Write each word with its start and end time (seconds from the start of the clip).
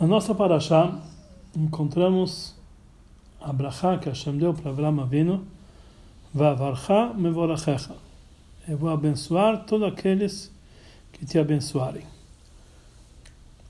Na 0.00 0.08
nossa 0.08 0.34
paraxá, 0.34 0.92
encontramos 1.56 2.52
a 3.40 3.52
brachá 3.52 3.96
que 3.96 4.08
Hashem 4.08 4.36
deu 4.36 4.52
para 4.52 4.72
Avram 4.72 5.00
Avinu, 5.00 5.44
Vavarcha 6.34 7.14
mevorachecha. 7.14 7.94
Eu 8.66 8.76
vou 8.76 8.90
abençoar 8.90 9.64
todos 9.64 9.86
aqueles 9.86 10.52
que 11.12 11.24
te 11.24 11.38
abençoarem. 11.38 12.02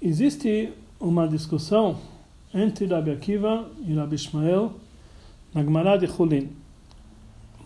Existe 0.01 0.73
uma 0.99 1.29
discussão 1.29 1.99
entre 2.55 2.87
Rabi 2.87 3.11
Akiva 3.11 3.69
e 3.87 3.93
Rabi 3.95 4.15
Ishmael 4.15 4.73
na 5.53 5.63
Gemara 5.63 5.99
de 5.99 6.07
Hulin. 6.07 6.49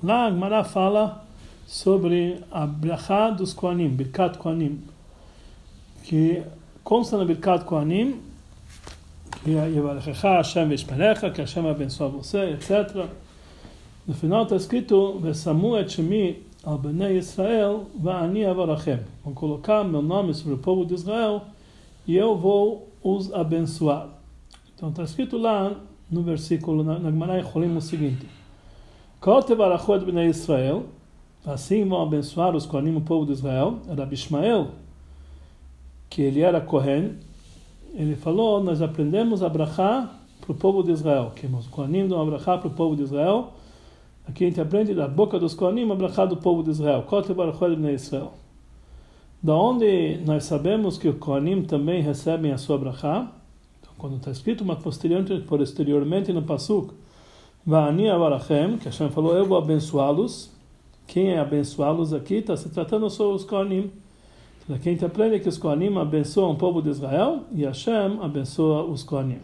Lá 0.03 0.27
a 0.27 0.31
Gemara 0.33 0.65
fala 0.65 1.25
sobre 1.65 2.43
a 2.51 2.67
brachá 2.67 3.31
dos 3.31 3.55
Koanim, 3.55 3.91
Birkat 3.91 4.37
Koanim, 4.37 4.83
que 6.03 6.43
consta 6.83 7.17
na 7.17 7.25
Birkat 7.25 7.65
Koanim 7.65 8.27
Hashem 9.45 10.69
Vishmerecha, 10.69 11.31
que 11.31 11.41
Hashem 11.41 11.69
abençoa 11.69 12.09
você, 12.09 12.51
etc. 12.51 13.07
No 14.07 14.15
final 14.15 14.45
está 14.45 14.57
escrito, 14.57 15.19
Vesamu 15.21 15.77
et 15.77 15.91
Shemi 15.91 16.43
al 16.65 16.79
Bnei 16.79 17.19
Israel, 17.19 17.87
Va'ani 17.95 18.45
avarachem. 18.45 19.01
Vão 19.25 19.33
colocar 19.35 19.85
meu 19.85 20.03
nome 20.03 20.35
sobre 20.35 20.55
o 20.55 20.59
povo 20.59 20.85
de 20.85 20.95
Israel 20.95 21.43
e 22.07 22.17
eu 22.17 22.37
vou 22.37 22.89
os 23.03 23.33
abençoar. 23.33 24.09
Então 24.75 24.89
está 24.89 25.03
escrito 25.05 25.37
lá 25.37 25.75
no 26.11 26.23
versículo, 26.23 26.83
na, 26.83 26.99
Gemara 26.99 27.43
Cholim, 27.45 27.77
o 27.77 27.81
seguinte, 27.81 28.27
Kol 29.21 29.43
tevarachot 29.43 30.05
Bnei 30.05 30.29
Israel, 30.29 30.87
assim 31.45 31.87
vão 31.87 32.03
abençoar 32.03 32.55
os 32.55 32.67
Kohanim, 32.67 32.97
o 32.97 33.01
povo 33.01 33.27
de 33.27 33.33
Israel, 33.33 33.79
Rabi 33.97 34.15
Ishmael, 34.15 34.69
que 36.09 36.23
ele 36.23 36.41
era 36.41 36.61
Kohen, 36.61 37.17
ele 37.95 38.17
falou, 38.17 38.63
nós 38.63 38.81
aprendemos 38.83 39.43
a 39.43 39.49
brachá 39.49 40.13
para 40.41 40.53
o 40.53 40.55
povo 40.55 40.83
de 40.83 40.93
Israel, 40.93 41.33
que 41.35 41.47
os 41.47 41.67
Kohanim 41.67 42.09
dão 42.09 42.21
a 42.21 42.25
para 42.59 42.69
o 42.69 42.71
povo 42.71 42.97
de 42.97 43.03
Israel, 43.03 43.53
aqui 44.27 44.45
a 44.45 44.49
gente 44.49 44.61
aprende 44.61 44.95
da 44.95 45.07
boca 45.09 45.39
dos 45.39 45.55
Kohanim 45.55 45.91
a 45.91 45.95
do 46.25 46.37
povo 46.37 46.63
de 46.63 46.71
Israel, 46.71 47.05
Israel. 47.93 48.33
Da 49.43 49.55
onde 49.55 50.19
nós 50.25 50.45
sabemos 50.45 50.99
que 50.99 51.09
os 51.09 51.19
Kohanim 51.19 51.63
também 51.63 52.03
recebem 52.03 52.53
a 52.53 52.59
sua 52.59 52.79
brachá, 52.79 53.31
então, 53.81 53.93
quando 53.97 54.17
está 54.17 54.31
escrito, 54.31 54.65
mas 54.65 54.79
posteriormente, 54.79 55.45
posteriormente 55.47 56.33
no 56.33 56.43
Pasuk, 56.43 56.93
Va'ani 57.67 58.09
avarachem, 58.09 58.79
que 58.79 58.87
Hashem 58.87 59.11
falou, 59.11 59.35
eu 59.37 59.45
vou 59.45 59.59
abençoá-los, 59.59 60.51
quem 61.07 61.33
é 61.33 61.39
abençoá-los 61.39 62.13
aqui? 62.13 62.37
Está 62.37 62.57
se 62.57 62.69
tratando 62.71 63.09
sobre 63.11 63.37
os 63.37 63.45
Kohanim. 63.45 63.91
Daqui 64.69 64.91
a 64.91 64.93
gente 64.93 65.05
aprende 65.05 65.41
que 65.41 65.49
os 65.49 65.57
Kohanim 65.57 65.97
abençoam 65.97 66.51
o 66.51 66.57
povo 66.57 66.83
de 66.83 66.91
Israel 66.91 67.45
e 67.51 67.65
Hashem 67.65 68.19
abençoa 68.21 68.85
os 68.85 69.03
Kohanim. 69.03 69.39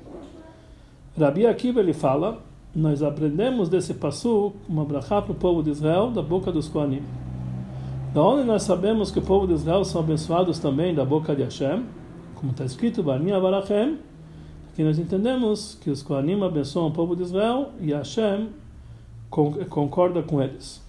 Rabi 1.19 1.47
Akiva 1.47 1.80
ele 1.80 1.94
fala, 1.94 2.42
nós 2.77 3.03
aprendemos 3.03 3.70
desse 3.70 3.95
passo 3.95 4.52
uma 4.69 4.84
brachá 4.84 5.22
para 5.22 5.33
o 5.33 5.34
povo 5.34 5.62
de 5.62 5.70
Israel 5.70 6.11
da 6.11 6.20
boca 6.20 6.52
dos 6.52 6.69
Kohanim. 6.69 7.02
Da 8.12 8.22
onde 8.22 8.45
nós 8.45 8.64
sabemos 8.64 9.11
que 9.11 9.19
o 9.19 9.22
povo 9.22 9.47
de 9.47 9.55
Israel 9.55 9.83
são 9.86 10.02
abençoados 10.02 10.58
também 10.58 10.95
da 10.95 11.06
boca 11.06 11.34
de 11.34 11.42
Hashem, 11.42 11.86
como 12.34 12.52
está 12.52 12.67
escrito, 12.67 13.02
Bani 13.02 13.33
Avarachem, 13.33 13.98
aqui 14.70 14.84
nós 14.84 14.98
entendemos 14.98 15.78
que 15.80 15.89
os 15.89 16.02
Kohanim 16.02 16.42
abençoam 16.42 16.89
o 16.89 16.92
povo 16.92 17.17
de 17.17 17.22
Israel 17.22 17.70
e 17.80 17.92
Hashem 17.95 18.50
concorda 19.30 20.22
com 20.22 20.42
eles. 20.42 20.83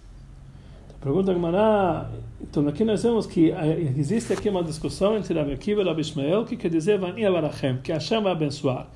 Pergunta 1.05 1.29
a 1.29 1.33
Gemara, 1.35 2.09
então 2.41 2.67
aqui 2.67 2.83
nós 2.83 3.03
vemos 3.03 3.27
que 3.27 3.51
existe 3.95 4.33
aqui 4.33 4.49
uma 4.49 4.63
discussão 4.63 5.15
entre 5.15 5.37
Rabi 5.37 5.53
Akiva 5.53 5.83
e 5.83 5.85
Rabi 5.85 6.01
que 6.47 6.57
quer 6.57 6.67
dizer 6.67 6.97
Vani 6.97 7.23
Avarachem, 7.23 7.77
que 7.77 7.91
Hashem 7.91 8.23
vai 8.23 8.31
abençoar. 8.31 8.87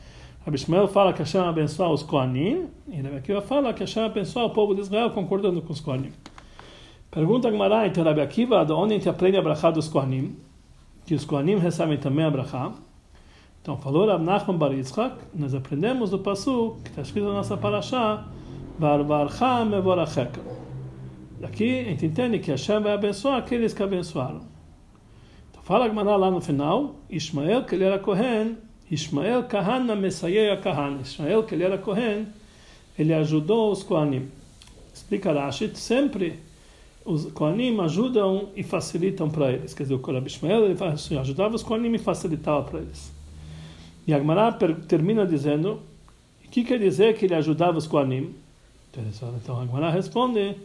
Rabi 0.43 0.57
fala 0.91 1.13
que 1.13 1.19
Hashem 1.19 1.39
vai 1.39 1.49
abençoar 1.51 1.91
os 1.91 2.01
Kohanim, 2.01 2.65
e 2.87 2.99
Rabi 2.99 3.17
Akiva 3.17 3.43
fala 3.43 3.71
que 3.75 3.81
Hashem 3.81 4.01
vai 4.01 4.09
abençoar 4.09 4.47
o 4.47 4.49
povo 4.49 4.73
de 4.73 4.81
Israel, 4.81 5.11
concordando 5.11 5.61
com 5.61 5.71
os 5.71 5.79
Kohanim. 5.79 6.11
Pergunta 7.11 7.47
a 7.47 7.51
Gemara, 7.51 7.85
então 7.85 8.03
Rabi 8.03 8.21
Akiva, 8.21 8.65
de 8.65 8.73
onde 8.73 8.95
a 8.95 8.97
gente 8.97 9.07
aprende 9.07 9.37
a 9.37 9.41
brachá 9.43 9.69
dos 9.69 9.87
Kohanim? 9.87 10.35
Que 11.05 11.13
os 11.13 11.23
Kohanim 11.23 11.57
recebem 11.57 11.99
também 11.99 12.25
a 12.25 12.31
brachá. 12.31 12.71
Então 13.61 13.77
falou 13.77 14.07
Rabi 14.07 14.25
Nachman 14.25 14.57
Bar 14.57 14.73
Yitzchak, 14.73 15.15
nós 15.31 15.53
aprendemos 15.53 16.09
do 16.09 16.17
passo 16.17 16.75
que 16.83 16.89
está 16.89 17.03
escrito 17.03 17.27
na 17.27 17.33
nossa 17.33 17.55
paraxá, 17.55 18.25
Bar 18.79 19.03
Barcha 19.03 19.63
Mevoracheka. 19.63 20.68
Aqui 21.41 21.79
a 21.79 21.83
gente 21.83 22.05
entende 22.05 22.39
que 22.39 22.51
Hashem 22.51 22.81
vai 22.81 22.93
abençoar 22.93 23.37
aqueles 23.37 23.73
que 23.73 23.81
abençoaram. 23.81 24.41
Então 25.49 25.63
fala 25.63 25.87
Gemara 25.87 26.15
lá 26.17 26.29
no 26.29 26.41
final, 26.41 26.95
Ismael, 27.09 27.63
que 27.63 27.75
ele 27.75 27.85
era 27.85 27.97
Kohen, 27.97 28.57
Ismael 28.91 29.43
Kahana 29.43 29.95
Messiah 29.95 30.57
Kahana. 30.57 31.01
Ismael, 31.01 31.43
que 31.43 31.55
ele 31.55 31.63
era 31.63 31.77
Kohen, 31.77 32.27
ele 32.97 33.13
ajudou 33.13 33.71
os 33.71 33.83
Kohanim. 33.83 34.29
Explica 34.93 35.31
Rashid, 35.31 35.77
sempre 35.77 36.39
os 37.05 37.31
Kohanim 37.31 37.79
ajudam 37.79 38.49
e 38.55 38.61
facilitam 38.61 39.29
para 39.29 39.51
eles. 39.53 39.73
Quer 39.73 39.83
dizer, 39.83 39.95
o 39.95 39.99
Korab 39.99 40.27
Ismael 40.27 40.65
ele 40.65 40.83
assim, 40.83 41.17
ajudava 41.17 41.55
os 41.55 41.63
Kohanim 41.63 41.93
e 41.95 41.97
facilitava 41.97 42.63
para 42.63 42.79
eles. 42.79 43.13
E 44.05 44.13
a 44.13 44.17
Gemara 44.17 44.51
termina 44.87 45.25
dizendo, 45.25 45.79
o 46.45 46.49
que 46.49 46.63
quer 46.63 46.79
dizer 46.79 47.15
que 47.15 47.25
ele 47.25 47.35
ajudava 47.35 47.77
os 47.77 47.87
Kohanim? 47.87 48.35
Então 48.91 49.57
a 49.57 49.65
Gemara 49.65 49.89
responde 49.89 50.55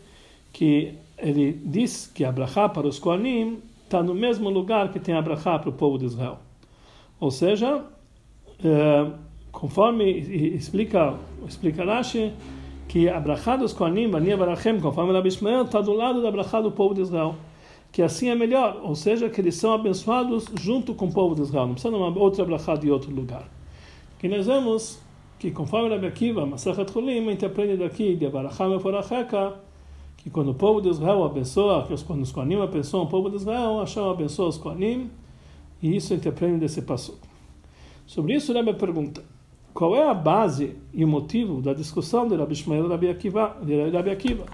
que 0.54 0.94
ele 1.18 1.60
diz 1.64 2.06
que 2.06 2.24
a 2.24 2.32
brachá 2.32 2.68
para 2.68 2.86
os 2.86 2.98
Kohanim 2.98 3.58
está 3.84 4.02
no 4.02 4.14
mesmo 4.14 4.48
lugar 4.48 4.90
que 4.90 4.98
tem 4.98 5.14
a 5.14 5.20
brachá 5.20 5.58
para 5.58 5.68
o 5.68 5.72
povo 5.72 5.98
de 5.98 6.06
Israel. 6.06 6.38
Ou 7.20 7.30
seja, 7.30 7.84
é, 8.64 9.10
conforme 9.50 10.10
explica, 10.56 11.14
explica 11.46 11.84
Rashi, 11.84 12.32
que 12.86 13.08
a 13.08 13.18
brachá 13.18 13.56
dos 13.56 13.72
Kohanim, 13.72 14.08
Bania 14.08 14.36
Barachem, 14.36 14.80
conforme 14.80 15.12
Rabi 15.12 15.28
Ishmael, 15.28 15.62
está 15.62 15.80
do 15.80 15.92
lado 15.92 16.22
da 16.22 16.30
brachá 16.30 16.60
do 16.60 16.70
povo 16.70 16.94
de 16.94 17.02
Israel. 17.02 17.34
Que 17.90 18.02
assim 18.02 18.28
é 18.28 18.34
melhor, 18.34 18.80
ou 18.82 18.94
seja, 18.94 19.28
que 19.28 19.40
eles 19.40 19.56
são 19.56 19.72
abençoados 19.72 20.46
junto 20.60 20.94
com 20.94 21.06
o 21.06 21.12
povo 21.12 21.34
de 21.34 21.42
Israel, 21.42 21.66
não 21.66 21.74
precisa 21.74 21.92
de 21.92 22.00
uma 22.00 22.16
outra 22.16 22.44
brachá 22.44 22.76
de 22.76 22.90
outro 22.90 23.12
lugar. 23.12 23.48
Que 24.18 24.28
nós 24.28 24.46
vemos 24.46 25.00
que 25.38 25.50
conforme 25.50 25.88
Rabi 25.88 26.06
Akiva, 26.06 26.46
Masachat 26.46 26.92
Chulim, 26.92 27.26
a 27.26 27.30
gente 27.30 27.44
aprende 27.44 27.76
daqui, 27.76 28.14
de 28.14 28.28
Barachá 28.28 28.68
Meforacheka, 28.68 29.54
que 30.24 30.30
quando 30.30 30.52
o 30.52 30.54
povo 30.54 30.80
de 30.80 30.88
Israel 30.88 31.22
abençoa, 31.22 31.86
quando 32.06 32.22
os 32.22 32.32
Kohanim 32.32 32.58
abençoam 32.62 33.04
o 33.04 33.06
povo 33.06 33.28
de 33.28 33.36
Israel, 33.36 33.80
Hashem 33.80 34.10
abençoa 34.10 34.48
os 34.48 34.56
Kohanim, 34.56 35.10
e 35.82 35.94
isso 35.94 36.14
a 36.14 36.16
gente 36.16 36.26
aprende 36.26 36.60
desse 36.60 36.80
passo. 36.80 37.20
Sobre 38.06 38.34
isso, 38.34 38.50
Rebbe 38.54 38.72
pergunta, 38.72 39.22
qual 39.74 39.94
é 39.94 40.08
a 40.08 40.14
base 40.14 40.76
e 40.94 41.04
o 41.04 41.08
motivo 41.08 41.60
da 41.60 41.74
discussão 41.74 42.26
de 42.26 42.36
Rabbi 42.36 42.54
Ishmael 42.54 42.86
e 42.86 42.88
Rabbi 42.88 43.08
Akiva? 43.10 43.54
De 43.62 43.90
Rabbi 43.90 44.10
Akiva? 44.10 44.46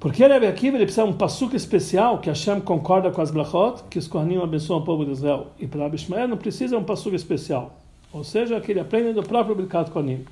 Porque 0.00 0.24
Rabbi 0.26 0.46
Akiva 0.46 0.78
ele 0.78 0.86
precisa 0.86 1.04
de 1.04 1.10
um 1.10 1.16
passuco 1.16 1.54
especial 1.54 2.18
que 2.18 2.30
Hashem 2.30 2.62
concorda 2.62 3.10
com 3.10 3.20
as 3.20 3.30
blachot, 3.30 3.82
que 3.90 3.98
os 3.98 4.08
Kohanim 4.08 4.38
abençoam 4.38 4.80
o 4.80 4.82
povo 4.82 5.04
de 5.04 5.10
Israel. 5.10 5.48
E 5.60 5.66
para 5.66 5.82
Rabbi 5.82 5.96
Ishmael 5.96 6.26
não 6.26 6.38
precisa 6.38 6.74
de 6.74 6.82
um 6.82 6.84
passuco 6.84 7.14
especial. 7.14 7.78
Ou 8.10 8.24
seja, 8.24 8.58
que 8.62 8.72
ele 8.72 8.80
aprende 8.80 9.12
do 9.12 9.22
próprio 9.22 9.54
Birkat 9.54 9.90
Kohanim. 9.90 10.24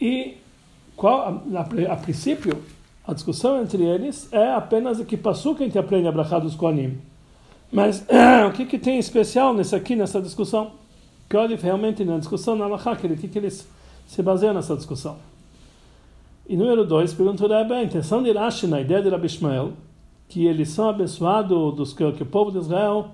E 0.00 0.38
qual, 0.96 1.42
a, 1.54 1.60
a, 1.92 1.96
princípio, 1.96 2.62
a 3.06 3.12
discussão 3.12 3.60
entre 3.60 3.82
eles 3.82 4.28
é 4.32 4.52
apenas 4.52 5.00
o 5.00 5.04
que 5.04 5.16
passou 5.16 5.54
que 5.54 5.62
a 5.62 5.66
gente 5.66 5.78
aprende 5.78 6.06
a 6.06 6.12
brachá 6.12 6.38
dos 6.38 6.54
Kohanim. 6.54 6.98
Mas 7.70 8.06
o 8.48 8.52
que, 8.52 8.66
que 8.66 8.78
tem 8.78 8.98
especial 8.98 9.54
nesse 9.54 9.74
aqui, 9.74 9.96
nessa 9.96 10.20
discussão? 10.20 10.72
Que 11.28 11.36
olha 11.36 11.56
realmente 11.56 12.04
na 12.04 12.18
discussão 12.18 12.54
na 12.54 12.66
Alahá, 12.66 12.94
que, 12.94 13.08
que, 13.16 13.28
que 13.28 13.38
eles 13.38 13.66
se 14.06 14.22
baseiam 14.22 14.52
nessa 14.52 14.76
discussão. 14.76 15.16
E 16.46 16.56
número 16.56 16.84
dois, 16.84 17.14
perguntou 17.14 17.48
Rebbe, 17.48 17.72
a 17.72 17.82
intenção 17.82 18.22
de 18.22 18.30
Rashi 18.32 18.66
na 18.66 18.80
ideia 18.80 19.00
de 19.00 19.08
Rabi 19.08 19.26
Ishmael, 19.26 19.72
que 20.28 20.46
eles 20.46 20.68
são 20.68 20.88
abençoados, 20.88 21.74
dos, 21.74 21.92
que, 21.92 22.12
que 22.12 22.22
o 22.22 22.26
povo 22.26 22.50
de 22.50 22.58
Israel, 22.58 23.08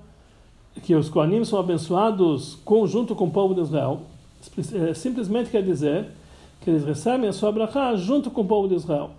que 0.82 0.94
os 0.94 1.08
Kohanim 1.08 1.44
são 1.44 1.58
abençoados 1.58 2.56
conjunto 2.64 3.14
com 3.14 3.26
o 3.26 3.30
povo 3.30 3.54
de 3.54 3.60
Israel, 3.60 4.02
é, 4.74 4.94
simplesmente 4.94 5.50
quer 5.50 5.62
dizer 5.62 6.06
que 6.68 6.72
eles 6.72 6.84
recebem 6.84 7.30
a 7.30 7.32
sua 7.32 7.50
brachá 7.50 7.96
junto 7.96 8.30
com 8.30 8.42
o 8.42 8.44
povo 8.44 8.68
de 8.68 8.74
Israel. 8.74 9.12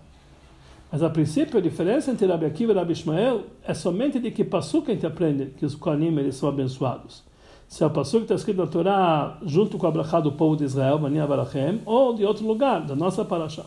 Mas 0.92 1.02
a 1.02 1.10
princípio 1.10 1.58
a 1.58 1.62
diferença 1.62 2.12
entre 2.12 2.28
Rabi 2.28 2.46
Akiva 2.46 2.74
e 2.74 2.76
Rabi 2.76 2.94
Ishmael 2.94 3.42
é 3.64 3.74
somente 3.74 4.20
de 4.20 4.30
que 4.30 4.44
passo 4.44 4.84
que 4.84 4.92
a 4.92 4.94
gente 4.94 5.06
aprende 5.06 5.48
que 5.58 5.66
os 5.66 5.74
Kohanim 5.74 6.16
eles 6.20 6.36
são 6.36 6.48
abençoados. 6.48 7.24
Se 7.68 7.84
é 7.84 7.88
o 7.88 7.90
passo 7.90 8.18
que 8.18 8.24
está 8.24 8.36
escrito 8.36 8.58
na 8.58 8.68
Torá 8.68 9.38
junto 9.44 9.80
com 9.80 9.88
a 9.88 9.92
brachá 9.92 10.20
do 10.20 10.32
povo 10.32 10.56
de 10.56 10.64
Israel, 10.64 11.00
Mania 11.00 11.26
Barachem, 11.26 11.82
ou 11.88 12.14
de 12.14 12.24
outro 12.24 12.46
lugar, 12.46 12.82
da 12.82 12.96
nossa 12.96 13.26
paraxá. 13.26 13.66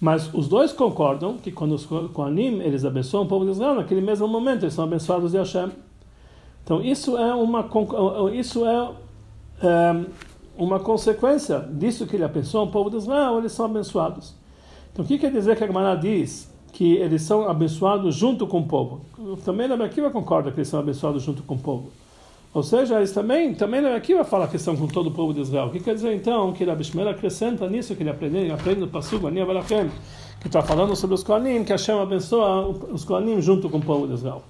Mas 0.00 0.32
os 0.32 0.46
dois 0.46 0.72
concordam 0.72 1.36
que 1.36 1.50
quando 1.50 1.72
os 1.72 1.84
Kohanim 1.86 2.60
eles 2.60 2.84
abençoam 2.84 3.24
o 3.24 3.26
povo 3.26 3.44
de 3.44 3.50
Israel, 3.50 3.74
naquele 3.74 4.00
mesmo 4.00 4.28
momento 4.28 4.62
eles 4.62 4.74
são 4.74 4.84
abençoados 4.84 5.32
de 5.32 5.38
Hashem. 5.38 5.70
Então 6.62 6.80
isso 6.80 7.16
é 7.16 7.34
uma 7.34 7.68
isso 8.32 8.64
é, 8.64 8.90
é 9.62 10.04
uma 10.56 10.80
consequência 10.80 11.60
disso 11.60 12.06
que 12.06 12.16
ele 12.16 12.24
abençoa 12.24 12.62
o 12.62 12.70
povo 12.70 12.90
de 12.90 12.96
Israel, 12.96 13.38
eles 13.38 13.52
são 13.52 13.66
abençoados. 13.66 14.34
Então, 14.92 15.04
o 15.04 15.08
que 15.08 15.18
quer 15.18 15.30
dizer 15.30 15.56
que 15.56 15.64
a 15.64 15.66
Gemara 15.66 15.96
diz 15.96 16.52
que 16.72 16.94
eles 16.96 17.22
são 17.22 17.48
abençoados 17.48 18.14
junto 18.14 18.46
com 18.46 18.60
o 18.60 18.66
povo? 18.66 19.00
Também 19.44 19.70
a 19.70 19.84
Akiva 19.84 20.10
concorda 20.10 20.50
que 20.50 20.58
eles 20.58 20.68
são 20.68 20.80
abençoados 20.80 21.22
junto 21.22 21.42
com 21.42 21.54
o 21.54 21.58
povo. 21.58 21.90
Ou 22.54 22.62
seja, 22.62 22.98
eles 22.98 23.10
também, 23.10 23.52
também 23.52 23.84
aqui 23.92 24.14
vai 24.14 24.22
falar 24.22 24.44
a 24.44 24.48
questão 24.48 24.76
com 24.76 24.86
todo 24.86 25.08
o 25.08 25.10
povo 25.10 25.34
de 25.34 25.40
Israel. 25.40 25.66
O 25.66 25.70
que 25.70 25.80
quer 25.80 25.94
dizer 25.94 26.14
então 26.14 26.52
que 26.52 26.64
Rabi 26.64 26.84
Shmuel 26.84 27.08
acrescenta 27.08 27.68
nisso, 27.68 27.96
que 27.96 28.04
ele 28.04 28.10
aprende, 28.10 28.36
ele 28.36 28.52
aprende 28.52 28.80
no 28.80 28.86
Passugo, 28.86 29.26
Ani 29.26 29.40
Avarachem, 29.40 29.90
que 30.40 30.46
está 30.46 30.62
falando 30.62 30.94
sobre 30.94 31.14
os 31.14 31.24
Kohanim, 31.24 31.64
que 31.64 31.72
Hashem 31.72 31.98
abençoa 31.98 32.68
os 32.68 33.04
Kohanim 33.04 33.42
junto 33.42 33.68
com 33.68 33.78
o 33.78 33.82
povo 33.82 34.06
de 34.06 34.14
Israel. 34.14 34.44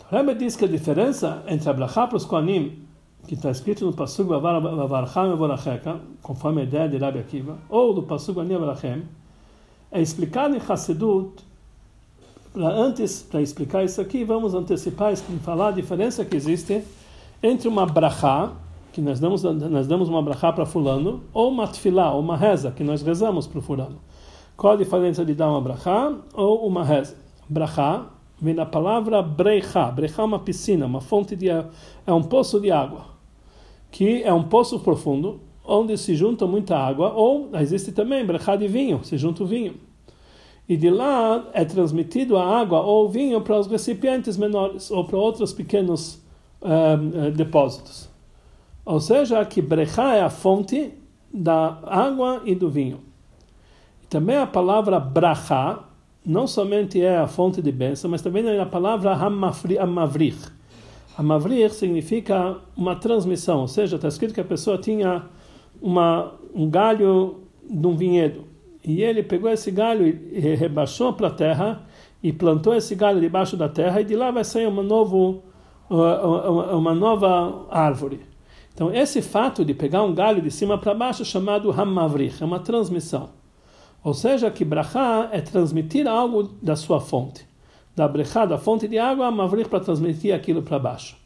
O 0.00 0.14
Rebbe 0.14 0.34
diz 0.34 0.56
que 0.56 0.64
a 0.64 0.68
diferença 0.68 1.42
entre 1.46 1.68
Abrahá 1.68 2.06
para 2.06 2.16
os 2.16 2.24
Kohanim, 2.24 2.78
que 3.26 3.34
está 3.34 3.50
escrito 3.50 3.84
no 3.84 3.92
Passugo 3.92 4.34
Avarachem 4.34 5.32
Avaracheka, 5.32 6.00
conforme 6.22 6.62
a 6.62 6.64
ideia 6.64 6.88
de 6.88 6.98
Rabi 6.98 7.18
Akiva, 7.18 7.58
ou 7.68 7.94
do 7.94 8.02
Passugo 8.02 8.40
Ani 8.40 8.54
Avarachem, 8.54 9.02
é 9.90 10.00
explicado 10.00 10.56
em 10.56 10.60
Hassedut 10.60 11.44
para 12.54 12.68
antes 12.68 13.22
para 13.22 13.42
explicar 13.42 13.82
isso 13.82 14.00
aqui, 14.00 14.22
vamos 14.22 14.54
antecipar 14.54 15.12
e 15.12 15.16
falar 15.40 15.68
a 15.68 15.72
diferença 15.72 16.24
que 16.24 16.36
existe 16.36 16.84
entre 17.42 17.66
uma 17.66 17.84
brachá, 17.84 18.52
que 18.92 19.00
nós 19.00 19.18
damos 19.18 19.42
nós 19.42 19.88
damos 19.88 20.08
uma 20.08 20.22
brachá 20.22 20.52
para 20.52 20.64
fulano, 20.64 21.24
ou 21.32 21.50
uma 21.50 21.66
tefilá, 21.66 22.12
ou 22.12 22.20
uma 22.20 22.36
reza 22.36 22.70
que 22.70 22.84
nós 22.84 23.02
rezamos 23.02 23.48
para 23.48 23.60
fulano. 23.60 23.98
Qual 24.56 24.74
a 24.74 24.76
diferença 24.76 25.24
de 25.24 25.34
dar 25.34 25.50
uma 25.50 25.60
brachá 25.60 26.14
ou 26.32 26.64
uma 26.64 26.84
reza? 26.84 27.16
Brachá 27.48 28.06
vem 28.40 28.54
da 28.54 28.64
palavra 28.64 29.20
breichá. 29.20 29.90
Breichá 29.90 30.22
é 30.22 30.24
uma 30.24 30.38
piscina, 30.38 30.86
uma 30.86 31.00
fonte 31.00 31.34
de 31.34 31.48
é 31.48 31.64
um 32.12 32.22
poço 32.22 32.60
de 32.60 32.70
água, 32.70 33.06
que 33.94 34.24
é 34.24 34.32
um 34.32 34.42
poço 34.42 34.80
profundo 34.80 35.40
onde 35.64 35.96
se 35.96 36.16
junta 36.16 36.48
muita 36.48 36.76
água, 36.76 37.12
ou 37.12 37.48
existe 37.54 37.92
também 37.92 38.26
brechá 38.26 38.56
de 38.56 38.66
vinho, 38.66 39.04
se 39.04 39.16
junta 39.16 39.44
o 39.44 39.46
vinho 39.46 39.76
e 40.68 40.76
de 40.76 40.90
lá 40.90 41.50
é 41.52 41.64
transmitido 41.64 42.36
a 42.36 42.58
água 42.58 42.80
ou 42.80 43.04
o 43.04 43.08
vinho 43.08 43.40
para 43.40 43.58
os 43.58 43.66
recipientes 43.66 44.36
menores 44.36 44.90
ou 44.90 45.04
para 45.04 45.16
outros 45.18 45.52
pequenos 45.52 46.20
um, 46.60 47.30
depósitos. 47.30 48.08
Ou 48.84 49.00
seja, 49.00 49.44
que 49.44 49.62
brechá 49.62 50.16
é 50.16 50.22
a 50.22 50.30
fonte 50.30 50.92
da 51.32 51.78
água 51.84 52.42
e 52.44 52.54
do 52.54 52.70
vinho. 52.70 53.00
Também 54.08 54.36
a 54.36 54.46
palavra 54.46 54.98
brachá 54.98 55.84
não 56.24 56.46
somente 56.46 57.00
é 57.00 57.18
a 57.18 57.26
fonte 57.26 57.60
de 57.60 57.70
bênção, 57.70 58.10
mas 58.10 58.22
também 58.22 58.44
é 58.46 58.58
a 58.58 58.66
palavra 58.66 59.12
hamavrich. 59.12 60.53
Hamavrich 61.16 61.74
significa 61.74 62.58
uma 62.76 62.96
transmissão, 62.96 63.60
ou 63.60 63.68
seja, 63.68 63.96
está 63.96 64.08
escrito 64.08 64.34
que 64.34 64.40
a 64.40 64.44
pessoa 64.44 64.78
tinha 64.78 65.26
uma, 65.80 66.32
um 66.54 66.68
galho 66.68 67.42
de 67.68 67.86
um 67.86 67.96
vinhedo 67.96 68.54
e 68.84 69.02
ele 69.02 69.22
pegou 69.22 69.50
esse 69.50 69.70
galho 69.70 70.06
e 70.06 70.38
rebaixou 70.54 71.12
para 71.14 71.28
a 71.28 71.30
terra 71.30 71.82
e 72.22 72.32
plantou 72.32 72.74
esse 72.74 72.94
galho 72.94 73.20
debaixo 73.20 73.56
da 73.56 73.68
terra 73.68 74.00
e 74.00 74.04
de 74.04 74.14
lá 74.14 74.30
vai 74.30 74.44
sair 74.44 74.66
uma, 74.66 74.82
novo, 74.82 75.42
uma 75.88 76.94
nova 76.94 77.66
árvore. 77.70 78.20
Então 78.74 78.92
esse 78.92 79.22
fato 79.22 79.64
de 79.64 79.72
pegar 79.72 80.02
um 80.02 80.14
galho 80.14 80.42
de 80.42 80.50
cima 80.50 80.76
para 80.76 80.92
baixo 80.92 81.22
é 81.22 81.24
chamado 81.24 81.70
hamavrich, 81.72 82.42
é 82.42 82.46
uma 82.46 82.60
transmissão. 82.60 83.30
Ou 84.02 84.12
seja, 84.12 84.50
que 84.50 84.64
brachá 84.66 85.30
é 85.32 85.40
transmitir 85.40 86.06
algo 86.06 86.42
da 86.60 86.76
sua 86.76 87.00
fonte. 87.00 87.46
Da 87.94 88.08
brechá, 88.08 88.44
da 88.44 88.58
fonte 88.58 88.88
de 88.88 88.98
água, 88.98 89.26
hamavrich 89.26 89.68
para 89.68 89.80
transmitir 89.80 90.34
aquilo 90.34 90.62
para 90.62 90.78
baixo. 90.78 91.16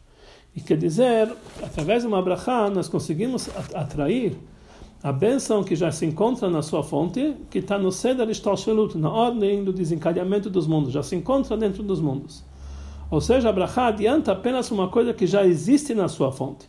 E 0.55 0.61
quer 0.61 0.77
dizer, 0.77 1.33
através 1.63 2.03
de 2.03 2.09
uma 2.09 2.21
brachá, 2.21 2.69
nós 2.69 2.89
conseguimos 2.89 3.49
atrair 3.75 4.37
a 5.03 5.13
bênção 5.13 5.63
que 5.63 5.77
já 5.77 5.93
se 5.93 6.05
encontra 6.05 6.51
na 6.51 6.61
sua 6.61 6.83
fonte, 6.83 7.37
que 7.49 7.59
está 7.59 7.79
no 7.79 7.93
Seder 7.93 8.29
Ishtalshelut, 8.29 8.99
na 8.99 9.09
ordem 9.09 9.63
do 9.63 9.73
desencadeamento 9.73 10.51
dos 10.51 10.67
mundos, 10.67 10.93
já 10.93 11.03
se 11.03 11.15
encontra 11.15 11.57
dentro 11.57 11.83
dos 11.83 12.01
mundos. 12.01 12.43
Ou 13.11 13.21
seja, 13.21 13.49
a 13.49 13.53
Brachá 13.53 13.87
adianta 13.87 14.33
apenas 14.33 14.71
uma 14.71 14.89
coisa 14.89 15.15
que 15.15 15.27
já 15.27 15.47
existe 15.47 15.95
na 15.95 16.09
sua 16.09 16.31
fonte. 16.31 16.69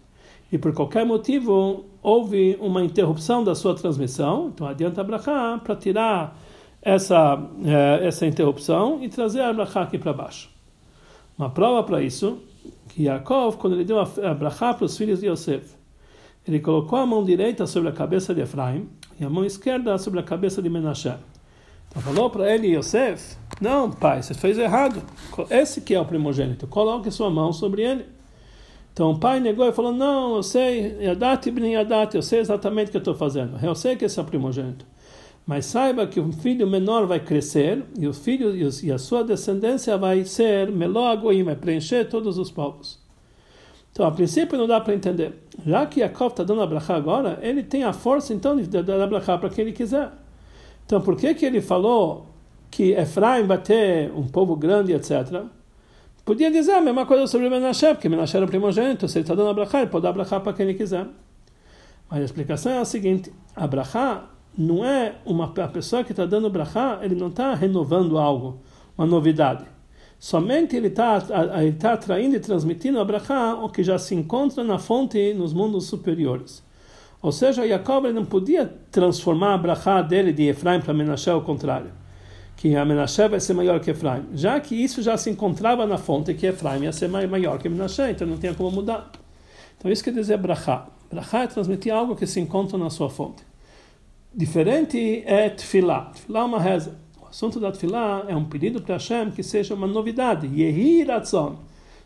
E 0.51 0.57
por 0.57 0.73
qualquer 0.73 1.05
motivo 1.05 1.85
houve 2.01 2.57
uma 2.61 2.83
interrupção 2.83 3.43
da 3.43 3.53
sua 3.53 3.75
transmissão, 3.75 4.51
então 4.53 4.67
adianta 4.67 5.01
a 5.01 5.57
para 5.57 5.75
tirar 5.75 6.39
essa, 6.81 7.39
eh, 7.65 8.07
essa 8.07 8.25
interrupção 8.25 9.03
e 9.03 9.09
trazer 9.09 9.41
a 9.41 9.53
Brachá 9.53 9.81
aqui 9.81 9.97
para 9.97 10.13
baixo. 10.13 10.49
Uma 11.37 11.49
prova 11.49 11.83
para 11.83 12.01
isso, 12.01 12.39
que 12.89 13.03
Yaakov, 13.03 13.57
quando 13.57 13.75
ele 13.75 13.85
deu 13.85 13.99
a 13.99 14.33
Brachá 14.33 14.73
para 14.73 14.85
os 14.85 14.97
filhos 14.97 15.19
de 15.19 15.27
Yosef, 15.27 15.73
ele 16.47 16.59
colocou 16.59 16.97
a 16.97 17.05
mão 17.05 17.23
direita 17.23 17.67
sobre 17.67 17.89
a 17.89 17.91
cabeça 17.91 18.33
de 18.33 18.41
Efraim 18.41 18.89
e 19.19 19.23
a 19.23 19.29
mão 19.29 19.45
esquerda 19.45 19.97
sobre 19.97 20.19
a 20.19 20.23
cabeça 20.23 20.61
de 20.61 20.69
Menashe. 20.69 21.13
Então 21.89 22.01
falou 22.01 22.29
para 22.29 22.53
ele, 22.53 22.75
Yosef, 22.75 23.35
não, 23.59 23.91
pai, 23.91 24.21
você 24.21 24.33
fez 24.33 24.57
errado. 24.57 25.01
Esse 25.49 25.81
que 25.81 25.93
é 25.93 25.99
o 25.99 26.05
primogênito, 26.05 26.67
coloque 26.67 27.11
sua 27.11 27.29
mão 27.29 27.51
sobre 27.51 27.83
ele. 27.83 28.05
Então 28.93 29.11
o 29.11 29.19
pai 29.19 29.39
negou 29.39 29.67
e 29.67 29.71
falou, 29.71 29.91
não, 29.91 30.37
eu 30.37 30.43
sei, 30.43 30.97
Yadat 31.01 31.47
ibn 31.47 31.65
Yadat, 31.65 32.15
eu 32.15 32.21
sei 32.21 32.39
exatamente 32.39 32.87
o 32.87 32.91
que 32.91 32.97
eu 32.97 32.99
estou 32.99 33.15
fazendo. 33.15 33.57
Eu 33.63 33.75
sei 33.75 33.95
que 33.95 34.05
esse 34.05 34.19
é 34.19 34.21
o 34.21 34.25
primogênito. 34.25 34.85
Mas 35.49 35.65
saiba 35.65 36.05
que 36.05 36.19
o 36.19 36.31
filho 36.31 36.67
menor 36.67 37.07
vai 37.07 37.19
crescer 37.19 37.83
e 37.97 38.07
o 38.07 38.13
filho 38.13 38.53
e 38.83 38.91
a 38.91 38.99
sua 38.99 39.23
descendência 39.23 39.97
vai 39.97 40.23
ser 40.23 40.71
Meló 40.71 41.15
vai 41.43 41.55
preencher 41.55 42.05
todos 42.05 42.37
os 42.37 42.51
povos. 42.51 42.99
Então, 43.91 44.05
a 44.05 44.11
princípio 44.11 44.59
não 44.59 44.67
dá 44.67 44.79
para 44.79 44.93
entender. 44.93 45.33
Já 45.65 45.87
que 45.87 46.01
Yaakov 46.01 46.33
está 46.33 46.43
dando 46.43 46.61
a 46.61 46.67
brachá 46.67 46.95
agora, 46.95 47.39
ele 47.41 47.63
tem 47.63 47.83
a 47.83 47.91
força 47.91 48.31
então 48.31 48.55
de 48.55 48.67
dar 48.67 49.01
a 49.01 49.07
brachá 49.07 49.39
para 49.39 49.49
quem 49.49 49.63
ele 49.63 49.71
quiser. 49.71 50.11
Então, 50.85 51.01
por 51.01 51.17
que 51.17 51.33
que 51.33 51.47
ele 51.47 51.61
falou 51.61 52.27
que 52.69 52.91
Efraim 52.91 53.47
vai 53.47 53.57
ter 53.57 54.11
um 54.11 54.27
povo 54.27 54.55
grande, 54.55 54.93
etc. 54.93 55.45
Podia 56.23 56.51
dizer 56.51 56.73
a 56.73 56.81
mesma 56.81 57.07
coisa 57.07 57.25
sobre 57.25 57.49
Menashe, 57.49 57.87
porque 57.87 58.07
Menashe 58.07 58.37
era 58.37 58.45
o 58.45 58.47
primogênito, 58.47 59.07
se 59.07 59.17
ele 59.17 59.23
está 59.23 59.33
dando 59.33 59.49
a 59.49 59.53
brachá, 59.55 59.81
ele 59.81 59.89
pode 59.89 60.03
dar 60.03 60.11
a 60.11 60.39
para 60.41 60.53
quem 60.53 60.67
ele 60.67 60.77
quiser. 60.77 61.07
Mas 62.07 62.21
a 62.21 62.25
explicação 62.25 62.71
é 62.71 62.77
a 62.77 62.85
seguinte, 62.85 63.33
a 63.55 63.65
não 64.59 64.83
é 64.83 65.15
uma 65.25 65.45
a 65.45 65.67
pessoa 65.69 66.03
que 66.03 66.11
está 66.11 66.25
dando 66.25 66.49
brachá, 66.49 66.99
ele 67.01 67.15
não 67.15 67.29
está 67.29 67.55
renovando 67.55 68.17
algo, 68.17 68.59
uma 68.97 69.07
novidade. 69.07 69.63
Somente 70.19 70.75
ele 70.75 70.87
está 70.87 71.23
ele 71.61 71.71
tá 71.71 71.93
atraindo 71.93 72.35
e 72.35 72.41
transmitindo 72.41 72.99
a 72.99 73.05
brachá, 73.05 73.55
o 73.55 73.69
que 73.69 73.81
já 73.81 73.97
se 73.97 74.13
encontra 74.13 74.61
na 74.61 74.77
fonte 74.77 75.33
nos 75.33 75.53
mundos 75.53 75.85
superiores. 75.85 76.61
Ou 77.21 77.31
seja, 77.31 77.65
Jacob 77.65 78.07
não 78.07 78.25
podia 78.25 78.65
transformar 78.91 79.53
a 79.53 79.57
brachá 79.57 80.01
dele 80.01 80.33
de 80.33 80.49
Efraim 80.49 80.81
para 80.81 80.93
Menashe 80.93 81.29
ao 81.29 81.41
contrário. 81.41 81.91
Que 82.57 82.75
a 82.75 82.83
Menashe 82.83 83.29
vai 83.29 83.39
ser 83.39 83.53
maior 83.53 83.79
que 83.79 83.91
Efraim. 83.91 84.25
Já 84.33 84.59
que 84.59 84.75
isso 84.75 85.01
já 85.01 85.15
se 85.15 85.29
encontrava 85.29 85.87
na 85.87 85.97
fonte, 85.97 86.33
que 86.33 86.45
Efraim 86.45 86.83
ia 86.83 86.91
ser 86.91 87.07
maior 87.07 87.57
que 87.59 87.69
Menashe, 87.69 88.11
então 88.11 88.27
não 88.27 88.37
tinha 88.37 88.53
como 88.53 88.71
mudar. 88.71 89.09
Então 89.77 89.89
isso 89.89 90.03
quer 90.03 90.11
dizer 90.11 90.37
brachá. 90.37 90.87
Brachá 91.09 91.43
é 91.43 91.47
transmitir 91.47 91.93
algo 91.93 92.13
que 92.13 92.27
se 92.27 92.41
encontra 92.41 92.77
na 92.77 92.89
sua 92.89 93.09
fonte. 93.09 93.48
Diferente 94.33 95.23
é 95.25 95.49
tefilá. 95.49 96.11
Tefilá 96.13 96.41
é 96.41 96.43
uma 96.43 96.59
reza 96.59 97.09
assunto 97.29 97.59
da 97.59 97.71
Tfilá 97.71 98.25
é 98.27 98.35
um 98.35 98.45
pedido 98.45 98.81
para 98.81 98.95
Hashem 98.95 99.29
que 99.31 99.43
seja 99.43 99.75
uma 99.75 99.85
novidade, 99.85 100.47
Yehi 100.47 101.03
Ratzon, 101.03 101.57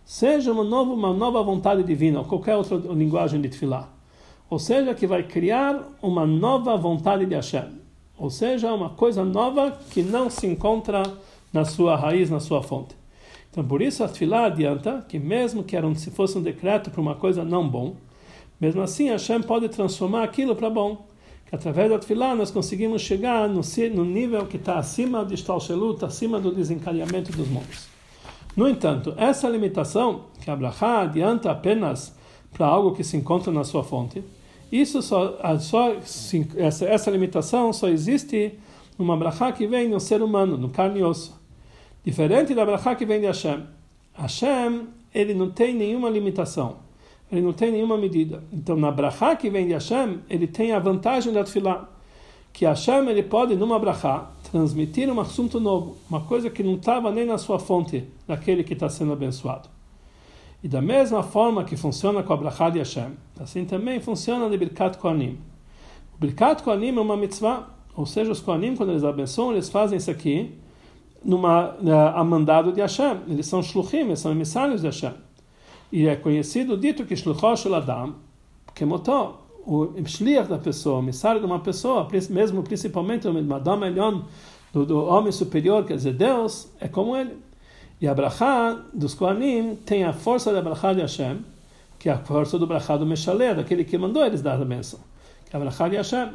seja 0.03 0.51
uma 0.51 0.63
nova, 0.63 0.91
uma 0.91 1.13
nova 1.13 1.41
vontade 1.41 1.81
divina, 1.83 2.19
ou 2.19 2.25
qualquer 2.25 2.55
outra 2.55 2.75
linguagem 2.93 3.39
de 3.39 3.49
Tfilá. 3.49 3.89
Ou 4.49 4.59
seja, 4.59 4.93
que 4.93 5.07
vai 5.07 5.23
criar 5.23 5.81
uma 6.01 6.27
nova 6.27 6.75
vontade 6.75 7.25
de 7.25 7.33
Hashem. 7.33 7.81
Ou 8.17 8.29
seja, 8.29 8.71
uma 8.73 8.89
coisa 8.89 9.23
nova 9.23 9.71
que 9.89 10.03
não 10.03 10.29
se 10.29 10.45
encontra 10.45 11.01
na 11.51 11.65
sua 11.65 11.95
raiz, 11.95 12.29
na 12.29 12.39
sua 12.39 12.61
fonte. 12.61 12.95
Então, 13.49 13.63
por 13.63 13.81
isso 13.81 14.03
a 14.03 14.07
Tfilá 14.07 14.45
adianta 14.45 15.05
que 15.07 15.17
mesmo 15.17 15.63
que 15.63 15.75
era 15.75 15.87
um, 15.87 15.95
se 15.95 16.11
fosse 16.11 16.37
um 16.37 16.41
decreto 16.41 16.91
para 16.91 17.01
uma 17.01 17.15
coisa 17.15 17.43
não 17.43 17.67
bom, 17.67 17.95
mesmo 18.59 18.81
assim 18.81 19.09
Hashem 19.09 19.41
pode 19.41 19.69
transformar 19.69 20.23
aquilo 20.23 20.55
para 20.55 20.69
bom 20.69 21.05
através 21.53 21.87
da 21.87 21.99
Tfilá 21.99 22.33
nós 22.33 22.49
conseguimos 22.49 23.03
chegar 23.03 23.47
no, 23.47 23.61
no 23.93 24.05
nível 24.05 24.47
que 24.47 24.57
está 24.57 24.79
acima 24.79 25.23
de 25.23 25.35
Stalshelut, 25.35 26.03
acima 26.03 26.39
do 26.39 26.51
desencadeamento 26.51 27.31
dos 27.31 27.47
montes. 27.47 27.87
No 28.57 28.67
entanto, 28.67 29.13
essa 29.17 29.47
limitação, 29.47 30.25
que 30.41 30.49
a 30.49 30.55
Brachá 30.55 31.01
adianta 31.01 31.51
apenas 31.51 32.15
para 32.51 32.65
algo 32.65 32.95
que 32.95 33.03
se 33.03 33.15
encontra 33.17 33.51
na 33.51 33.63
sua 33.63 33.83
fonte, 33.83 34.23
isso 34.71 34.99
só, 35.03 35.37
só 35.59 35.95
essa, 36.57 36.85
essa 36.85 37.11
limitação 37.11 37.71
só 37.71 37.87
existe 37.87 38.57
numa 38.97 39.15
Brachá 39.15 39.51
que 39.51 39.67
vem 39.67 39.87
no 39.87 39.99
ser 39.99 40.23
humano, 40.23 40.57
no 40.57 40.69
carne 40.69 41.01
e 41.01 41.03
osso. 41.03 41.39
Diferente 42.03 42.55
da 42.55 42.65
Brachá 42.65 42.95
que 42.95 43.05
vem 43.05 43.19
de 43.19 43.27
Hashem. 43.27 43.63
Hashem, 44.13 44.87
ele 45.13 45.35
não 45.35 45.51
tem 45.51 45.75
nenhuma 45.75 46.09
limitação 46.09 46.82
ele 47.33 47.41
não 47.41 47.51
tem 47.51 47.71
nenhuma 47.71 47.97
medida. 47.97 48.43
Então, 48.53 48.75
na 48.75 48.91
brachá 48.91 49.35
que 49.35 49.49
vem 49.49 49.65
de 49.65 49.73
Hashem, 49.73 50.19
ele 50.29 50.45
tem 50.45 50.71
a 50.71 50.77
vantagem 50.77 51.33
da 51.33 51.43
tefilá, 51.43 51.89
que 52.53 52.63
Hashem 52.63 53.09
ele 53.09 53.23
pode, 53.23 53.55
numa 53.55 53.79
brachá, 53.79 54.29
transmitir 54.51 55.09
um 55.09 55.19
assunto 55.19 55.59
novo, 55.59 55.97
uma 56.07 56.21
coisa 56.21 56.51
que 56.51 56.61
não 56.61 56.75
estava 56.75 57.11
nem 57.11 57.25
na 57.25 57.39
sua 57.39 57.57
fonte, 57.57 58.07
daquele 58.27 58.63
que 58.63 58.73
está 58.73 58.87
sendo 58.87 59.13
abençoado. 59.13 59.67
E 60.63 60.67
da 60.67 60.79
mesma 60.79 61.23
forma 61.23 61.63
que 61.63 61.75
funciona 61.75 62.21
com 62.21 62.31
a 62.31 62.37
brachá 62.37 62.69
de 62.69 62.77
Hashem, 62.77 63.13
assim 63.39 63.65
também 63.65 63.99
funciona 63.99 64.47
no 64.47 64.55
Birkat 64.55 64.99
Kohanim. 64.99 65.39
O 66.15 66.19
Birkat 66.19 66.61
Kohanim 66.61 66.95
é 66.95 67.01
uma 67.01 67.17
mitzvah, 67.17 67.67
ou 67.95 68.05
seja, 68.05 68.31
os 68.31 68.41
Kohanim, 68.41 68.75
quando 68.75 68.91
eles 68.91 69.03
abençoam, 69.03 69.53
eles 69.53 69.69
fazem 69.69 69.97
isso 69.97 70.11
aqui 70.11 70.53
numa, 71.25 71.71
uh, 71.81 72.15
a 72.15 72.23
mandado 72.23 72.71
de 72.71 72.79
Hashem. 72.79 73.21
Eles 73.27 73.47
são 73.47 73.63
shluchim, 73.63 74.01
eles 74.01 74.19
são 74.19 74.31
emissários 74.31 74.81
de 74.81 74.87
Hashem. 74.87 75.13
E 75.93 76.07
é 76.07 76.15
conhecido, 76.15 76.75
dito 76.75 77.05
que 77.05 77.15
Shluchosh 77.15 77.67
Adam, 77.67 78.15
que 78.73 78.83
motor, 78.83 79.43
o 79.63 79.93
shliach 80.03 80.49
da 80.49 80.57
pessoa, 80.57 80.97
o 80.97 81.03
emissário 81.03 81.39
de 81.39 81.45
uma 81.45 81.59
pessoa, 81.59 82.07
mesmo 82.31 82.63
principalmente 82.63 83.27
o 83.27 83.43
Madame 83.43 83.85
Elion, 83.85 84.21
do, 84.73 84.87
do, 84.87 85.05
homem 85.05 85.31
superior, 85.31 85.85
quer 85.85 85.95
dizer, 85.95 86.13
Deus, 86.13 86.67
é 86.79 86.87
como 86.87 87.15
ele. 87.15 87.37
E 88.01 88.07
a 88.07 88.13
brachá 88.15 88.75
dos 88.91 89.13
Kohanim 89.13 89.75
tem 89.85 90.03
a 90.03 90.13
força 90.13 90.51
da 90.51 90.63
brachá 90.63 90.93
de 90.93 91.01
Hashem, 91.01 91.45
que 91.99 92.09
é 92.09 92.13
a 92.13 92.17
força 92.17 92.57
do 92.57 92.65
brachá 92.65 92.97
do 92.97 93.05
Meshalé, 93.05 93.53
daquele 93.53 93.83
que 93.83 93.95
mandou 93.95 94.25
eles 94.25 94.41
dar 94.41 94.59
a 94.59 94.65
bênção, 94.65 94.99
que 95.45 95.55
é 95.55 95.57
a 95.57 95.59
brachá 95.59 95.87
de 95.87 95.95
Hashem. 95.95 96.31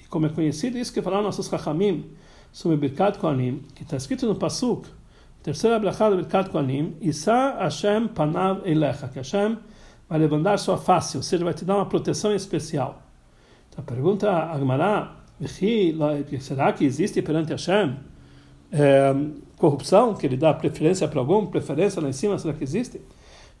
E 0.00 0.06
como 0.06 0.26
é 0.26 0.28
conhecido, 0.28 0.78
isso 0.78 0.92
que 0.92 1.02
falaram 1.02 1.24
nossos 1.24 1.48
Chachamim 1.48 2.04
sobre 2.52 2.76
Birkat 2.76 3.18
Kohanim, 3.18 3.64
que 3.74 3.82
está 3.82 3.96
escrito 3.96 4.28
no 4.28 4.36
Pasuk, 4.36 4.86
terceira 5.46 5.78
brachá 5.78 6.10
do 6.10 6.16
Birkat 6.16 6.50
Kohanim, 6.50 6.96
Isa 7.00 7.56
Hashem 7.60 8.08
Panav 8.08 8.62
Elecha, 8.64 9.06
que 9.06 9.18
Hashem 9.18 9.56
vai 10.08 10.18
levantar 10.18 10.58
sua 10.58 10.76
face, 10.76 11.16
ou 11.16 11.22
seja, 11.22 11.44
vai 11.44 11.54
te 11.54 11.64
dar 11.64 11.76
uma 11.76 11.86
proteção 11.86 12.34
especial. 12.34 13.00
Então, 13.68 13.84
pergunta 13.84 14.28
a 14.28 14.52
Agmará, 14.52 15.14
será 16.40 16.72
que 16.72 16.84
existe 16.84 17.22
perante 17.22 17.52
Hashem 17.52 17.96
é, 18.72 19.14
corrupção, 19.56 20.14
que 20.14 20.26
ele 20.26 20.36
dá 20.36 20.52
preferência 20.52 21.06
para 21.06 21.20
algum, 21.20 21.46
preferência 21.46 22.02
lá 22.02 22.08
em 22.08 22.12
cima, 22.12 22.36
será 22.40 22.52
que 22.52 22.64
existe? 22.64 23.00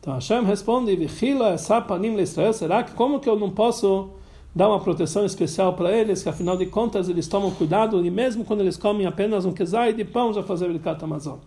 Então 0.00 0.12
Hashem 0.12 0.42
responde, 0.42 1.08
será 2.52 2.82
que 2.82 2.94
como 2.94 3.20
que 3.20 3.28
eu 3.28 3.38
não 3.38 3.50
posso 3.50 4.10
dar 4.52 4.68
uma 4.68 4.80
proteção 4.80 5.24
especial 5.24 5.74
para 5.74 5.92
eles, 5.92 6.20
que 6.20 6.28
afinal 6.28 6.56
de 6.56 6.66
contas 6.66 7.08
eles 7.08 7.28
tomam 7.28 7.52
cuidado, 7.52 8.04
e 8.04 8.10
mesmo 8.10 8.44
quando 8.44 8.62
eles 8.62 8.76
comem 8.76 9.06
apenas 9.06 9.44
um 9.44 9.52
kezai 9.52 9.92
de 9.92 10.04
pão, 10.04 10.32
já 10.32 10.42
fazer 10.42 10.66
Birkat 10.66 11.04
Amazon. 11.04 11.38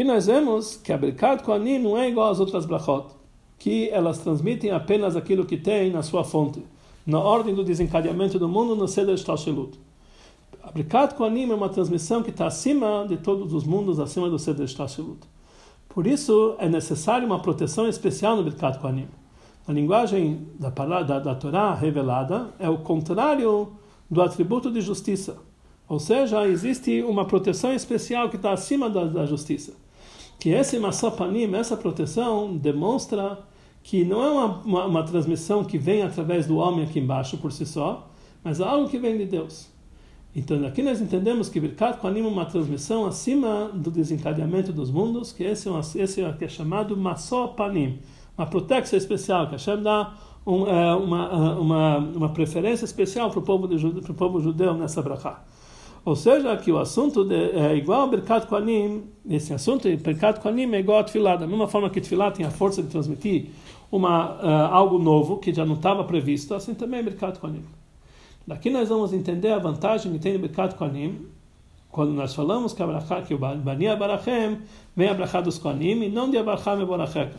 Aqui 0.00 0.08
nós 0.08 0.28
vemos 0.28 0.76
que 0.78 0.94
a 0.94 0.96
Birkat 0.96 1.44
Kohanim 1.44 1.78
não 1.78 1.94
é 1.94 2.08
igual 2.08 2.30
às 2.30 2.40
outras 2.40 2.64
brachot, 2.64 3.08
que 3.58 3.90
elas 3.90 4.16
transmitem 4.16 4.70
apenas 4.70 5.14
aquilo 5.14 5.44
que 5.44 5.58
tem 5.58 5.90
na 5.90 6.02
sua 6.02 6.24
fonte 6.24 6.64
na 7.06 7.20
ordem 7.20 7.54
do 7.54 7.62
desencadeamento 7.62 8.38
do 8.38 8.48
mundo 8.48 8.74
no 8.74 8.88
Seder 8.88 9.18
Shtashelut. 9.18 9.78
A 10.62 10.70
Brikat 10.70 11.14
Kohanim 11.16 11.50
é 11.50 11.54
uma 11.54 11.68
transmissão 11.68 12.22
que 12.22 12.30
está 12.30 12.46
acima 12.46 13.04
de 13.06 13.18
todos 13.18 13.52
os 13.52 13.64
mundos, 13.64 14.00
acima 14.00 14.30
do 14.30 14.38
Seder 14.38 14.66
Shtashelut. 14.66 15.20
Por 15.86 16.06
isso 16.06 16.54
é 16.58 16.66
necessário 16.66 17.26
uma 17.26 17.42
proteção 17.42 17.86
especial 17.86 18.36
no 18.36 18.42
Brikat 18.42 18.78
Kohanim. 18.78 19.08
A 19.68 19.72
linguagem 19.74 20.46
da, 20.58 20.70
da, 20.70 21.18
da 21.18 21.34
Torá 21.34 21.74
revelada 21.74 22.48
é 22.58 22.70
o 22.70 22.78
contrário 22.78 23.74
do 24.10 24.22
atributo 24.22 24.70
de 24.70 24.80
justiça. 24.80 25.36
Ou 25.86 26.00
seja, 26.00 26.48
existe 26.48 27.02
uma 27.02 27.26
proteção 27.26 27.74
especial 27.74 28.30
que 28.30 28.36
está 28.36 28.54
acima 28.54 28.88
da, 28.88 29.04
da 29.04 29.26
justiça. 29.26 29.74
Que 30.40 30.48
esse 30.48 30.78
Masapanim, 30.78 31.54
essa 31.54 31.76
proteção, 31.76 32.56
demonstra 32.56 33.38
que 33.82 34.04
não 34.04 34.22
é 34.22 34.30
uma, 34.30 34.46
uma, 34.62 34.86
uma, 34.86 35.02
transmissão 35.02 35.62
que 35.62 35.76
vem 35.76 36.02
através 36.02 36.46
do 36.46 36.56
homem 36.56 36.84
aqui 36.84 36.98
embaixo 36.98 37.36
por 37.36 37.52
si 37.52 37.66
só, 37.66 38.10
mas 38.42 38.58
é 38.58 38.64
algo 38.64 38.88
que 38.88 38.98
vem 38.98 39.16
de 39.18 39.26
Deus. 39.26 39.68
Então 40.34 40.64
aqui 40.66 40.82
nós 40.82 41.00
entendemos 41.00 41.48
que 41.48 41.60
Birkat 41.60 41.98
Kohanim 41.98 42.20
é 42.20 42.26
uma 42.26 42.46
transmissão 42.46 43.04
acima 43.04 43.70
do 43.74 43.90
desencadeamento 43.90 44.72
dos 44.72 44.90
mundos, 44.90 45.30
que 45.30 45.44
esse 45.44 45.68
é, 45.68 46.02
esse 46.02 46.22
é, 46.22 46.36
é 46.40 46.48
chamado 46.48 46.96
Masopanim, 46.96 47.98
uma 48.36 48.46
proteção 48.46 48.96
especial, 48.96 49.46
que 49.46 49.52
Hashem 49.52 49.82
dá 49.82 50.14
um, 50.46 50.62
uma, 50.64 51.58
uma, 51.58 51.98
uma 51.98 52.28
preferência 52.30 52.86
especial 52.86 53.30
para 53.30 53.40
o 53.40 53.42
povo, 53.42 53.68
de, 53.68 54.12
povo 54.14 54.40
judeu 54.40 54.72
nessa 54.74 55.02
brachá. 55.02 55.42
Ou 56.04 56.16
seja, 56.16 56.56
que 56.56 56.72
o 56.72 56.78
assunto 56.78 57.24
de, 57.24 57.50
é 57.50 57.76
igual 57.76 58.02
ao 58.02 58.08
Birkat 58.08 58.46
Kohanim, 58.46 59.04
esse 59.28 59.52
assunto, 59.52 59.88
Birkat 59.88 60.40
Kohanim 60.40 60.72
é 60.74 60.80
igual 60.80 61.00
a 61.00 61.04
Tfilah, 61.04 61.36
da 61.36 61.46
mesma 61.46 61.68
forma 61.68 61.90
que 61.90 62.00
Tfilah 62.00 62.30
tem 62.30 62.46
a 62.46 62.50
força 62.50 62.82
de 62.82 62.88
transmitir 62.88 63.50
uma, 63.92 64.36
uh, 64.36 64.72
algo 64.72 64.98
novo 64.98 65.36
que 65.36 65.52
já 65.52 65.64
não 65.64 65.74
estava 65.74 66.02
previsto, 66.04 66.54
assim 66.54 66.74
também 66.74 67.00
é 67.00 67.02
Birkat 67.02 67.38
Kohanim. 67.38 67.64
Daqui 68.46 68.70
nós 68.70 68.88
vamos 68.88 69.12
entender 69.12 69.52
a 69.52 69.58
vantagem 69.58 70.12
que 70.12 70.18
tem 70.18 70.32
no 70.32 70.38
Birkat 70.38 70.74
Kohanim, 70.74 71.26
quando 71.90 72.12
nós 72.12 72.34
falamos 72.34 72.72
que, 72.72 72.82
a 72.82 72.86
brachá, 72.86 73.20
que 73.20 73.34
o 73.34 73.38
Bani 73.38 73.88
Abarachem 73.88 74.58
vem 74.94 75.08
a 75.08 75.14
brachá 75.14 75.40
dos 75.40 75.58
Kohanim 75.58 76.04
e 76.04 76.08
não 76.08 76.30
de 76.30 76.38
Abaracham 76.38 76.80
e 76.80 77.30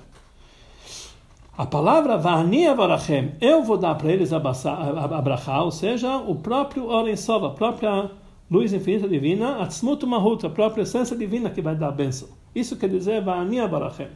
A 1.57 1.65
palavra 1.65 2.17
Vani 2.17 2.67
Abarachem, 2.67 3.31
eu 3.39 3.63
vou 3.63 3.77
dar 3.77 3.95
para 3.95 4.11
eles 4.11 4.33
a, 4.33 4.37
a, 4.37 5.21
brachá, 5.21 5.63
ou 5.63 5.71
seja, 5.71 6.17
o 6.17 6.35
próprio 6.35 6.87
Oren 6.87 7.15
Sova, 7.15 7.47
a 7.47 7.51
própria 7.51 8.11
luz 8.51 8.73
infinita 8.73 9.07
divina, 9.07 9.61
Atzmut 9.63 10.05
Mahut, 10.05 10.45
a 10.45 10.49
própria 10.49 10.81
essência 10.81 11.15
divina 11.15 11.49
que 11.49 11.61
vai 11.61 11.73
dar 11.73 11.87
a 11.87 11.91
bênção. 11.91 12.27
Isso 12.53 12.75
quer 12.75 12.89
dizer 12.89 13.23
Vani 13.23 13.61
Abarachem. 13.61 14.09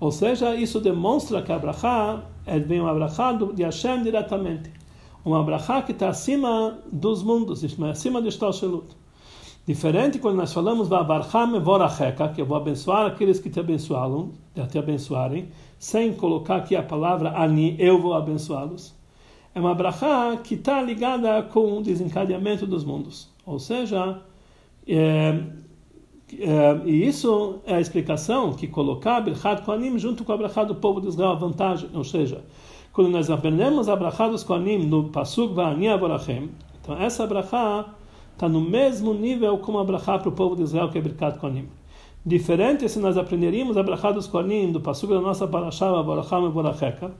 Ou 0.00 0.10
seja, 0.10 0.54
isso 0.54 0.80
demonstra 0.80 1.42
que 1.42 1.52
a 1.52 1.58
brachá 1.58 2.22
é 2.46 2.58
bem 2.58 2.80
uma 2.80 2.94
brachá 2.94 3.32
de 3.32 3.62
Hashem 3.62 4.02
diretamente. 4.02 4.72
Uma 5.22 5.44
brachá 5.44 5.82
que 5.82 5.92
está 5.92 6.08
acima 6.08 6.78
dos 6.90 7.22
mundos, 7.22 7.62
acima 7.90 8.22
do 8.22 8.30
Shtalshelut. 8.30 8.86
Diferente 9.66 10.18
quando 10.18 10.36
nós 10.36 10.50
falamos 10.50 10.88
Vabarcham 10.88 11.60
Voracheka, 11.60 12.28
que 12.28 12.40
eu 12.40 12.46
vou 12.46 12.56
abençoar 12.56 13.04
aqueles 13.04 13.38
que 13.38 13.50
te 13.50 13.60
abençoaram, 13.60 14.30
te 14.70 14.78
abençoarem, 14.78 15.50
sem 15.78 16.14
colocar 16.14 16.56
aqui 16.56 16.74
a 16.74 16.82
palavra 16.82 17.38
Ani, 17.38 17.76
eu 17.78 18.00
vou 18.00 18.14
abençoá-los. 18.14 18.94
É 19.54 19.60
uma 19.60 19.74
brachá 19.74 20.38
que 20.38 20.54
está 20.54 20.80
ligada 20.80 21.42
com 21.42 21.76
o 21.76 21.82
desencadeamento 21.82 22.66
dos 22.66 22.82
mundos. 22.82 23.28
Ou 23.48 23.58
seja, 23.58 24.20
é, 24.86 25.40
é, 26.38 26.80
e 26.84 27.08
isso 27.08 27.60
é 27.64 27.76
a 27.76 27.80
explicação 27.80 28.52
que 28.52 28.66
colocar 28.68 29.22
Birchat 29.22 29.62
Kohanim 29.62 29.98
junto 29.98 30.22
com 30.22 30.32
a 30.32 30.36
Brachá 30.36 30.64
do 30.64 30.74
povo 30.74 31.00
de 31.00 31.08
Israel, 31.08 31.30
a 31.30 31.34
vantagem, 31.34 31.88
ou 31.94 32.04
seja, 32.04 32.44
quando 32.92 33.08
nós 33.08 33.30
aprendemos 33.30 33.88
a 33.88 33.96
Brachá 33.96 34.28
dos 34.28 34.44
Kohanim 34.44 34.84
no 34.84 35.04
Pasuk 35.04 35.54
Va'ani 35.54 35.88
Avorachem, 35.88 36.50
então 36.82 36.94
essa 37.00 37.26
Brachá 37.26 37.86
está 38.34 38.46
no 38.50 38.60
mesmo 38.60 39.14
nível 39.14 39.56
como 39.56 39.78
a 39.78 39.84
Brachá 39.84 40.18
para 40.18 40.28
o 40.28 40.32
povo 40.32 40.54
de 40.54 40.64
Israel, 40.64 40.90
que 40.90 40.98
é 40.98 41.00
Birkat 41.00 41.38
Kohanim. 41.38 41.68
Diferente 42.26 42.86
se 42.86 42.98
nós 42.98 43.16
aprenderíamos 43.16 43.78
a 43.78 43.82
Brachá 43.82 44.12
dos 44.12 44.26
Kohanim 44.26 44.72
do 44.72 44.80
Pasuk 44.82 45.10
da 45.10 45.22
nossa 45.22 45.48
Parashá, 45.48 45.88
Avorachem 45.88 46.44
Avoracheka, 46.44 47.12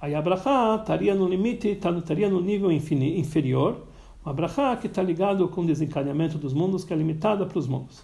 aí 0.00 0.14
a 0.14 0.22
Brachá 0.22 0.76
estaria 0.80 1.14
no 1.14 1.28
limite, 1.28 1.68
estaria 1.68 2.30
no 2.30 2.40
nível 2.40 2.72
inferior, 2.72 3.82
uma 4.24 4.32
Brachá 4.32 4.76
que 4.76 4.86
está 4.86 5.02
ligado 5.02 5.46
com 5.48 5.60
o 5.60 5.66
desencadeamento 5.66 6.38
dos 6.38 6.54
mundos, 6.54 6.84
que 6.84 6.92
é 6.92 6.96
limitada 6.96 7.44
para 7.44 7.58
os 7.58 7.66
mundos. 7.66 8.02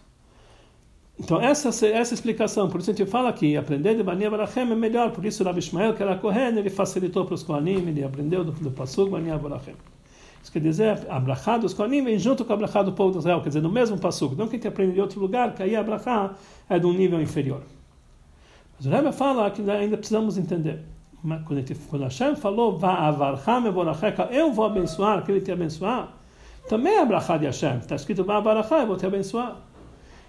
Então, 1.19 1.41
essa, 1.41 1.69
essa 1.87 2.15
explicação, 2.15 2.69
por 2.69 2.81
isso 2.81 2.91
a 2.91 2.95
gente 2.95 3.09
fala 3.09 3.33
que 3.33 3.57
aprender 3.57 3.95
de 3.95 4.03
Bani 4.03 4.29
Barachem 4.29 4.71
é 4.71 4.75
melhor, 4.75 5.12
por 5.12 5.25
isso 5.25 5.43
o 5.43 5.47
Rabi 5.47 5.59
Ishmael, 5.59 5.95
que 5.95 6.03
era 6.03 6.17
Kohen, 6.17 6.57
ele 6.59 6.71
facilitou 6.71 7.27
para 7.27 7.35
os 7.35 7.43
Kohanim, 7.43 7.87
ele 7.89 8.03
aprendeu 8.03 8.43
do, 8.43 8.53
do 8.53 8.71
Pasuk 8.71 9.11
Bani 9.11 9.31
Barachem. 9.31 9.75
Isso 10.43 10.50
quer 10.50 10.61
dizer, 10.61 11.07
a 11.11 11.21
brachá 11.21 11.59
dos 11.59 11.75
Kohanim 11.75 12.03
vem 12.03 12.19
junto 12.19 12.43
com 12.43 12.53
a 12.55 12.83
do 12.83 12.93
povo 12.93 13.12
de 13.12 13.19
Israel, 13.19 13.43
quer 13.43 13.50
dizer, 13.50 13.61
no 13.61 13.71
mesmo 13.71 13.99
Pasuk. 13.99 14.35
Não 14.35 14.49
que 14.49 14.57
a 14.57 14.59
gente 14.59 14.69
aprende 14.69 14.95
de 14.95 15.00
outro 15.00 15.21
lugar, 15.21 15.55
que 15.55 15.62
aí 15.62 15.77
a 15.77 16.35
é 16.71 16.79
de 16.79 16.87
um 16.87 16.93
nível 16.95 17.21
inferior. 17.21 17.62
Mas 18.79 18.87
o 18.87 18.91
Rebbe 18.91 19.12
fala 19.12 19.50
que 19.50 19.61
ainda 19.71 19.99
precisamos 19.99 20.39
entender. 20.39 20.83
Quando, 21.23 21.57
gente, 21.57 21.75
quando 21.89 22.03
Hashem 22.03 22.35
falou, 22.35 22.79
eu 24.31 24.53
vou 24.53 24.65
abençoar 24.65 25.23
que 25.23 25.41
te 25.41 25.53
abençoar, 25.53 26.09
também 26.69 26.95
é 26.95 27.00
a 27.00 27.05
brachá 27.05 27.37
de 27.37 27.47
Hashem. 27.47 27.79
Está 27.79 27.97
escrito, 27.97 28.25
eu 28.27 28.87
vou 28.87 28.97
te 28.97 29.07
abençoar. 29.07 29.57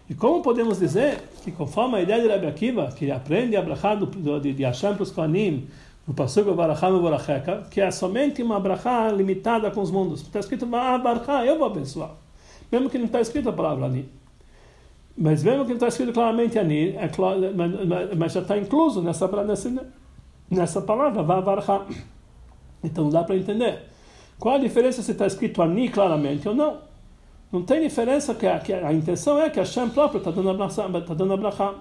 E 0.10 0.14
como 0.14 0.42
podemos 0.42 0.80
dizer 0.80 1.22
que, 1.44 1.52
conforme 1.52 1.98
a 1.98 2.02
ideia 2.02 2.22
de 2.22 2.28
Rabbi 2.28 2.48
Akiva, 2.48 2.92
que 2.92 3.10
aprende 3.10 3.56
a 3.56 3.62
brachá 3.62 3.96
de, 3.96 4.54
de 4.54 4.64
Hashem 4.64 4.96
para 4.96 5.04
os 5.04 5.12
Kohanim, 5.12 5.68
no 6.08 6.14
Pasuk 6.14 6.52
Baracham 6.54 7.02
Baracheka, 7.02 7.68
que 7.70 7.80
é 7.80 7.90
somente 7.92 8.42
uma 8.42 8.60
brachá 8.60 9.10
limitada 9.10 9.70
com 9.72 9.82
os 9.82 9.92
mundos. 9.92 10.22
Está 10.22 10.40
escrito, 10.40 10.66
Barachá, 10.66 11.46
eu 11.46 11.58
vou 11.58 11.68
abençoar. 11.68 12.12
Mesmo 12.72 12.90
que 12.90 12.98
não 12.98 13.06
está 13.06 13.22
escrito 13.22 13.50
a 13.50 13.54
palavra 13.54 13.86
Ani. 13.86 14.10
Mas 15.18 15.44
mesmo 15.44 15.64
que 15.64 15.70
não 15.70 15.76
está 15.76 15.88
escrito 15.88 16.12
claramente 16.12 16.58
Ani, 16.58 16.90
é 16.90 17.10
mas, 18.16 18.34
já 18.34 18.42
está 18.42 18.58
incluso 18.58 19.02
nessa, 19.02 19.28
nessa, 19.44 19.70
nessa 20.52 20.82
palavra, 20.82 21.24
Barachá. 21.24 21.86
Então 22.84 23.10
dá 23.10 23.24
para 23.24 23.38
entender. 23.38 23.84
Qual 24.38 24.56
a 24.56 24.60
diferença 24.60 25.02
se 25.02 25.12
está 25.12 25.26
escrito 25.26 25.62
Ani 25.62 25.90
claramente 25.90 26.48
ou 26.48 26.56
não? 26.56 26.80
Não 27.52 27.64
tem 27.64 27.82
diferença 27.82 28.34
que 28.34 28.48
a, 28.48 28.60
que 28.60 28.74
a 28.74 28.94
intenção 28.94 29.40
é 29.40 29.50
que 29.50 29.60
a 29.60 29.66
Shem 29.66 29.90
próprio 29.90 30.20
está 30.20 30.32
dando 30.32 30.62
a 30.62 30.68
está 30.68 31.14
dando 31.14 31.34
a 31.34 31.38
brachá. 31.38 31.76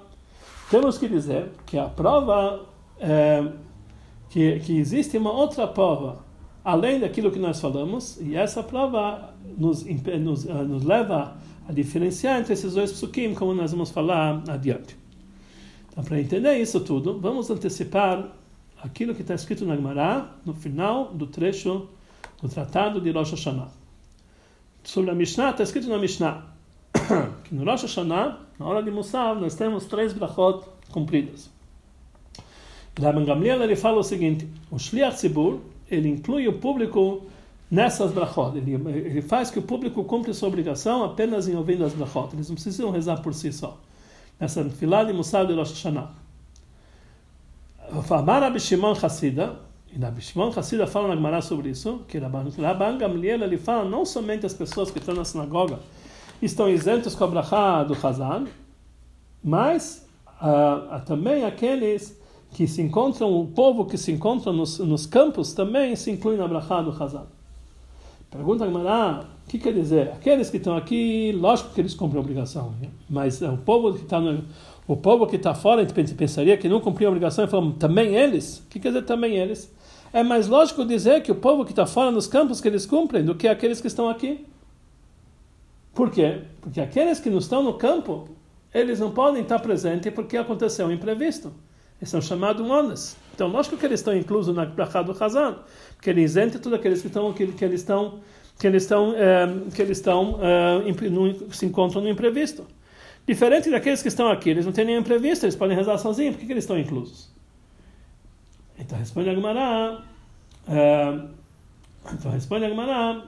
Temos 0.71 0.99
que 0.99 1.09
dizer 1.09 1.51
que 1.67 1.79
a 1.79 1.87
prova 1.87 2.67
é, 2.99 3.45
que, 4.29 4.61
que 4.61 4.79
existe 4.79 5.17
uma 5.17 5.33
outra 5.33 5.67
prova 5.67 6.25
além 6.65 7.01
daquilo 7.01 7.31
que 7.31 7.39
nós 7.39 7.61
falamos 7.61 8.21
e 8.21 8.37
essa 8.37 8.63
prova 8.63 9.35
nos, 9.57 9.85
nos, 9.85 10.45
uh, 10.45 10.65
nos 10.65 10.85
leva 10.85 11.37
a 11.69 11.73
diferenciar 11.73 12.41
entre 12.41 12.53
esses 12.53 12.75
dois 12.75 12.93
psukim, 12.93 13.35
como 13.35 13.55
nós 13.55 13.73
vamos 13.73 13.91
falar 13.91 14.43
adiante. 14.49 14.97
Então, 15.91 16.05
para 16.05 16.21
entender 16.21 16.59
isso 16.59 16.81
tudo, 16.81 17.19
vamos 17.19 17.51
antecipar 17.51 18.37
aquilo 18.83 19.15
que 19.15 19.23
está 19.23 19.35
escrito 19.35 19.65
na 19.65 19.77
Gemara 19.77 20.31
no 20.45 20.55
final 20.55 21.13
do 21.13 21.27
trecho 21.27 21.89
do 22.41 22.49
Tratado 22.49 23.01
de 23.01 23.11
Rosh 23.11 23.33
Hashanah 23.33 23.81
sobre 24.83 25.11
a 25.11 25.15
Mishnah, 25.15 25.51
está 25.51 25.63
escrito 25.63 25.89
na 25.89 25.99
Mishnah 25.99 26.43
que 27.45 27.55
no 27.55 27.65
Rosh 27.65 27.83
Hashanah, 27.83 28.39
na 28.59 28.67
hora 28.67 28.83
de 28.83 28.91
Musaf, 28.91 29.41
nós 29.41 29.55
temos 29.55 29.85
três 29.87 30.13
brachot 30.13 30.65
cumpridas. 30.91 31.51
Rabban 33.01 33.25
Gamliel 33.25 33.63
ele 33.63 33.77
fala 33.77 33.99
o 33.99 34.03
seguinte: 34.03 34.47
o 34.71 34.79
Shliach 34.79 35.17
Tzibur 35.17 35.61
ele 35.91 36.09
inclui 36.09 36.49
o 36.49 36.55
público 36.55 37.23
nessas 37.71 38.13
brachot. 38.13 38.57
Ele, 38.57 38.75
ele 38.75 39.23
faz 39.23 39.51
que 39.51 39.59
o 39.59 39.63
público 39.63 40.05
cumpre 40.05 40.35
sua 40.35 40.49
obrigação 40.49 41.05
apenas 41.05 41.49
em 41.49 41.57
ouvindo 41.57 41.85
as 41.85 41.95
brachot. 41.95 42.35
Eles 42.35 42.49
não 42.49 42.55
precisam 42.55 42.91
rezar 42.91 43.23
por 43.23 43.33
si 43.33 43.53
só. 43.53 43.79
Nessa 44.39 44.65
filá 44.71 45.05
de 45.05 45.13
Musar 45.13 45.47
de 45.47 45.55
Rosh 45.55 45.71
Hashanah. 45.71 46.20
Amar 48.09 48.43
Rabi 48.43 48.61
Shimon 48.61 48.93
Hassida, 48.93 49.57
e 49.93 49.99
Rabi 49.99 50.21
Shimon 50.21 50.51
Hassida 50.57 50.87
fala 50.87 51.09
na 51.09 51.17
Gemara 51.17 51.43
sobre 51.43 51.71
isso, 51.71 52.03
que 52.07 52.19
Rabban 52.19 52.99
Gamliel 52.99 53.43
ele 53.43 53.59
fala 53.59 53.89
não 53.89 54.05
somente 54.05 54.47
as 54.47 54.55
pessoas 54.55 54.91
que 54.91 54.99
estão 54.99 55.15
na 55.15 55.25
sinagoga 55.25 55.79
estão 56.43 56.69
isentos 56.69 57.15
com 57.15 57.25
a 57.25 57.27
brachá 57.27 57.85
do 57.85 57.95
Hazan, 57.95 58.47
mas 59.43 60.07
uh, 60.41 61.01
também 61.05 61.45
aqueles 61.45 62.19
que 62.53 62.67
se 62.67 62.83
encontram, 62.83 63.39
o 63.39 63.47
povo 63.47 63.85
que 63.85 63.97
se 63.97 64.11
encontra 64.11 64.53
nos, 64.53 64.79
nos 64.79 65.07
campos 65.07 65.53
também 65.53 65.95
se 65.95 66.11
inclui 66.11 66.37
na 66.37 66.49
brachá 66.49 66.83
do 66.83 66.91
Hazan. 66.91 67.27
Pergunta 68.31 68.65
a 68.65 68.67
Gemara, 68.69 69.27
o 69.45 69.51
que 69.51 69.59
quer 69.59 69.73
dizer? 69.75 70.13
Aqueles 70.13 70.49
que 70.51 70.57
estão 70.57 70.77
aqui, 70.77 71.33
lógico 71.33 71.75
que 71.75 71.81
eles 71.81 71.95
cumprem 71.95 72.19
a 72.19 72.23
obrigação, 72.23 72.73
né? 72.81 72.89
mas 73.09 73.43
o 73.43 73.57
povo 73.59 73.93
que 73.93 74.03
está 74.03 74.21
no 74.21 74.45
o 74.93 74.97
povo 74.97 75.25
que 75.25 75.37
está 75.37 75.55
fora, 75.55 75.83
a 75.83 75.85
gente 75.85 76.15
pensaria 76.15 76.57
que 76.57 76.69
não 76.69 76.81
cumpria 76.81 77.07
a 77.07 77.11
obrigação, 77.11 77.45
e 77.45 77.49
falamos, 77.49 77.77
também 77.79 78.17
eles? 78.17 78.59
O 78.59 78.67
que 78.69 78.81
quer 78.81 78.89
dizer 78.89 79.03
também 79.03 79.37
eles? 79.37 79.73
É 80.13 80.25
mais 80.25 80.49
lógico 80.49 80.85
dizer 80.85 81.23
que 81.23 81.31
o 81.31 81.37
povo 81.37 81.65
que 81.65 81.71
está 81.71 81.87
fora 81.87 82.11
nos 82.11 82.27
campos 82.27 82.61
que 82.61 82.67
eles 82.67 82.87
cumprem 82.87 83.25
do 83.25 83.37
que 83.37 83.47
aqueles 83.47 83.81
que 83.81 83.87
estão 83.87 84.09
aqui. 84.09 84.45
Por 85.95 86.11
quê? 86.11 86.41
Porque 86.61 86.81
aqueles 86.81 87.21
que 87.21 87.31
não 87.31 87.39
estão 87.39 87.63
no 87.63 87.75
campo, 87.75 88.31
eles 88.75 88.99
não 88.99 89.13
podem 89.13 89.43
estar 89.43 89.61
presentes 89.61 90.13
porque 90.13 90.37
aconteceu 90.37 90.89
um 90.89 90.91
imprevisto. 90.91 91.53
Eles 92.01 92.11
são 92.11 92.21
chamados 92.21 92.67
monas. 92.67 93.17
Então, 93.33 93.47
lógico 93.47 93.77
que 93.77 93.87
eles 93.87 94.01
estão 94.01 94.17
inclusos 94.17 94.53
na 94.57 94.65
Brachá 94.65 95.03
do 95.03 95.13
Hazan, 95.13 95.59
porque 95.95 96.11
ele 96.11 96.23
isenta 96.23 96.59
todos 96.59 96.77
aqueles 96.77 97.01
que 97.01 97.07
estão 97.07 97.33
que, 97.33 97.47
que 97.47 97.65
eles 97.65 97.81
estão 97.83 98.19
que 98.59 98.67
eles 98.67 98.83
estão 98.83 99.15
é, 99.15 99.47
que 99.73 99.81
eles 99.81 99.99
estão 99.99 100.41
é, 100.43 101.53
se 101.53 101.65
encontram 101.65 102.03
no 102.03 102.09
imprevisto. 102.09 102.67
Diferente 103.31 103.71
daqueles 103.71 104.03
que 104.03 104.09
estão 104.09 104.29
aqui, 104.29 104.51
eles 104.51 104.67
não 104.67 104.73
têm 104.73 104.85
nenhum 104.85 105.03
imprevisto, 105.03 105.45
eles 105.45 105.55
podem 105.55 105.77
rezar 105.77 105.97
sozinhos, 105.99 106.35
por 106.35 106.41
que, 106.41 106.47
que 106.47 106.53
eles 106.53 106.65
estão 106.65 106.77
inclusos? 106.77 107.33
Então 108.77 108.99
responde 108.99 109.31
a 109.31 109.35
Gemara. 109.37 110.03
Uh, 110.67 111.29
então 112.13 112.33
responde 112.33 112.65
a 112.65 112.69
Gemara. 112.69 113.23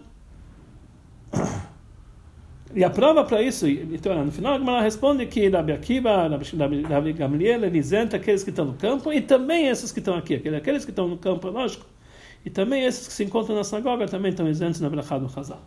E 2.75 2.83
a 2.83 2.91
prova 2.91 3.23
para 3.23 3.43
isso, 3.43 3.69
então, 3.69 4.25
no 4.25 4.33
final 4.33 4.61
a 4.71 4.81
responde 4.81 5.25
que 5.27 5.49
Rabi 5.49 5.71
Akiva, 5.71 6.29
Rabi 6.89 7.13
Gamliel, 7.13 7.65
ele 7.65 7.79
isenta 7.79 8.17
aqueles 8.17 8.43
que 8.43 8.51
estão 8.51 8.65
no 8.65 8.75
campo 8.75 9.13
e 9.13 9.21
também 9.21 9.69
esses 9.69 9.93
que 9.93 10.01
estão 10.01 10.17
aqui. 10.17 10.35
Aqueles 10.35 10.85
que 10.85 10.91
estão 10.91 11.07
no 11.07 11.17
campo, 11.17 11.49
lógico. 11.49 11.87
E 12.45 12.51
também 12.51 12.83
esses 12.83 13.07
que 13.07 13.13
se 13.13 13.23
encontram 13.23 13.55
na 13.55 13.63
sinagoga 13.63 14.09
também 14.09 14.31
estão 14.31 14.49
isentos 14.49 14.81
na 14.81 14.91
Brachá 14.91 15.17
do 15.17 15.27
Hazar. 15.27 15.61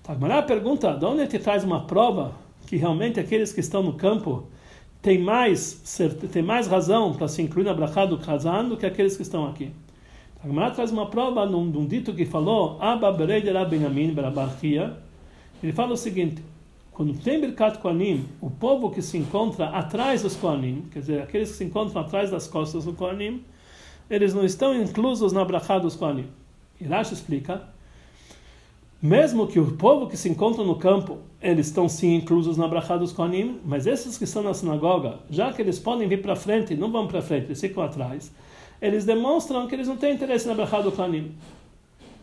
Então 0.00 0.38
a 0.38 0.42
pergunta, 0.42 0.94
de 0.94 1.04
onde 1.04 1.26
te 1.26 1.40
traz 1.40 1.64
uma 1.64 1.84
prova 1.84 2.32
que 2.72 2.78
realmente 2.78 3.20
aqueles 3.20 3.52
que 3.52 3.60
estão 3.60 3.82
no 3.82 3.92
campo 3.92 4.44
têm 5.02 5.18
mais, 5.18 6.00
têm 6.32 6.42
mais 6.42 6.66
razão 6.66 7.12
para 7.12 7.28
se 7.28 7.42
incluir 7.42 7.64
na 7.64 7.74
brachá 7.74 8.06
do 8.06 8.16
Kazan 8.16 8.64
do 8.64 8.78
que 8.78 8.86
aqueles 8.86 9.14
que 9.14 9.20
estão 9.20 9.46
aqui. 9.46 9.70
A 10.42 10.46
Gemara 10.46 10.70
traz 10.70 10.90
uma 10.90 11.04
prova 11.04 11.44
num, 11.44 11.66
num 11.66 11.84
dito 11.84 12.14
que 12.14 12.24
falou, 12.24 12.78
Abba 12.80 13.12
Benjamin. 13.12 14.16
Ele 15.62 15.72
fala 15.74 15.92
o 15.92 15.96
seguinte, 15.98 16.42
quando 16.92 17.12
tem 17.12 17.38
Birkat 17.38 17.76
Koanim, 17.76 18.24
o 18.40 18.50
povo 18.50 18.90
que 18.90 19.02
se 19.02 19.18
encontra 19.18 19.66
atrás 19.66 20.22
dos 20.22 20.34
Koanim, 20.34 20.86
quer 20.90 21.00
dizer, 21.00 21.20
aqueles 21.20 21.50
que 21.50 21.58
se 21.58 21.64
encontram 21.64 22.00
atrás 22.00 22.30
das 22.30 22.48
costas 22.48 22.86
do 22.86 22.94
Koanim, 22.94 23.44
eles 24.08 24.32
não 24.32 24.46
estão 24.46 24.74
inclusos 24.74 25.30
na 25.30 25.44
brachá 25.44 25.78
dos 25.78 25.94
Koanim. 25.94 26.28
Irash 26.80 27.12
explica, 27.12 27.68
mesmo 29.02 29.48
que 29.48 29.58
o 29.58 29.72
povo 29.72 30.06
que 30.06 30.16
se 30.16 30.28
encontra 30.28 30.62
no 30.62 30.76
campo, 30.76 31.18
eles 31.40 31.66
estão 31.66 31.88
sim 31.88 32.14
inclusos 32.14 32.56
na 32.56 32.68
brachá 32.68 32.96
dos 32.96 33.12
Kohanim, 33.12 33.58
mas 33.64 33.84
esses 33.84 34.16
que 34.16 34.22
estão 34.22 34.44
na 34.44 34.54
sinagoga, 34.54 35.18
já 35.28 35.52
que 35.52 35.60
eles 35.60 35.80
podem 35.80 36.06
vir 36.06 36.22
para 36.22 36.36
frente, 36.36 36.76
não 36.76 36.92
vão 36.92 37.08
para 37.08 37.20
frente, 37.20 37.46
eles 37.46 37.60
ficam 37.60 37.82
atrás, 37.82 38.32
eles 38.80 39.04
demonstram 39.04 39.66
que 39.66 39.74
eles 39.74 39.88
não 39.88 39.96
têm 39.96 40.14
interesse 40.14 40.46
na 40.46 40.54
brachá 40.54 40.80
do 40.80 40.92
Kohanim. 40.92 41.32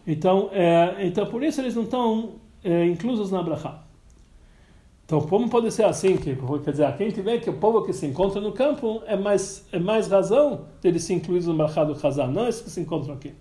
Então, 0.07 0.49
é, 0.53 1.05
então, 1.05 1.25
por 1.25 1.43
isso 1.43 1.59
eles 1.59 1.75
não 1.75 1.83
estão 1.83 2.35
é, 2.63 2.85
inclusos 2.85 3.29
na 3.29 3.43
brachá. 3.43 3.83
Então, 5.05 5.19
como 5.21 5.49
pode 5.49 5.71
ser 5.71 5.83
assim? 5.83 6.15
Que, 6.15 6.37
quer 6.63 6.71
dizer, 6.71 6.95
quem 6.95 7.09
tiver 7.09 7.39
que 7.39 7.49
o 7.49 7.53
povo 7.53 7.81
que 7.83 7.91
se 7.91 8.05
encontra 8.05 8.39
no 8.39 8.53
campo 8.53 9.01
é 9.05 9.17
mais, 9.17 9.67
é 9.73 9.79
mais 9.79 10.07
razão 10.07 10.61
deles 10.81 11.03
se 11.03 11.13
incluírem 11.13 11.47
no 11.47 11.55
brachá 11.55 11.83
do 11.83 11.93
Hazan, 11.93 12.27
não 12.27 12.47
esses 12.47 12.61
que 12.61 12.69
se 12.69 12.79
encontram 12.79 13.15
aqui. 13.15 13.33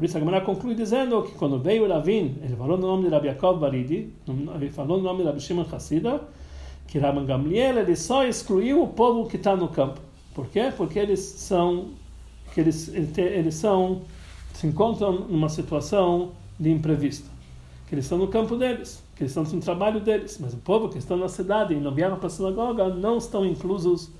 Por 0.00 0.06
isso 0.06 0.16
a 0.16 0.20
Gemara 0.20 0.40
conclui 0.40 0.74
dizendo 0.74 1.22
que 1.24 1.32
quando 1.32 1.58
veio 1.58 1.86
Ravin, 1.86 2.38
ele 2.42 2.56
falou 2.56 2.78
no 2.78 2.86
nome 2.86 3.04
de 3.04 3.10
Rabi 3.10 3.26
Yaakov 3.26 3.60
Baridi, 3.60 4.10
ele 4.54 4.70
falou 4.70 4.96
no 4.96 5.04
nome 5.04 5.18
de 5.18 5.24
Rabi 5.24 5.40
Shimon 5.42 5.66
Hassida, 5.70 6.22
que 6.86 6.98
Rabban 6.98 7.26
Gamliel 7.26 7.80
ele 7.80 7.94
só 7.94 8.24
excluiu 8.24 8.82
o 8.82 8.88
povo 8.88 9.28
que 9.28 9.36
está 9.36 9.54
no 9.54 9.68
campo. 9.68 10.00
Por 10.34 10.46
quê? 10.46 10.72
Porque 10.74 10.98
eles 10.98 11.20
são 11.20 11.88
que 12.54 12.62
eles, 12.62 12.88
eles 12.88 13.54
são 13.56 14.00
se 14.54 14.66
encontram 14.66 15.12
numa 15.28 15.50
situação 15.50 16.30
de 16.58 16.70
imprevisto, 16.70 17.28
que 17.86 17.94
eles 17.94 18.06
estão 18.06 18.16
no 18.16 18.28
campo 18.28 18.56
deles, 18.56 19.04
que 19.14 19.22
eles 19.22 19.36
estão 19.36 19.44
no 19.44 19.60
trabalho 19.60 20.00
deles, 20.00 20.38
mas 20.40 20.54
o 20.54 20.58
povo 20.58 20.88
que 20.88 20.96
está 20.96 21.14
na 21.14 21.28
cidade 21.28 21.74
e 21.74 21.76
não 21.78 21.94
vieram 21.94 22.16
para 22.16 22.28
a 22.28 22.30
sinagoga 22.30 22.88
não 22.88 23.18
estão 23.18 23.44
inclusos 23.44 24.10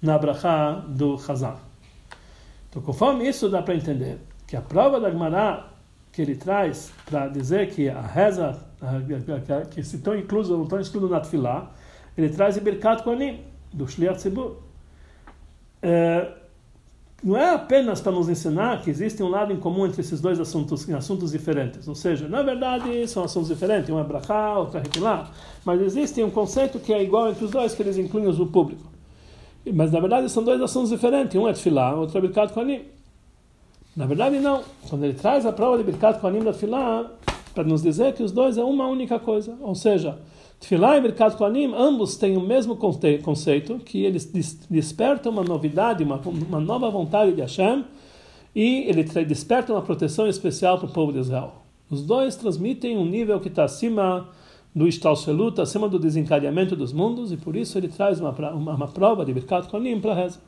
na 0.00 0.16
brachá 0.16 0.74
do 0.86 1.18
Hazar. 1.26 1.58
Então, 2.70 2.80
conforme 2.80 3.28
isso 3.28 3.48
dá 3.48 3.60
para 3.60 3.74
entender 3.74 4.20
que 4.46 4.56
a 4.56 4.60
prova 4.60 5.00
da 5.00 5.10
Gemara 5.10 5.74
que 6.14 6.22
ele 6.22 6.36
traz 6.36 6.92
para 7.04 7.26
dizer 7.26 7.70
que 7.70 7.88
a 7.88 8.00
reza, 8.00 8.56
que 9.70 9.82
se 9.82 9.96
estão 9.96 10.16
inclusos 10.16 10.50
ou 10.50 10.58
não 10.58 10.64
estão 10.64 10.80
inclusos 10.80 11.10
na 11.10 11.20
Tfilá, 11.20 11.72
ele 12.16 12.28
traz 12.28 12.56
Birkat 12.56 13.02
Kohanim, 13.02 13.40
do 13.72 13.88
Shliach 13.88 14.18
Tzibur. 14.18 14.58
É, 15.82 16.32
não 17.22 17.36
é 17.36 17.54
apenas 17.54 18.00
para 18.00 18.12
nos 18.12 18.28
ensinar 18.28 18.80
que 18.82 18.90
existe 18.90 19.22
um 19.22 19.28
lado 19.28 19.52
em 19.52 19.56
comum 19.56 19.86
entre 19.86 20.02
esses 20.02 20.20
dois 20.20 20.38
assuntos, 20.38 20.88
assuntos 20.90 21.32
diferentes. 21.32 21.88
Ou 21.88 21.94
seja, 21.94 22.28
na 22.28 22.42
verdade 22.42 23.08
são 23.08 23.24
assuntos 23.24 23.48
diferentes, 23.48 23.90
um 23.90 23.98
é 23.98 24.04
Brachá, 24.04 24.56
outro 24.58 24.78
é 24.78 24.82
Retilá, 24.82 25.30
mas 25.64 25.80
existe 25.80 26.22
um 26.22 26.30
conceito 26.30 26.78
que 26.78 26.92
é 26.92 27.02
igual 27.02 27.30
entre 27.30 27.44
os 27.44 27.50
dois, 27.50 27.74
que 27.74 27.82
eles 27.82 27.98
incluem 27.98 28.28
o 28.28 28.46
público. 28.46 28.84
Mas 29.72 29.90
na 29.90 29.98
verdade 29.98 30.28
são 30.28 30.44
dois 30.44 30.60
assuntos 30.60 30.90
diferentes, 30.90 31.34
um 31.34 31.48
é 31.48 31.52
Tfilá, 31.52 31.94
outro 31.96 32.18
é 32.18 32.20
Birkat 32.20 32.52
Kohanim. 32.52 32.82
Na 33.96 34.06
verdade, 34.06 34.38
não. 34.40 34.62
Quando 34.88 35.04
ele 35.04 35.14
traz 35.14 35.46
a 35.46 35.52
prova 35.52 35.78
de 35.78 35.84
Birkat 35.84 36.20
Kohanim 36.20 36.42
da 36.42 36.52
Tfilah, 36.52 37.10
para 37.54 37.64
nos 37.64 37.82
dizer 37.82 38.12
que 38.14 38.22
os 38.22 38.32
dois 38.32 38.58
é 38.58 38.64
uma 38.64 38.88
única 38.88 39.18
coisa. 39.18 39.56
Ou 39.60 39.74
seja, 39.74 40.18
Tfilah 40.58 40.98
e 40.98 41.00
Birkat 41.00 41.36
Kohanim, 41.36 41.72
ambos 41.74 42.16
têm 42.16 42.36
o 42.36 42.40
mesmo 42.40 42.76
conceito, 42.76 43.78
que 43.78 44.04
eles 44.04 44.24
despertam 44.68 45.30
uma 45.30 45.44
novidade, 45.44 46.02
uma, 46.02 46.16
uma 46.16 46.60
nova 46.60 46.90
vontade 46.90 47.32
de 47.32 47.40
Hashem, 47.40 47.84
e 48.54 48.84
ele 48.88 49.04
desperta 49.24 49.72
uma 49.72 49.82
proteção 49.82 50.26
especial 50.26 50.78
para 50.78 50.88
o 50.88 50.92
povo 50.92 51.12
de 51.12 51.20
Israel. 51.20 51.52
Os 51.90 52.04
dois 52.04 52.34
transmitem 52.34 52.96
um 52.96 53.04
nível 53.04 53.38
que 53.38 53.48
está 53.48 53.64
acima 53.64 54.28
do 54.74 54.88
Ishtalshelut, 54.88 55.60
acima 55.60 55.88
do 55.88 55.98
desencadeamento 56.00 56.74
dos 56.74 56.92
mundos, 56.92 57.30
e 57.30 57.36
por 57.36 57.54
isso 57.54 57.78
ele 57.78 57.88
traz 57.88 58.20
uma, 58.20 58.30
uma, 58.30 58.74
uma 58.74 58.88
prova 58.88 59.24
de 59.24 59.32
Birkat 59.32 59.68
Kohanim 59.68 60.00
para 60.00 60.12
a 60.12 60.14
reza. 60.14 60.40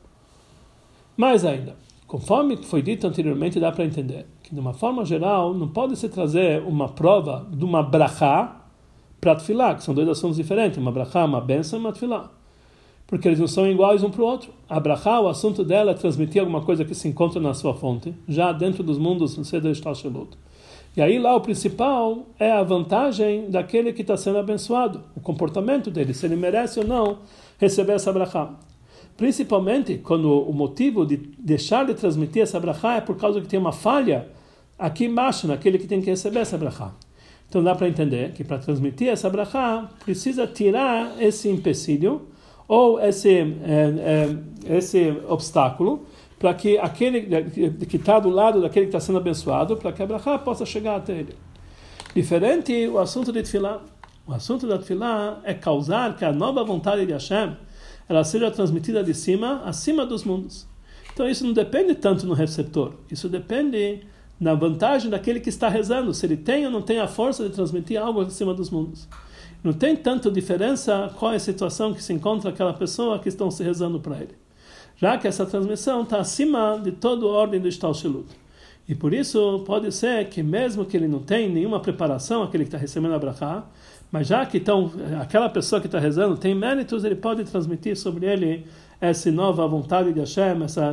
Mais 1.15 1.45
ainda, 1.45 1.75
Conforme 2.07 2.55
foi 2.63 2.81
dito 2.81 3.05
anteriormente, 3.05 3.59
dá 3.59 3.69
para 3.69 3.83
entender 3.83 4.25
que, 4.41 4.55
de 4.55 4.59
uma 4.61 4.73
forma 4.73 5.03
geral, 5.03 5.53
não 5.53 5.67
pode 5.67 5.97
se 5.97 6.07
trazer 6.07 6.63
uma 6.63 6.87
prova 6.87 7.45
de 7.51 7.65
uma 7.65 7.83
brachá 7.83 8.61
para 9.19 9.35
tefilá, 9.35 9.75
que 9.75 9.83
são 9.83 9.93
dois 9.93 10.07
assuntos 10.07 10.37
diferentes, 10.37 10.77
uma 10.77 10.91
brachá, 10.91 11.25
uma 11.25 11.41
benção 11.41 11.77
e 11.77 11.81
uma 11.81 11.91
tefilá. 11.91 12.31
Porque 13.05 13.27
eles 13.27 13.39
não 13.39 13.47
são 13.47 13.69
iguais 13.69 14.03
um 14.03 14.09
para 14.09 14.21
o 14.21 14.25
outro. 14.25 14.53
A 14.69 14.79
brachá, 14.79 15.19
o 15.19 15.27
assunto 15.27 15.65
dela 15.65 15.91
é 15.91 15.93
transmitir 15.93 16.39
alguma 16.39 16.61
coisa 16.61 16.85
que 16.85 16.95
se 16.95 17.09
encontra 17.09 17.41
na 17.41 17.53
sua 17.53 17.73
fonte, 17.73 18.13
já 18.25 18.53
dentro 18.53 18.83
dos 18.83 18.97
mundos 18.97 19.35
no 19.37 19.43
Seder 19.43 19.75
Shtalshelut. 19.75 20.37
E 20.95 21.01
aí 21.01 21.19
lá 21.19 21.35
o 21.35 21.41
principal 21.41 22.25
é 22.39 22.51
a 22.51 22.63
vantagem 22.63 23.51
daquele 23.51 23.91
que 23.91 24.01
está 24.01 24.15
sendo 24.15 24.37
abençoado, 24.37 25.03
o 25.13 25.19
comportamento 25.19 25.91
dele, 25.91 26.13
se 26.13 26.25
ele 26.25 26.37
merece 26.37 26.79
ou 26.79 26.87
não 26.87 27.19
receber 27.59 27.93
essa 27.93 28.13
brachá. 28.13 28.53
Principalmente 29.17 29.97
quando 29.97 30.31
o 30.31 30.53
motivo 30.53 31.05
de 31.05 31.17
deixar 31.17 31.85
de 31.85 31.95
transmitir 31.95 32.43
essa 32.43 32.59
brachá 32.59 32.97
é 32.97 33.01
por 33.01 33.17
causa 33.17 33.41
que 33.41 33.47
tem 33.47 33.59
uma 33.59 33.71
falha 33.71 34.29
aqui 34.77 35.05
embaixo, 35.05 35.47
naquele 35.47 35.79
que 35.79 35.87
tem 35.87 35.99
que 35.99 36.09
receber 36.09 36.39
essa 36.39 36.57
brachá. 36.57 36.93
Então 37.49 37.63
dá 37.63 37.73
para 37.73 37.87
entender 37.87 38.33
que 38.33 38.43
para 38.43 38.59
transmitir 38.59 39.07
essa 39.07 39.29
brachá 39.29 39.89
precisa 40.05 40.45
tirar 40.45 41.19
esse 41.19 41.49
empecilho 41.49 42.27
ou 42.67 42.99
esse, 42.99 43.31
é, 43.31 44.35
é, 44.67 44.77
esse 44.77 45.09
obstáculo 45.27 46.05
para 46.37 46.53
que 46.53 46.77
aquele 46.77 47.21
que 47.87 47.95
está 47.95 48.19
do 48.19 48.29
lado 48.29 48.61
daquele 48.61 48.85
que 48.85 48.89
está 48.89 48.99
sendo 48.99 49.17
abençoado, 49.17 49.77
para 49.77 49.91
que 49.91 50.03
a 50.03 50.05
brachá 50.05 50.37
possa 50.37 50.65
chegar 50.65 50.97
até 50.97 51.13
ele. 51.13 51.33
Diferente 52.13 52.87
o 52.87 52.99
assunto 52.99 53.31
de 53.31 53.41
Tfilah. 53.41 53.81
O 54.27 54.33
assunto 54.33 54.67
da 54.67 54.77
Tfilah 54.77 55.39
é 55.43 55.53
causar 55.53 56.15
que 56.15 56.23
a 56.23 56.31
nova 56.31 56.63
vontade 56.63 57.05
de 57.05 57.13
Hashem 57.13 57.55
ela 58.07 58.23
seja 58.23 58.49
transmitida 58.51 59.03
de 59.03 59.13
cima, 59.13 59.61
acima 59.65 60.05
dos 60.05 60.23
mundos. 60.23 60.67
Então 61.13 61.27
isso 61.27 61.45
não 61.45 61.53
depende 61.53 61.95
tanto 61.95 62.25
no 62.27 62.33
receptor, 62.33 62.93
isso 63.11 63.27
depende 63.27 64.01
na 64.39 64.53
vantagem 64.53 65.09
daquele 65.09 65.39
que 65.39 65.49
está 65.49 65.67
rezando, 65.67 66.13
se 66.13 66.25
ele 66.25 66.37
tem 66.37 66.65
ou 66.65 66.71
não 66.71 66.81
tem 66.81 66.99
a 66.99 67.07
força 67.07 67.43
de 67.43 67.49
transmitir 67.49 67.99
algo 67.99 68.21
acima 68.21 68.53
dos 68.53 68.69
mundos. 68.69 69.07
Não 69.63 69.73
tem 69.73 69.95
tanta 69.95 70.29
diferença 70.29 71.11
qual 71.17 71.33
é 71.33 71.37
a 71.37 71.39
situação 71.39 71.93
que 71.93 72.03
se 72.03 72.13
encontra 72.13 72.51
aquela 72.51 72.73
pessoa 72.73 73.17
que 73.19 73.27
estão 73.27 73.49
se 73.49 73.63
rezando 73.63 73.99
para 73.99 74.17
ele. 74.17 74.35
Já 74.95 75.17
que 75.17 75.27
essa 75.27 75.45
transmissão 75.45 76.03
está 76.03 76.19
acima 76.19 76.79
de 76.81 76.91
toda 76.91 77.25
a 77.25 77.29
ordem 77.29 77.59
do 77.59 77.71
Shtalshilut. 77.71 78.27
E 78.87 78.95
por 78.95 79.13
isso 79.13 79.63
pode 79.65 79.91
ser 79.91 80.29
que 80.29 80.41
mesmo 80.41 80.85
que 80.85 80.95
ele 80.95 81.07
não 81.07 81.19
tenha 81.19 81.49
nenhuma 81.49 81.79
preparação, 81.79 82.43
aquele 82.43 82.63
que 82.63 82.69
está 82.69 82.77
recebendo 82.77 83.13
a 83.13 83.19
brachá, 83.19 83.65
mas 84.11 84.27
já 84.27 84.45
que 84.45 84.57
então, 84.57 84.91
aquela 85.21 85.49
pessoa 85.49 85.81
que 85.81 85.87
está 85.87 85.99
rezando 85.99 86.37
tem 86.37 86.55
méritos, 86.55 87.03
ele 87.03 87.15
pode 87.15 87.43
transmitir 87.43 87.97
sobre 87.97 88.25
ele 88.25 88.65
essa 88.99 89.31
nova 89.31 89.67
vontade 89.67 90.13
de 90.13 90.19
Hashem, 90.19 90.63
essa, 90.63 90.85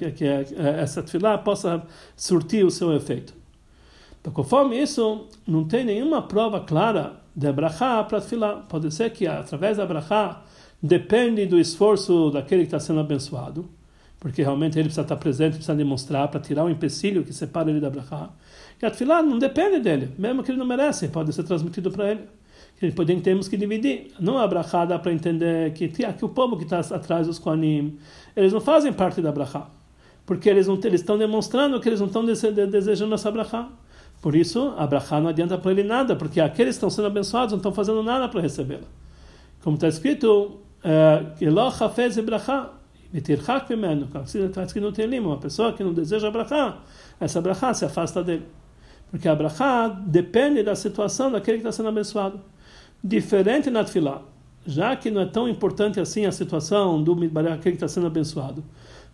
é, 0.00 0.10
que, 0.10 0.24
é, 0.24 0.44
essa 0.80 1.02
tefilá 1.02 1.38
possa 1.38 1.82
surtir 2.16 2.64
o 2.64 2.70
seu 2.70 2.92
efeito. 2.92 3.34
Então, 4.20 4.32
conforme 4.32 4.80
isso, 4.80 5.26
não 5.46 5.64
tem 5.64 5.84
nenhuma 5.84 6.22
prova 6.22 6.60
clara 6.60 7.20
de 7.34 7.52
brachá 7.52 8.02
para 8.04 8.20
tefilá. 8.20 8.56
Pode 8.68 8.90
ser 8.92 9.10
que 9.10 9.26
através 9.26 9.76
da 9.76 9.86
brachá 9.86 10.42
depende 10.82 11.46
do 11.46 11.58
esforço 11.58 12.30
daquele 12.30 12.62
que 12.62 12.68
está 12.68 12.80
sendo 12.80 13.00
abençoado 13.00 13.68
porque 14.22 14.40
realmente 14.40 14.78
ele 14.78 14.84
precisa 14.84 15.02
estar 15.02 15.16
presente, 15.16 15.54
precisa 15.54 15.74
demonstrar 15.74 16.28
para 16.28 16.38
tirar 16.38 16.64
o 16.64 16.70
empecilho 16.70 17.24
que 17.24 17.32
separa 17.32 17.68
ele 17.68 17.80
da 17.80 17.90
brachá. 17.90 18.30
E 18.80 18.86
a 18.86 18.88
tefilá 18.88 19.20
não 19.20 19.36
depende 19.36 19.80
dele, 19.80 20.12
mesmo 20.16 20.44
que 20.44 20.52
ele 20.52 20.58
não 20.58 20.64
merece, 20.64 21.08
pode 21.08 21.32
ser 21.32 21.42
transmitido 21.42 21.90
para 21.90 22.12
ele. 22.12 22.20
Podemos 22.90 23.22
temos 23.22 23.48
que 23.48 23.56
dividir. 23.56 24.08
Não 24.18 24.38
a 24.38 24.46
brachá 24.46 24.84
dá 24.84 24.98
para 24.98 25.12
entender 25.12 25.72
que, 25.72 25.88
que 25.88 26.24
o 26.24 26.28
povo 26.28 26.56
que 26.56 26.64
está 26.64 26.80
atrás 26.80 27.26
dos 27.26 27.38
Koanim, 27.38 27.96
eles 28.34 28.52
não 28.52 28.60
fazem 28.60 28.92
parte 28.92 29.20
da 29.20 29.30
brachá, 29.30 29.68
porque 30.26 30.48
eles 30.48 30.66
não 30.66 30.78
eles 30.82 31.00
estão 31.00 31.16
demonstrando 31.16 31.78
que 31.80 31.88
eles 31.88 32.00
não 32.00 32.08
estão 32.08 32.24
desejando 32.24 33.14
essa 33.14 33.30
brachá. 33.30 33.68
Por 34.20 34.34
isso, 34.34 34.74
a 34.76 34.86
brachá 34.86 35.20
não 35.20 35.28
adianta 35.28 35.58
para 35.58 35.70
ele 35.72 35.82
nada, 35.82 36.16
porque 36.16 36.40
aqueles 36.40 36.74
que 36.74 36.76
estão 36.76 36.90
sendo 36.90 37.06
abençoados 37.06 37.52
não 37.52 37.58
estão 37.58 37.72
fazendo 37.72 38.02
nada 38.02 38.28
para 38.28 38.40
recebê-la. 38.40 38.86
Como 39.62 39.74
está 39.74 39.88
escrito, 39.88 40.60
eh, 40.82 41.24
Eloha 41.40 41.88
fez 41.88 42.18
brachá 42.18 42.70
Mitirchak 43.12 43.68
mimenu, 43.68 44.08
está 44.24 44.62
escrito 44.64 44.84
no 44.84 44.92
Telim, 44.92 45.18
uma 45.18 45.36
pessoa 45.36 45.72
que 45.72 45.84
não 45.84 45.92
deseja 45.92 46.30
brachá, 46.30 46.78
essa 47.20 47.40
brachá 47.40 47.74
se 47.74 47.84
afasta 47.84 48.24
dele. 48.24 48.46
Porque 49.10 49.28
a 49.28 49.34
brachá 49.34 49.88
depende 49.88 50.62
da 50.62 50.74
situação 50.74 51.30
daquele 51.30 51.58
que 51.58 51.68
está 51.68 51.72
sendo 51.72 51.90
abençoado. 51.90 52.40
Diferente 53.02 53.70
na 53.70 53.84
tefilá, 53.84 54.22
já 54.66 54.94
que 54.94 55.10
não 55.10 55.20
é 55.20 55.26
tão 55.26 55.48
importante 55.48 55.98
assim 55.98 56.24
a 56.24 56.32
situação 56.32 57.02
do 57.02 57.12
aquele 57.12 57.60
que 57.60 57.68
está 57.70 57.88
sendo 57.88 58.06
abençoado. 58.06 58.62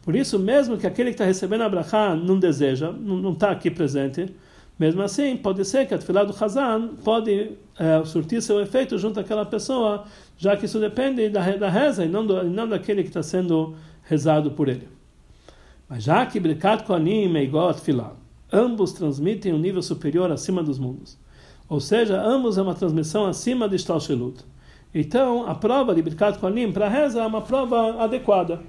Por 0.03 0.15
isso, 0.15 0.39
mesmo 0.39 0.77
que 0.77 0.87
aquele 0.87 1.11
que 1.11 1.15
está 1.15 1.25
recebendo 1.25 1.63
a 1.63 1.69
brachá 1.69 2.15
não 2.15 2.39
deseja, 2.39 2.93
não 2.93 3.33
está 3.33 3.51
aqui 3.51 3.71
presente, 3.71 4.35
mesmo 4.79 5.03
assim, 5.03 5.37
pode 5.37 5.65
ser 5.65 5.87
que 5.87 5.95
a 5.95 5.99
tefilá 5.99 6.23
do 6.23 6.33
Hazan 6.33 6.91
pode 7.03 7.51
é, 7.79 8.05
surtir 8.05 8.41
seu 8.41 8.61
efeito 8.61 8.97
junto 8.97 9.19
àquela 9.19 9.45
pessoa, 9.45 10.05
já 10.37 10.57
que 10.57 10.67
isso 10.67 10.79
depende 10.79 11.29
da, 11.29 11.57
da 11.57 11.69
reza 11.69 12.05
e 12.05 12.09
não, 12.09 12.25
do, 12.25 12.45
não 12.45 12.69
daquele 12.69 13.03
que 13.03 13.09
está 13.09 13.23
sendo 13.23 13.75
rezado 14.05 14.53
por 14.53 14.69
ele. 14.69 14.87
Mas 15.89 16.05
já 16.05 16.25
que 16.27 16.39
Birkat 16.39 16.85
Koanim 16.85 17.35
é 17.37 17.43
igual 17.43 17.71
a 17.71 17.75
Tfilá, 17.75 18.15
ambos 18.53 18.93
transmitem 18.93 19.53
um 19.53 19.59
nível 19.59 19.83
superior 19.83 20.31
acima 20.31 20.63
dos 20.63 20.79
mundos. 20.79 21.19
Ou 21.69 21.81
seja, 21.81 22.21
ambos 22.21 22.57
é 22.57 22.63
uma 22.63 22.75
transmissão 22.75 23.27
acima 23.27 23.69
de 23.69 23.79
Shtalshelut. 23.79 24.45
Então, 24.95 25.47
a 25.47 25.55
prova 25.55 25.95
de 25.95 26.01
Birkat 26.01 26.39
Koanim 26.39 26.73
para 26.73 26.89
reza 26.89 27.21
é 27.21 27.27
uma 27.27 27.43
prova 27.43 28.03
adequada. 28.03 28.61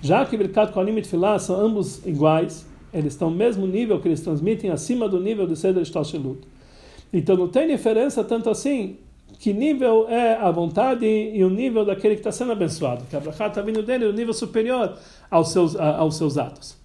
Já 0.00 0.24
que 0.24 0.36
Birkat 0.36 0.72
Koanim 0.72 0.96
e 0.98 1.02
Tfilá 1.02 1.38
são 1.38 1.60
ambos 1.60 2.06
iguais, 2.06 2.66
eles 2.92 3.14
estão 3.14 3.30
no 3.30 3.36
mesmo 3.36 3.66
nível 3.66 4.00
que 4.00 4.06
eles 4.06 4.20
transmitem 4.20 4.70
acima 4.70 5.08
do 5.08 5.18
nível 5.18 5.46
do 5.46 5.56
Seder 5.56 5.84
Shtalshelut. 5.84 6.46
Então, 7.12 7.36
não 7.36 7.48
tem 7.48 7.66
diferença 7.66 8.22
tanto 8.22 8.48
assim 8.48 8.98
que 9.38 9.52
nível 9.52 10.06
é 10.08 10.36
a 10.36 10.50
vontade 10.50 11.04
e 11.04 11.44
o 11.44 11.50
nível 11.50 11.84
daquele 11.84 12.14
que 12.14 12.20
está 12.20 12.32
sendo 12.32 12.52
abençoado. 12.52 13.04
Que 13.10 13.16
a 13.16 13.18
está 13.18 13.60
vindo 13.60 13.82
dele, 13.82 14.06
o 14.06 14.12
nível 14.12 14.32
superior 14.32 14.96
aos 15.30 15.50
seus, 15.50 15.76
aos 15.76 16.16
seus 16.16 16.38
atos. 16.38 16.76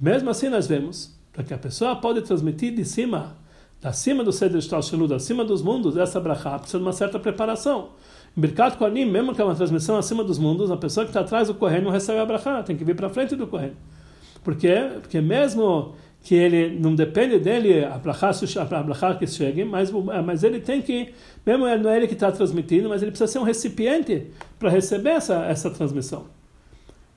Mesmo 0.00 0.28
assim, 0.28 0.48
nós 0.48 0.66
vemos 0.66 1.14
que 1.46 1.54
a 1.54 1.58
pessoa 1.58 1.96
pode 1.96 2.22
transmitir 2.22 2.74
de 2.74 2.84
cima, 2.84 3.36
da 3.84 3.92
cima 3.92 4.24
do 4.24 4.32
Seder 4.32 4.62
Shtalshelut, 4.62 5.12
acima 5.12 5.44
dos 5.44 5.60
mundos, 5.60 5.94
essa 5.98 6.18
brachá 6.18 6.58
precisa 6.58 6.78
de 6.78 6.84
uma 6.84 6.92
certa 6.94 7.18
preparação. 7.18 7.90
Em 8.34 8.40
Birkat 8.40 8.78
Kohanim, 8.78 9.04
mesmo 9.04 9.34
que 9.34 9.42
é 9.42 9.44
uma 9.44 9.54
transmissão 9.54 9.98
acima 9.98 10.24
dos 10.24 10.38
mundos, 10.38 10.70
a 10.70 10.76
pessoa 10.78 11.04
que 11.04 11.10
está 11.10 11.20
atrás 11.20 11.48
do 11.48 11.54
Kohen 11.54 11.82
não 11.82 11.90
recebe 11.90 12.18
a 12.18 12.24
brachá, 12.24 12.62
tem 12.62 12.78
que 12.78 12.82
vir 12.82 12.96
para 12.96 13.10
frente 13.10 13.36
do 13.36 13.46
Kohen. 13.46 13.72
Por 14.42 14.56
quê? 14.56 14.88
Porque 15.02 15.20
mesmo 15.20 15.94
que 16.22 16.34
ele 16.34 16.78
não 16.80 16.94
depende 16.94 17.38
dele 17.38 17.84
a 17.84 17.98
brachá 17.98 18.30
que 19.18 19.26
chegue, 19.26 19.66
mas, 19.66 19.90
mas 20.24 20.42
ele 20.42 20.60
tem 20.60 20.80
que, 20.80 21.12
mesmo 21.44 21.66
não 21.76 21.90
é 21.90 21.98
ele 21.98 22.06
que 22.06 22.14
está 22.14 22.32
transmitindo, 22.32 22.88
mas 22.88 23.02
ele 23.02 23.10
precisa 23.10 23.30
ser 23.30 23.38
um 23.38 23.42
recipiente 23.42 24.28
para 24.58 24.70
receber 24.70 25.10
essa, 25.10 25.44
essa 25.44 25.68
transmissão. 25.68 26.24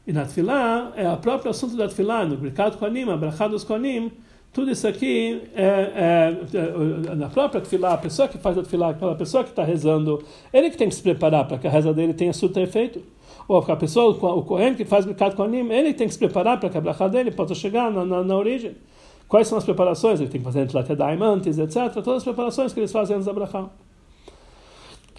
E 0.06 0.12
na 0.12 0.26
Tfilá, 0.26 0.92
é 0.98 1.10
o 1.10 1.16
próprio 1.16 1.50
assunto 1.50 1.78
da 1.78 1.88
Tfilá, 1.88 2.26
no 2.26 2.36
Birkat 2.36 2.76
Koanim, 2.76 3.10
a 3.10 3.16
brachá 3.16 3.48
dos 3.48 3.64
Koanim, 3.64 4.12
tudo 4.54 4.72
isso 4.72 4.88
aqui 4.88 5.42
é, 5.56 5.64
é, 5.64 6.38
é, 6.54 7.16
na 7.16 7.30
própria 7.30 7.62
Tfilá, 7.62 7.94
a 7.94 7.98
pessoa 7.98 8.28
que 8.28 8.38
faz 8.38 8.58
a 8.58 8.64
Tfilá, 8.64 8.90
aquela 8.90 9.16
pessoa 9.16 9.44
que 9.44 9.52
está 9.52 9.64
rezando, 9.64 10.24
ele 10.52 10.70
que 10.70 10.78
tem 10.78 10.90
que 10.90 10.96
se 10.96 11.04
preparar 11.04 11.48
para 11.48 11.58
que 11.58 11.68
a 11.68 11.70
reza 11.70 11.94
dele 11.94 12.14
tenha 12.14 12.34
surto 12.34 12.60
efeito. 12.60 13.02
Ou 13.48 13.60
a 13.60 13.76
pessoa, 13.76 14.10
o 14.10 14.44
Kohen 14.44 14.76
que 14.76 14.84
faz 14.84 15.06
Birkat 15.06 15.36
Koanim, 15.36 15.72
ele 15.72 15.94
tem 15.94 16.08
que 16.08 16.14
se 16.14 16.20
preparar 16.20 16.60
para 16.60 16.70
que 16.70 16.78
a 16.78 16.82
brachá 16.82 17.08
dele 17.08 17.32
possa 17.32 17.56
chegar 17.56 17.90
na, 17.92 18.04
na, 18.04 18.24
na 18.24 18.36
origem. 18.36 18.76
Quais 19.28 19.48
são 19.48 19.58
as 19.58 19.64
preparações? 19.64 20.20
Ele 20.20 20.30
tem 20.30 20.42
que 20.42 20.46
fazer 20.46 20.62
Netilat 20.62 20.90
Yadayim 20.90 21.22
antes, 21.22 21.58
etc. 21.58 21.94
Todas 21.94 22.18
as 22.18 22.24
preparações 22.24 22.74
que 22.74 22.80
eles 22.80 22.92
fazem 22.92 23.16
antes 23.16 23.26
da 23.26 23.34
Brachá. 23.34 23.70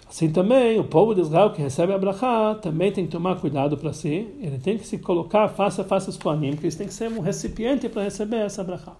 Assim 0.07 0.31
também, 0.31 0.79
o 0.79 0.83
povo 0.83 1.13
de 1.13 1.21
Israel 1.21 1.51
que 1.51 1.61
recebe 1.61 1.93
a 1.93 1.97
Brachá 1.97 2.55
também 2.55 2.91
tem 2.91 3.05
que 3.05 3.11
tomar 3.11 3.39
cuidado 3.39 3.77
para 3.77 3.93
si. 3.93 4.27
Ele 4.41 4.57
tem 4.57 4.77
que 4.77 4.85
se 4.85 4.97
colocar 4.97 5.47
face 5.49 5.81
a 5.81 5.83
face 5.83 6.07
aos 6.07 6.17
Kohanim, 6.17 6.51
porque 6.51 6.65
eles 6.65 6.75
têm 6.75 6.87
que 6.87 6.93
ser 6.93 7.09
um 7.09 7.19
recipiente 7.19 7.87
para 7.87 8.03
receber 8.03 8.37
essa 8.37 8.63
Brachá. 8.63 8.95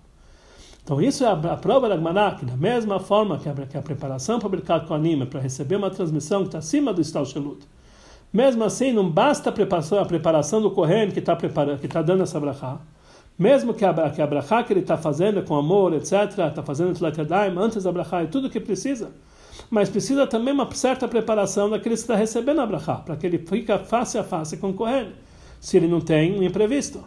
Então, 0.89 0.99
isso 0.99 1.23
é 1.23 1.27
a, 1.27 1.33
a 1.33 1.55
prova 1.55 1.87
da 1.87 1.95
Gmará, 1.95 2.31
que 2.31 2.43
da 2.43 2.57
mesma 2.57 2.99
forma 2.99 3.37
que 3.37 3.47
a, 3.47 3.53
que 3.53 3.77
a 3.77 3.81
preparação 3.81 4.39
para 4.39 4.47
o 4.47 4.49
Birkat 4.49 4.87
Kohanim 4.87 5.21
é 5.21 5.25
para 5.27 5.39
receber 5.39 5.75
uma 5.75 5.91
transmissão 5.91 6.41
que 6.41 6.47
está 6.47 6.57
acima 6.57 6.91
do 6.91 6.99
Stal 6.99 7.27
Shelut. 7.27 7.59
Mesmo 8.33 8.63
assim, 8.63 8.91
não 8.91 9.07
basta 9.07 9.51
a 9.51 9.53
preparação, 9.53 9.99
a 9.99 10.05
preparação 10.05 10.59
do 10.59 10.71
Kohen 10.71 11.11
que 11.11 11.19
está 11.19 11.35
tá 11.35 12.01
dando 12.01 12.23
essa 12.23 12.39
Brachá 12.39 12.79
mesmo 13.37 13.71
que 13.75 13.85
a, 13.85 14.09
que 14.09 14.19
a 14.19 14.25
brachá 14.25 14.63
que 14.63 14.73
ele 14.73 14.79
está 14.79 14.97
fazendo 14.97 15.43
com 15.43 15.55
amor, 15.55 15.93
etc., 15.93 16.11
está 16.49 16.63
fazendo 16.63 16.91
Tzilat 16.93 17.17
Yadayim, 17.19 17.55
antes 17.59 17.83
da 17.83 17.91
brachá, 17.91 18.23
é 18.23 18.25
tudo 18.25 18.47
o 18.47 18.49
que 18.49 18.59
precisa. 18.59 19.11
Mas 19.69 19.89
precisa 19.89 20.25
também 20.25 20.53
uma 20.55 20.69
certa 20.73 21.07
preparação 21.07 21.69
daquele 21.69 21.95
que 21.95 22.01
está 22.01 22.15
recebendo 22.15 22.61
a 22.61 22.65
brachá, 22.65 22.95
para 22.95 23.15
que 23.15 23.27
ele 23.27 23.37
fique 23.37 23.77
face 23.85 24.17
a 24.17 24.23
face 24.23 24.57
com 24.57 24.71
o 24.71 24.73
Kohen, 24.73 25.13
se 25.61 25.77
ele 25.77 25.87
não 25.87 26.01
tem 26.01 26.37
um 26.37 26.41
imprevisto. 26.41 27.01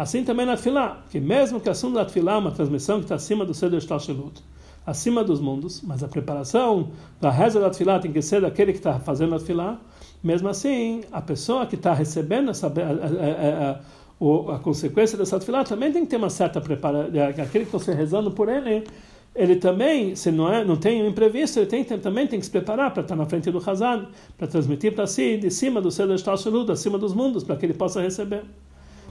Assim 0.00 0.24
também 0.24 0.46
na 0.46 0.56
Tfilá, 0.56 1.02
que 1.10 1.20
mesmo 1.20 1.60
que 1.60 1.68
a 1.68 1.72
assunto 1.72 1.96
da 1.96 2.06
Tfilá 2.06 2.32
é 2.32 2.36
uma 2.38 2.50
transmissão 2.50 2.96
que 3.00 3.04
está 3.04 3.16
acima 3.16 3.44
do 3.44 3.52
Seder 3.52 3.78
Shtalshelut, 3.82 4.42
acima 4.86 5.22
dos 5.22 5.42
mundos, 5.42 5.82
mas 5.82 6.02
a 6.02 6.08
preparação 6.08 6.88
da 7.20 7.30
reza 7.30 7.60
da 7.60 7.68
Tfilá 7.68 7.98
tem 7.98 8.10
que 8.10 8.22
ser 8.22 8.40
daquele 8.40 8.72
que 8.72 8.78
está 8.78 8.98
fazendo 8.98 9.34
a 9.34 9.38
Tfilá, 9.38 9.78
mesmo 10.24 10.48
assim, 10.48 11.02
a 11.12 11.20
pessoa 11.20 11.66
que 11.66 11.74
está 11.74 11.92
recebendo 11.92 12.50
essa, 12.50 12.68
a, 12.68 12.70
a, 12.70 14.52
a, 14.52 14.56
a 14.56 14.58
consequência 14.60 15.18
dessa 15.18 15.38
tefilá 15.38 15.64
também 15.64 15.92
tem 15.92 16.02
que 16.02 16.08
ter 16.08 16.16
uma 16.16 16.30
certa 16.30 16.62
preparação. 16.62 17.10
Aquele 17.42 17.66
que 17.66 17.72
você 17.72 17.92
rezando 17.92 18.30
por 18.30 18.48
ele, 18.48 18.84
ele 19.34 19.56
também, 19.56 20.16
se 20.16 20.30
não, 20.30 20.50
é, 20.50 20.64
não 20.64 20.76
tem 20.76 21.02
um 21.02 21.08
imprevisto, 21.08 21.58
ele 21.58 21.66
tem, 21.66 21.84
também 21.84 22.26
tem 22.26 22.38
que 22.38 22.46
se 22.46 22.50
preparar 22.50 22.90
para 22.90 23.02
estar 23.02 23.16
na 23.16 23.26
frente 23.26 23.50
do 23.50 23.58
Hazan, 23.58 24.06
para 24.38 24.46
transmitir 24.46 24.94
para 24.94 25.06
si, 25.06 25.36
de 25.36 25.50
cima 25.50 25.78
do 25.78 25.90
Seder 25.90 26.16
Shtalshalut, 26.16 26.72
acima 26.72 26.96
dos 26.96 27.12
mundos, 27.12 27.44
para 27.44 27.56
que 27.56 27.66
ele 27.66 27.74
possa 27.74 28.00
receber. 28.00 28.44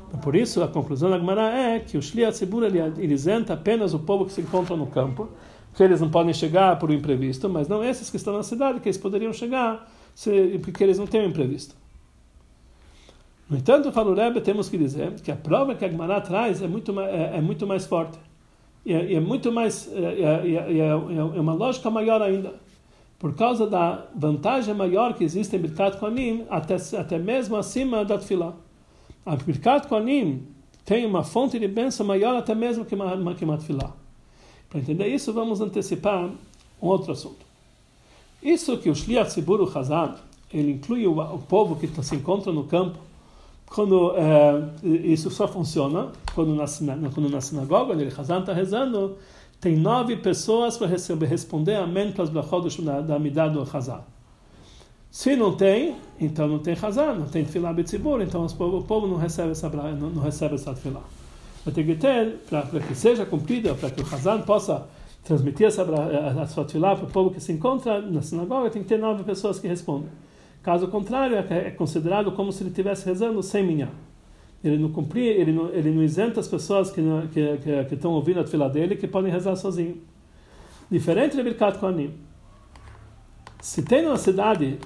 Então, 0.09 0.19
por 0.19 0.35
isso, 0.35 0.61
a 0.61 0.67
conclusão 0.67 1.09
da 1.09 1.17
Gemara 1.17 1.49
é 1.49 1.79
que 1.79 1.97
o 1.97 2.01
Shli 2.01 2.25
Atzibur 2.25 2.63
ele, 2.63 2.79
ele 2.79 3.13
isenta 3.13 3.53
apenas 3.53 3.93
o 3.93 3.99
povo 3.99 4.25
que 4.25 4.31
se 4.31 4.41
encontra 4.41 4.75
no 4.75 4.87
campo, 4.87 5.29
que 5.75 5.83
eles 5.83 6.01
não 6.01 6.09
podem 6.09 6.33
chegar 6.33 6.77
por 6.79 6.89
um 6.89 6.93
imprevisto, 6.93 7.47
mas 7.47 7.67
não 7.67 7.83
esses 7.83 8.09
que 8.09 8.17
estão 8.17 8.33
na 8.33 8.43
cidade, 8.43 8.79
que 8.79 8.89
eles 8.89 8.97
poderiam 8.97 9.31
chegar 9.31 9.87
se, 10.15 10.59
porque 10.63 10.83
eles 10.83 10.97
não 10.97 11.05
têm 11.05 11.21
um 11.21 11.29
imprevisto. 11.29 11.75
No 13.47 13.57
entanto, 13.57 13.91
fala 13.91 14.11
o 14.11 14.13
Rebbe, 14.15 14.41
temos 14.41 14.67
que 14.67 14.77
dizer 14.77 15.13
que 15.21 15.31
a 15.31 15.35
prova 15.35 15.75
que 15.75 15.85
a 15.85 15.89
Gemara 15.89 16.19
traz 16.21 16.61
é 16.61 16.67
muito, 16.67 16.99
é, 16.99 17.37
é 17.37 17.41
muito 17.41 17.65
mais 17.65 17.85
forte. 17.85 18.17
E 18.85 18.93
é, 18.93 19.13
é 19.13 19.19
muito 19.19 19.51
mais. 19.51 19.91
É, 19.93 20.77
é, 20.77 20.87
é, 20.87 20.95
uma 20.95 21.53
lógica 21.53 21.89
maior 21.89 22.21
ainda. 22.21 22.53
Por 23.17 23.35
causa 23.35 23.67
da 23.67 24.05
vantagem 24.15 24.73
maior 24.73 25.13
que 25.13 25.23
existe 25.23 25.55
em 25.55 25.59
Birkat 25.59 25.97
Koanim, 25.97 26.45
até, 26.49 26.75
até 26.97 27.19
mesmo 27.19 27.55
acima 27.55 28.05
da 28.05 28.17
Tfilá. 28.17 28.53
A 29.29 29.35
Birkat 29.35 29.87
Koanim 29.87 30.41
tem 30.83 31.05
uma 31.05 31.23
fonte 31.23 31.59
de 31.59 31.67
bênção 31.67 32.03
maior 32.03 32.35
até 32.35 32.55
mesmo 32.55 32.83
que 32.83 32.95
uma, 32.95 33.35
que 33.35 33.45
uma. 33.45 33.59
Para 34.67 34.79
entender 34.79 35.05
isso, 35.05 35.31
vamos 35.31 35.61
antecipar 35.61 36.31
um 36.81 36.87
outro 36.87 37.11
assunto. 37.11 37.45
Isso 38.41 38.75
que 38.79 38.89
o 38.89 38.95
Shliach 38.95 39.31
Sibur 39.31 39.77
Hazad, 39.77 40.15
ele 40.51 40.71
inclui 40.71 41.05
o, 41.05 41.19
o 41.19 41.37
povo 41.37 41.75
que 41.75 41.87
se 42.01 42.15
encontra 42.15 42.51
no 42.51 42.63
campo, 42.63 42.97
quando 43.67 44.15
é, 44.15 44.67
isso 44.83 45.29
só 45.29 45.47
funciona 45.47 46.11
quando 46.33 46.55
na, 46.55 46.65
quando 47.13 47.29
na 47.29 47.39
sinagoga, 47.39 47.93
ele 47.93 48.11
Hazan 48.11 48.39
está 48.39 48.51
rezando, 48.51 49.15
tem 49.61 49.77
nove 49.77 50.15
pessoas 50.15 50.75
para 50.75 50.87
receber, 50.87 51.27
responder 51.27 51.75
amém 51.75 52.11
para 52.11 52.23
as 52.23 52.31
brachot 52.31 52.81
da, 52.81 53.01
da 53.01 53.19
Midah 53.19 53.47
do 53.47 53.61
Hazan. 53.61 54.01
Se 55.11 55.35
não 55.35 55.55
tem, 55.55 55.95
então 56.19 56.47
não 56.47 56.59
tem 56.59 56.77
Hazan, 56.79 57.15
não 57.15 57.27
tem 57.27 57.43
Tfilah 57.43 57.73
Betzibur, 57.73 58.21
então 58.21 58.45
o 58.45 58.83
povo 58.83 59.07
não 59.07 59.17
recebe 59.17 59.51
essa, 59.51 59.67
não, 59.69 60.09
não 60.09 60.21
recebe 60.21 60.55
essa 60.55 60.73
Tfilah. 60.73 61.01
Vai 61.65 61.73
ter 61.73 61.83
que 61.83 61.95
ter, 61.95 62.37
para 62.47 62.79
que 62.79 62.93
seja 62.93 63.25
cumprida, 63.25 63.73
para 63.73 63.89
que 63.89 64.01
o 64.01 64.05
Hazan 64.05 64.41
possa 64.41 64.87
transmitir 65.23 65.67
essa, 65.67 65.83
a, 65.83 66.43
a 66.43 66.47
sua 66.47 66.63
Tfilah 66.63 66.95
para 66.95 67.05
o 67.05 67.09
povo 67.09 67.31
que 67.31 67.41
se 67.41 67.51
encontra 67.51 68.01
na 68.01 68.21
sinagoga, 68.21 68.69
tem 68.69 68.83
que 68.83 68.87
ter 68.87 68.99
nove 68.99 69.23
pessoas 69.23 69.59
que 69.59 69.67
respondem. 69.67 70.09
Caso 70.61 70.87
contrário, 70.89 71.35
é, 71.37 71.67
é 71.67 71.71
considerado 71.71 72.31
como 72.33 72.51
se 72.51 72.61
ele 72.61 72.69
estivesse 72.69 73.05
rezando 73.05 73.41
sem 73.41 73.65
minha. 73.65 73.89
Ele 74.63 74.77
não 74.77 74.91
cumpria, 74.91 75.31
ele 75.31 75.53
não, 75.53 75.69
ele 75.69 75.89
não 75.89 76.03
isenta 76.03 76.39
as 76.39 76.47
pessoas 76.47 76.91
que, 76.91 77.01
que, 77.33 77.57
que, 77.57 77.83
que 77.85 77.95
estão 77.95 78.11
ouvindo 78.11 78.41
a 78.41 78.45
fila 78.45 78.69
dele 78.69 78.95
que 78.95 79.07
podem 79.07 79.31
rezar 79.31 79.55
sozinho. 79.55 79.97
Diferente 80.91 81.35
de 81.35 81.43
Birkat 81.43 81.79
Kohanim. 81.79 82.13
Se 83.61 83.83
tem 83.83 84.05
uma 84.05 84.17
cidade, 84.17 84.79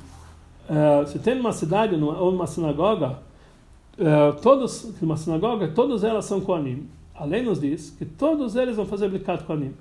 se 1.08 1.20
tem 1.20 1.40
uma 1.40 1.52
cidade 1.52 1.96
ou 1.96 2.32
uma 2.32 2.48
sinagoga, 2.48 3.20
uh, 3.98 4.40
todos, 4.42 4.94
uma 5.02 5.18
sinagoga, 5.18 5.68
todas 5.70 6.04
elas 6.04 6.26
são 6.26 6.42
Kohanim. 6.42 6.88
A 7.14 7.26
lei 7.26 7.44
nos 7.44 7.60
diz 7.60 7.92
que 7.92 8.06
todos 8.06 8.56
eles 8.56 8.76
vão 8.76 8.86
fazer 8.86 9.10
Birkat 9.10 9.44
Kohanim. 9.44 9.74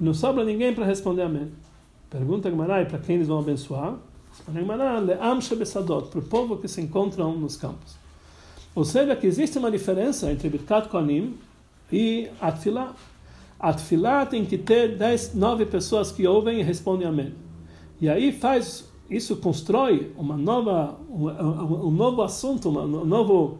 E 0.00 0.04
não 0.04 0.14
sobra 0.14 0.44
ninguém 0.44 0.74
para 0.74 0.84
responder 0.84 1.22
amém. 1.22 1.52
Pergunta 2.10 2.50
Gmarai 2.50 2.86
para 2.86 2.98
quem 2.98 3.16
eles 3.16 3.28
vão 3.28 3.38
abençoar. 3.38 3.94
Para 4.44 6.18
o 6.18 6.22
povo 6.22 6.56
que 6.56 6.66
se 6.66 6.80
encontram 6.80 7.36
nos 7.36 7.56
campos. 7.56 7.96
Ou 8.74 8.84
seja, 8.84 9.14
que 9.14 9.26
existe 9.26 9.56
uma 9.58 9.70
diferença 9.70 10.30
entre 10.30 10.48
Birkat 10.48 10.88
Kohanim 10.88 11.36
e 11.92 12.28
Atfilah. 12.40 12.94
Atfilah 13.58 14.26
tem 14.26 14.44
que 14.44 14.58
ter 14.58 14.96
10, 14.96 15.34
9 15.34 15.66
pessoas 15.66 16.10
que 16.10 16.26
ouvem 16.26 16.60
e 16.60 16.62
respondem 16.62 17.06
amém. 17.06 17.34
E 18.00 18.08
aí 18.08 18.32
faz, 18.32 18.84
isso 19.08 19.36
constrói 19.36 20.12
uma 20.16 20.36
nova, 20.36 20.98
um, 21.08 21.88
um 21.88 21.90
novo 21.90 22.22
assunto, 22.22 22.68
um 22.68 23.04
novo, 23.04 23.58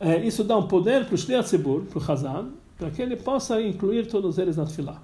é, 0.00 0.24
isso 0.24 0.42
dá 0.44 0.56
um 0.56 0.66
poder 0.66 1.06
para 1.06 1.14
o 1.14 1.18
Shliach 1.18 1.44
Tzibur, 1.44 1.82
para 1.82 1.98
o 1.98 2.10
Hazan, 2.10 2.50
para 2.78 2.90
que 2.90 3.00
ele 3.02 3.16
possa 3.16 3.60
incluir 3.60 4.06
todos 4.06 4.38
eles 4.38 4.56
na 4.56 4.64
Atfilah. 4.64 5.02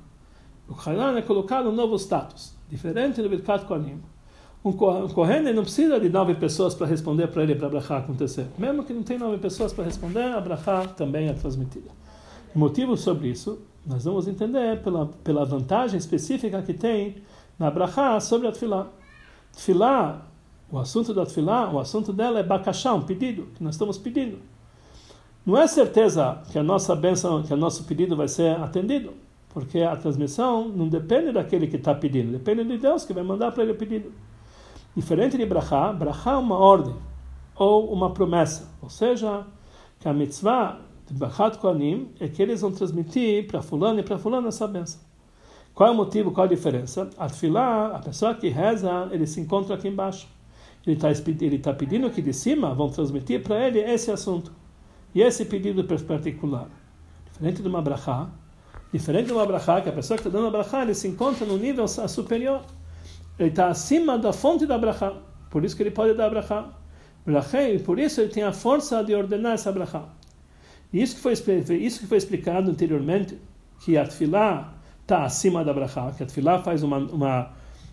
O 0.68 0.74
Hazan 0.74 1.18
é 1.18 1.22
colocado 1.22 1.68
um 1.68 1.72
novo 1.72 1.96
status, 1.96 2.54
diferente 2.68 3.22
do 3.22 3.28
Birkat 3.28 3.64
Kohanim 3.64 4.00
um 4.64 4.72
Kohen 4.72 5.52
não 5.54 5.62
precisa 5.62 6.00
de 6.00 6.08
nove 6.08 6.34
pessoas 6.34 6.74
para 6.74 6.86
responder 6.86 7.28
para 7.28 7.42
ele 7.42 7.54
para 7.54 7.68
a 7.68 7.70
brachá 7.70 7.98
acontecer. 7.98 8.46
Mesmo 8.58 8.82
que 8.82 8.92
não 8.92 9.02
tenha 9.02 9.20
nove 9.20 9.38
pessoas 9.38 9.72
para 9.72 9.84
responder, 9.84 10.24
a 10.24 10.40
brachá 10.40 10.86
também 10.86 11.28
é 11.28 11.32
transmitida. 11.32 11.90
O 12.54 12.58
motivo 12.58 12.96
sobre 12.96 13.28
isso, 13.28 13.60
nós 13.86 14.04
vamos 14.04 14.26
entender 14.26 14.82
pela, 14.82 15.06
pela 15.22 15.44
vantagem 15.44 15.96
específica 15.96 16.60
que 16.62 16.74
tem 16.74 17.16
na 17.58 17.70
brachá 17.70 18.18
sobre 18.20 18.48
a 18.48 18.52
tefilá. 18.52 18.88
Tefilá, 19.52 20.26
o 20.70 20.78
assunto 20.78 21.14
da 21.14 21.24
tefilá, 21.24 21.70
o 21.70 21.78
assunto 21.78 22.12
dela 22.12 22.38
é 22.38 22.42
bakashá, 22.42 22.92
um 22.94 23.02
pedido, 23.02 23.48
que 23.54 23.62
nós 23.62 23.74
estamos 23.74 23.98
pedindo. 23.98 24.38
Não 25.44 25.56
é 25.56 25.66
certeza 25.66 26.42
que 26.52 26.58
a 26.58 26.62
nossa 26.62 26.94
bênção, 26.94 27.42
que 27.42 27.52
o 27.52 27.56
nosso 27.56 27.84
pedido 27.84 28.16
vai 28.16 28.28
ser 28.28 28.56
atendido, 28.60 29.14
porque 29.48 29.80
a 29.80 29.96
transmissão 29.96 30.68
não 30.68 30.88
depende 30.88 31.32
daquele 31.32 31.66
que 31.66 31.76
está 31.76 31.94
pedindo, 31.94 32.32
depende 32.32 32.64
de 32.64 32.78
Deus 32.78 33.04
que 33.04 33.12
vai 33.12 33.22
mandar 33.22 33.52
para 33.52 33.62
ele 33.62 33.72
o 33.72 33.76
pedido. 33.76 34.12
Diferente 34.94 35.36
de 35.36 35.46
brachá, 35.46 35.92
brachá 35.92 36.32
é 36.32 36.36
uma 36.36 36.56
ordem 36.56 36.94
ou 37.56 37.92
uma 37.92 38.10
promessa. 38.10 38.68
Ou 38.82 38.90
seja, 38.90 39.46
que 39.98 40.08
a 40.08 40.12
mitzvah 40.12 40.80
de 41.06 41.14
Bachat 41.14 41.58
Kohanim 41.58 42.10
é 42.20 42.28
que 42.28 42.42
eles 42.42 42.60
vão 42.60 42.70
transmitir 42.70 43.46
para 43.46 43.62
fulano 43.62 44.00
e 44.00 44.02
para 44.02 44.18
fulano 44.18 44.48
essa 44.48 44.66
benção. 44.66 45.07
Qual 45.78 45.90
é 45.90 45.92
o 45.92 45.94
motivo, 45.94 46.32
qual 46.32 46.44
a 46.44 46.48
diferença? 46.48 47.08
A 47.16 47.26
a 47.94 47.98
pessoa 48.00 48.34
que 48.34 48.48
reza, 48.48 49.08
ele 49.12 49.28
se 49.28 49.40
encontra 49.40 49.76
aqui 49.76 49.86
embaixo. 49.86 50.26
Ele 50.84 50.96
está 50.96 51.08
ele 51.08 51.58
tá 51.60 51.72
pedindo 51.72 52.10
que 52.10 52.20
de 52.20 52.32
cima 52.32 52.74
vão 52.74 52.90
transmitir 52.90 53.44
para 53.44 53.64
ele 53.64 53.78
esse 53.78 54.10
assunto. 54.10 54.50
E 55.14 55.22
esse 55.22 55.44
pedido 55.44 55.84
particular. 55.84 56.68
Diferente 57.30 57.62
de 57.62 57.68
uma 57.68 57.80
brachá, 57.80 58.28
diferente 58.92 59.26
de 59.26 59.32
uma 59.32 59.46
brachá, 59.46 59.80
que 59.80 59.88
a 59.88 59.92
pessoa 59.92 60.18
que 60.18 60.26
está 60.26 60.36
dando 60.36 60.48
a 60.48 60.50
brachá, 60.50 60.82
ele 60.82 60.94
se 60.94 61.06
encontra 61.06 61.46
no 61.46 61.56
nível 61.56 61.86
superior 61.86 62.62
ele 63.38 63.50
está 63.50 63.68
acima 63.68 64.18
da 64.18 64.32
fonte 64.32 64.66
da 64.66 64.76
brachá. 64.76 65.14
Por 65.48 65.64
isso 65.64 65.76
que 65.76 65.84
ele 65.84 65.92
pode 65.92 66.12
dar 66.14 66.28
brachá. 66.28 66.70
E 67.72 67.78
por 67.78 68.00
isso 68.00 68.20
ele 68.20 68.30
tem 68.30 68.42
a 68.42 68.52
força 68.52 69.04
de 69.04 69.14
ordenar 69.14 69.52
essa 69.52 69.70
brachá. 69.70 70.08
Isso 70.92 71.14
que 71.14 71.20
foi, 71.20 71.34
isso 71.76 72.00
que 72.00 72.06
foi 72.08 72.18
explicado 72.18 72.68
anteriormente, 72.68 73.38
que 73.84 73.96
a 73.96 74.04
está 75.08 75.24
acima 75.24 75.64
da 75.64 75.72
brachá, 75.72 76.12
que 76.12 76.22
a 76.22 76.26
tefilá 76.26 76.58
faz 76.58 76.82
uma, 76.82 76.98
uma, 76.98 77.50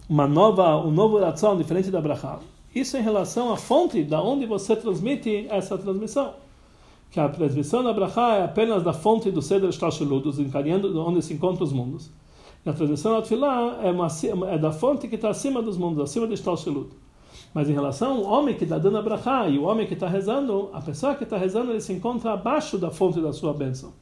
uma 0.10 0.28
nova, 0.28 0.86
um 0.86 0.92
novo 0.92 1.16
oração 1.16 1.56
diferente 1.56 1.90
da 1.90 2.02
brachá. 2.02 2.40
Isso 2.76 2.98
em 2.98 3.02
relação 3.02 3.54
à 3.54 3.56
fonte 3.56 4.04
da 4.04 4.22
onde 4.22 4.46
você 4.46 4.76
transmite 4.76 5.48
essa 5.50 5.78
transmissão. 5.78 6.34
Que 7.10 7.18
a 7.22 7.30
transmissão 7.30 7.82
da 7.82 7.94
brachá 7.94 8.36
é 8.36 8.44
apenas 8.44 8.84
da 8.84 8.92
fonte 8.92 9.32
do 9.32 9.42
Seder 9.42 9.72
Shtashelut, 9.72 10.26
dos 10.26 10.40
encadeando 10.40 11.02
onde 11.08 11.22
se 11.22 11.34
encontram 11.34 11.64
os 11.66 11.72
mundos. 11.72 12.12
E 12.66 12.70
a 12.70 12.74
tradição 12.74 13.14
da 13.14 13.22
Tfilá 13.22 13.80
é, 13.82 13.92
uma, 13.92 14.08
é 14.50 14.58
da 14.58 14.74
fonte 14.74 15.08
que 15.08 15.16
está 15.16 15.30
acima 15.30 15.62
dos 15.62 15.78
mundos, 15.78 16.04
acima 16.04 16.28
de 16.28 16.36
Shtalshelut. 16.36 16.90
Mas 17.54 17.70
em 17.70 17.74
relação 17.74 18.18
ao 18.18 18.24
homem 18.24 18.56
que 18.56 18.66
está 18.66 18.78
dando 18.78 18.98
a 18.98 19.02
brachá 19.02 19.48
e 19.48 19.58
o 19.58 19.64
homem 19.64 19.88
que 19.88 19.94
está 19.94 20.10
rezando, 20.10 20.70
a 20.74 20.82
pessoa 20.82 21.16
que 21.16 21.24
está 21.24 21.38
rezando 21.38 21.72
ele 21.72 21.80
se 21.80 21.94
encontra 21.94 22.34
abaixo 22.34 22.78
da 22.78 22.92
fonte 22.92 23.22
da 23.22 23.32
sua 23.32 23.54
bênção. 23.54 23.94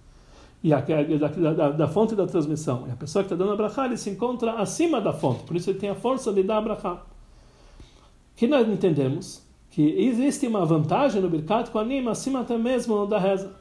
E 0.63 0.73
a, 0.73 0.79
da, 0.79 1.27
da, 1.27 1.69
da, 1.71 1.87
fonte 1.89 2.15
da 2.15 2.25
transmissão. 2.25 2.85
E 2.87 2.91
a 2.91 2.95
pessoa 2.95 3.21
que 3.21 3.33
está 3.33 3.35
dando 3.35 3.51
a 3.51 3.55
brachá, 3.57 3.85
ele 3.85 3.97
se 3.97 4.09
encontra 4.09 4.53
acima 4.53 5.01
da 5.01 5.11
fonte. 5.11 5.43
Por 5.43 5.57
isso 5.57 5.69
ele 5.69 5.79
tem 5.79 5.89
a 5.89 5.95
força 5.95 6.31
de 6.31 6.41
dar 6.41 6.59
a 6.59 6.61
brachá. 6.61 7.01
Que 8.35 8.47
nós 8.47 8.67
entendemos 8.67 9.43
que 9.69 9.81
existe 9.81 10.47
uma 10.47 10.65
vantagem 10.65 11.21
no 11.21 11.29
Birkat 11.29 11.69
Koanim 11.69 12.07
acima 12.07 12.39
até 12.39 12.57
mesmo 12.57 13.05
da 13.05 13.19
reza. 13.19 13.51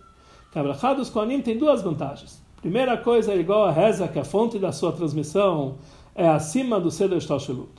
Que 0.52 0.58
a 0.58 0.62
brachá 0.62 0.94
dos 0.94 1.10
Koanim 1.10 1.40
tem 1.40 1.58
duas 1.58 1.82
vantagens. 1.82 2.40
Primeira 2.60 2.96
coisa 2.96 3.32
é 3.32 3.38
igual 3.38 3.64
a 3.64 3.72
reza, 3.72 4.06
que 4.06 4.20
a 4.20 4.24
fonte 4.24 4.56
da 4.56 4.70
sua 4.70 4.92
transmissão 4.92 5.78
é 6.14 6.28
acima 6.28 6.78
do 6.78 6.92
Seder 6.92 7.20
Shtalshelut. 7.20 7.72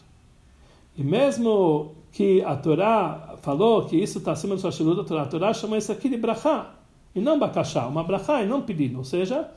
E 0.97 1.03
mesmo 1.03 1.95
que 2.11 2.43
a 2.43 2.55
Torá 2.57 3.35
falou 3.41 3.85
que 3.85 3.95
isso 3.95 4.17
está 4.17 4.33
acima 4.33 4.55
do 4.55 4.59
Shtalshelut, 4.59 5.13
a 5.13 5.21
a 5.21 5.25
Torá 5.25 5.53
chama 5.53 5.77
isso 5.77 5.91
aqui 5.91 6.09
de 6.09 6.17
brachá, 6.17 6.75
e 7.15 7.21
não 7.21 7.37
bakashá, 7.37 7.87
uma 7.87 8.03
brachá 8.03 8.41
e 8.41 8.47
não 8.47 8.61
pedido. 8.61 8.97
Ou 8.97 9.03
seja, 9.03 9.49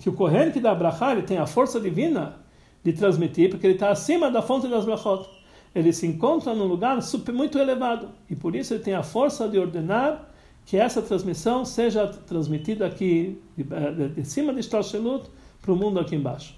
que 0.00 0.08
o 0.08 0.12
corrente 0.12 0.60
dá 0.60 0.74
brachá 0.74 1.12
ele 1.12 1.22
tem 1.22 1.38
a 1.38 1.46
força 1.46 1.80
divina 1.80 2.36
de 2.82 2.92
transmitir, 2.92 3.50
porque 3.50 3.66
ele 3.66 3.74
está 3.74 3.90
acima 3.90 4.30
da 4.30 4.42
fonte 4.42 4.68
das 4.68 4.84
brachot. 4.84 5.28
Ele 5.74 5.92
se 5.92 6.06
encontra 6.06 6.54
num 6.54 6.66
lugar 6.66 7.02
super, 7.02 7.32
muito 7.32 7.58
elevado, 7.58 8.10
e 8.30 8.36
por 8.36 8.54
isso 8.54 8.74
ele 8.74 8.82
tem 8.82 8.94
a 8.94 9.02
força 9.02 9.48
de 9.48 9.58
ordenar 9.58 10.28
que 10.66 10.76
essa 10.76 11.02
transmissão 11.02 11.64
seja 11.64 12.06
transmitida 12.06 12.86
aqui 12.86 13.40
de, 13.56 13.64
de, 13.64 14.08
de 14.08 14.24
cima 14.24 14.52
de 14.54 14.62
Shtalshelut 14.62 15.28
para 15.60 15.72
o 15.72 15.76
mundo 15.76 15.98
aqui 16.00 16.14
embaixo. 16.14 16.54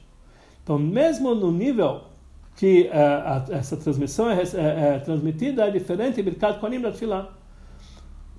Então, 0.62 0.78
mesmo 0.78 1.34
no 1.34 1.50
nível 1.50 2.02
que 2.56 2.88
uh, 2.88 2.92
a, 2.92 3.44
essa 3.50 3.76
transmissão 3.76 4.30
é, 4.30 4.42
é, 4.42 4.94
é, 4.94 4.98
transmitida, 4.98 5.66
é 5.66 5.70
diferente 5.70 6.16
de 6.16 6.22
Birkat 6.22 6.58
Kohanim 6.58 6.80
da 6.80 6.90
Tfilah. 6.90 7.28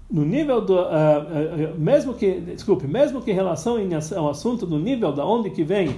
No 0.10 0.24
nível 0.24 0.62
do, 0.62 0.74
uh, 0.74 0.78
uh, 0.78 1.78
mesmo 1.78 2.14
que, 2.14 2.40
desculpe, 2.40 2.88
mesmo 2.88 3.22
que 3.22 3.32
em 3.32 3.34
relação 3.34 3.78
ao 4.16 4.30
assunto 4.30 4.66
do 4.66 4.80
nível 4.80 5.12
da 5.12 5.26
onde 5.26 5.50
que 5.50 5.64
vem 5.64 5.98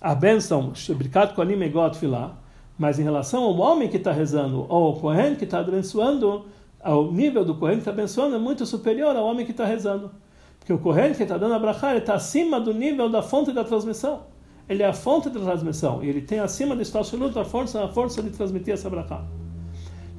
a 0.00 0.14
bênção, 0.14 0.72
é 0.74 1.66
igual 1.66 1.86
a 1.86 1.90
Tfilah, 1.90 2.36
mas 2.78 2.98
em 2.98 3.02
relação 3.02 3.44
ao 3.44 3.56
homem 3.56 3.88
que 3.88 3.96
está 3.96 4.12
rezando, 4.12 4.66
ou 4.68 4.88
ao 4.88 4.96
Kohen 4.96 5.34
que 5.36 5.44
está 5.44 5.60
abençoando, 5.60 6.44
ao 6.82 7.10
nível 7.10 7.44
do 7.44 7.54
Kohen 7.54 7.76
que 7.76 7.80
está 7.80 7.92
abençoando 7.92 8.36
é 8.36 8.38
muito 8.38 8.66
superior 8.66 9.16
ao 9.16 9.24
homem 9.24 9.46
que 9.46 9.52
está 9.52 9.64
rezando. 9.64 10.10
Porque 10.58 10.72
o 10.72 10.78
Kohen 10.78 11.14
que 11.14 11.22
está 11.22 11.38
dando 11.38 11.54
a 11.54 11.58
brachá, 11.58 11.96
está 11.96 12.14
acima 12.14 12.60
do 12.60 12.74
nível 12.74 13.08
da 13.08 13.22
fonte 13.22 13.52
da 13.52 13.64
transmissão. 13.64 14.24
Ele 14.68 14.82
é 14.82 14.86
a 14.86 14.92
fonte 14.92 15.30
da 15.30 15.40
transmissão. 15.40 16.04
E 16.04 16.08
ele 16.08 16.20
tem 16.20 16.40
acima 16.40 16.76
de 16.76 16.82
Stalshulut 16.82 17.38
a 17.38 17.44
força, 17.44 17.84
a 17.84 17.88
força 17.88 18.22
de 18.22 18.30
transmitir 18.30 18.74
essa 18.74 18.90
brachá. 18.90 19.24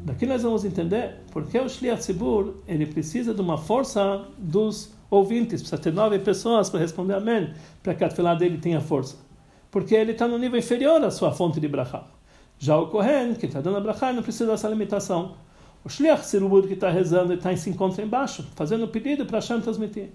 Daqui 0.08 0.26
nós 0.26 0.42
vamos 0.42 0.64
entender 0.64 1.18
porque 1.34 1.60
o 1.60 1.68
Shliach 1.68 2.00
Tzibur, 2.00 2.54
ele 2.66 2.86
precisa 2.86 3.34
de 3.34 3.42
uma 3.42 3.58
força 3.58 4.24
dos 4.38 4.94
ouvintes. 5.12 5.60
Precisa 5.60 5.78
ter 5.82 5.92
nove 5.92 6.18
pessoas 6.20 6.70
para 6.70 6.80
responder 6.80 7.16
amém, 7.16 7.52
para 7.84 7.94
que 7.94 8.06
a 8.06 8.08
tefilá 8.08 8.34
dele 8.34 8.58
tenha 8.58 8.80
força. 8.80 9.18
Porque 9.70 9.94
ele 9.94 10.14
está 10.14 10.26
no 10.26 10.38
nível 10.38 10.58
inferior 10.58 11.04
à 11.04 11.12
sua 11.12 11.34
fonte 11.34 11.60
de 11.60 11.68
brachá. 11.68 12.06
Já 12.58 12.78
o 12.78 12.88
Kohen, 12.88 13.36
que 13.36 13.48
está 13.48 13.60
dando 13.60 13.76
a 13.76 13.82
brachá, 13.82 14.14
não 14.14 14.24
precisa 14.24 14.50
dessa 14.50 14.70
limitação. 14.70 15.34
O 15.84 15.90
Shliach 15.90 16.26
Sirubud 16.26 16.70
que 16.70 16.76
está 16.76 16.90
rezando 16.90 17.34
e 17.34 17.38
tá, 17.38 17.54
se 17.58 17.70
encontra 17.70 18.02
embaixo, 18.02 18.48
fazendo 18.56 18.86
o 18.86 18.88
pedido 18.88 19.26
para 19.26 19.40
Hashem 19.40 19.60
transmitir. 19.60 20.12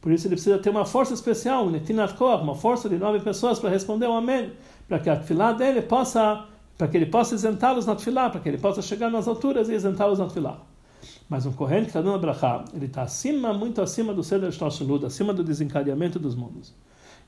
Por 0.00 0.10
isso 0.10 0.26
ele 0.26 0.36
precisa 0.36 0.58
ter 0.58 0.70
uma 0.70 0.86
força 0.86 1.12
especial, 1.12 1.68
Netinat 1.68 2.14
Koach, 2.14 2.42
uma 2.42 2.54
força 2.54 2.88
de 2.88 2.96
nove 2.96 3.20
pessoas 3.20 3.58
para 3.58 3.68
responder 3.68 4.06
o 4.06 4.12
Amém, 4.14 4.52
para 4.88 4.98
que 4.98 5.10
a 5.10 5.16
tefilá 5.16 5.52
dele 5.52 5.82
possa, 5.82 6.46
para 6.76 6.88
que 6.88 6.96
ele 6.96 7.06
possa 7.06 7.34
isentá-los 7.34 7.86
na 7.86 7.94
tefilá, 7.94 8.30
para 8.30 8.40
que 8.40 8.48
ele 8.48 8.58
possa 8.58 8.82
chegar 8.82 9.10
nas 9.10 9.28
alturas 9.28 9.68
e 9.68 9.74
isentá-los 9.74 10.18
na 10.18 10.26
tefilá. 10.26 10.60
Mas 11.28 11.46
um 11.46 11.52
Kohen 11.52 11.82
que 11.82 11.88
está 11.88 12.00
dando 12.00 12.16
a 12.16 12.18
brachá, 12.18 12.64
ele 12.74 12.86
está 12.86 13.02
acima, 13.02 13.52
muito 13.52 13.80
acima 13.80 14.12
do 14.12 14.22
Seder 14.22 14.50
Shtalshalut, 14.52 15.06
acima 15.06 15.32
do 15.32 15.42
desencadeamento 15.42 16.18
dos 16.18 16.34
mundos. 16.34 16.74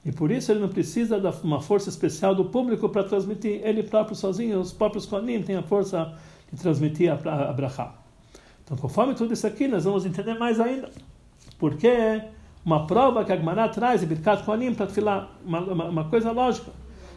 E 0.05 0.13
por 0.13 0.31
isso 0.31 0.53
ele 0.53 0.61
não 0.61 0.69
precisa 0.69 1.19
de 1.19 1.27
uma 1.43 1.61
força 1.61 1.89
especial 1.89 2.35
do 2.35 2.45
público 2.45 2.89
para 2.89 3.03
transmitir. 3.03 3.61
Ele 3.65 3.83
próprio 3.83 4.15
sozinho, 4.15 4.61
os 4.61 4.73
próprios 4.73 5.05
Kohanim 5.05 5.43
têm 5.43 5.57
a 5.57 5.63
força 5.63 6.15
de 6.53 6.61
transmitir 6.61 7.11
a, 7.11 7.51
a, 7.51 7.53
brachá. 7.53 7.93
Então, 8.63 8.77
conforme 8.77 9.15
tudo 9.15 9.33
isso 9.33 9.47
aqui, 9.47 9.67
nós 9.67 9.85
vamos 9.85 10.07
entender 10.07 10.35
mais 10.35 10.61
ainda. 10.61 10.91
Porque 11.59 12.23
uma 12.65 12.87
prova 12.87 13.25
que 13.25 13.33
a 13.33 13.37
Gemara 13.37 13.69
traz 13.69 14.01
de 14.01 14.07
Birkat 14.07 14.45
Kohanim 14.45 14.75
para 14.75 14.87
filar, 14.87 15.29
uma, 15.45 15.61
uma, 15.61 15.85
uma, 15.87 16.05
coisa 16.05 16.31
lógica. 16.31 16.71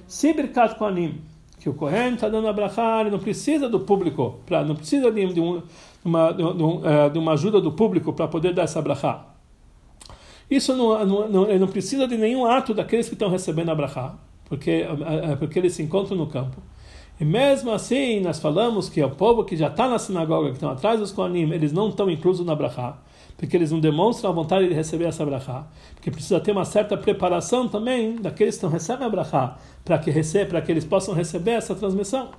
Se 0.07 0.33
Birkat 0.33 0.75
Kohanim, 0.75 1.21
que 1.59 1.69
o 1.69 1.73
Kohen 1.73 2.13
está 2.13 2.29
dando 2.29 2.47
a 2.47 3.01
ele 3.01 3.09
não 3.09 3.19
precisa 3.19 3.67
do 3.67 3.81
público, 3.81 4.39
pra, 4.45 4.63
não 4.63 4.75
precisa 4.75 5.11
de, 5.11 5.33
de, 5.33 5.41
um, 5.41 5.61
uma, 6.03 6.31
de, 6.31 6.41
um, 6.41 6.81
eh, 6.85 7.09
de 7.09 7.19
uma 7.19 7.33
ajuda 7.33 7.59
do 7.59 7.71
público 7.73 8.13
para 8.13 8.27
poder 8.27 8.53
dar 8.53 8.63
essa 8.63 8.81
brachá. 8.81 9.25
Isso 10.49 10.75
não, 10.75 11.05
não, 11.27 11.49
ele 11.49 11.59
não 11.59 11.67
precisa 11.67 12.07
de 12.07 12.17
nenhum 12.17 12.45
ato 12.45 12.73
daqueles 12.73 13.07
que 13.07 13.13
estão 13.13 13.29
recebendo 13.29 13.69
a 13.69 13.75
brachá, 13.75 14.15
porque, 14.45 14.71
eh, 14.71 14.87
eh, 15.31 15.35
porque 15.35 15.59
eles 15.59 15.73
se 15.73 15.83
encontram 15.83 16.17
no 16.17 16.27
campo. 16.27 16.57
E 17.19 17.25
mesmo 17.25 17.71
assim, 17.71 18.21
nós 18.21 18.39
falamos 18.39 18.87
que 18.87 19.03
o 19.03 19.09
povo 19.09 19.43
que 19.43 19.57
já 19.57 19.67
está 19.67 19.89
na 19.89 19.99
sinagoga, 19.99 20.47
que 20.47 20.53
estão 20.53 20.69
atrás 20.69 20.99
dos 20.99 21.11
Kohanim, 21.11 21.51
eles 21.51 21.73
não 21.73 21.89
estão 21.89 22.09
inclusos 22.09 22.45
na 22.45 22.55
brachá, 22.55 22.97
porque 23.39 23.55
eles 23.55 23.71
não 23.71 23.79
demonstram 23.79 24.29
a 24.29 24.33
vontade 24.33 24.67
de 24.67 24.73
receber 24.73 25.05
essa 25.05 25.25
brachá, 25.25 25.65
porque 25.95 26.11
precisa 26.11 26.41
ter 26.41 26.51
uma 26.51 26.65
certa 26.65 26.97
preparação 26.97 27.69
também 27.69 28.17
daqueles 28.17 28.55
que 28.55 28.57
estão 28.57 28.69
recebendo 28.69 29.05
a 29.05 29.09
brachá, 29.09 29.57
para 29.85 29.97
que, 29.97 30.11
receba, 30.11 30.49
para 30.49 30.61
que 30.61 30.69
eles 30.69 30.83
possam 30.83 31.13
receber 31.13 31.51
essa 31.51 31.73
transmissão. 31.73 32.31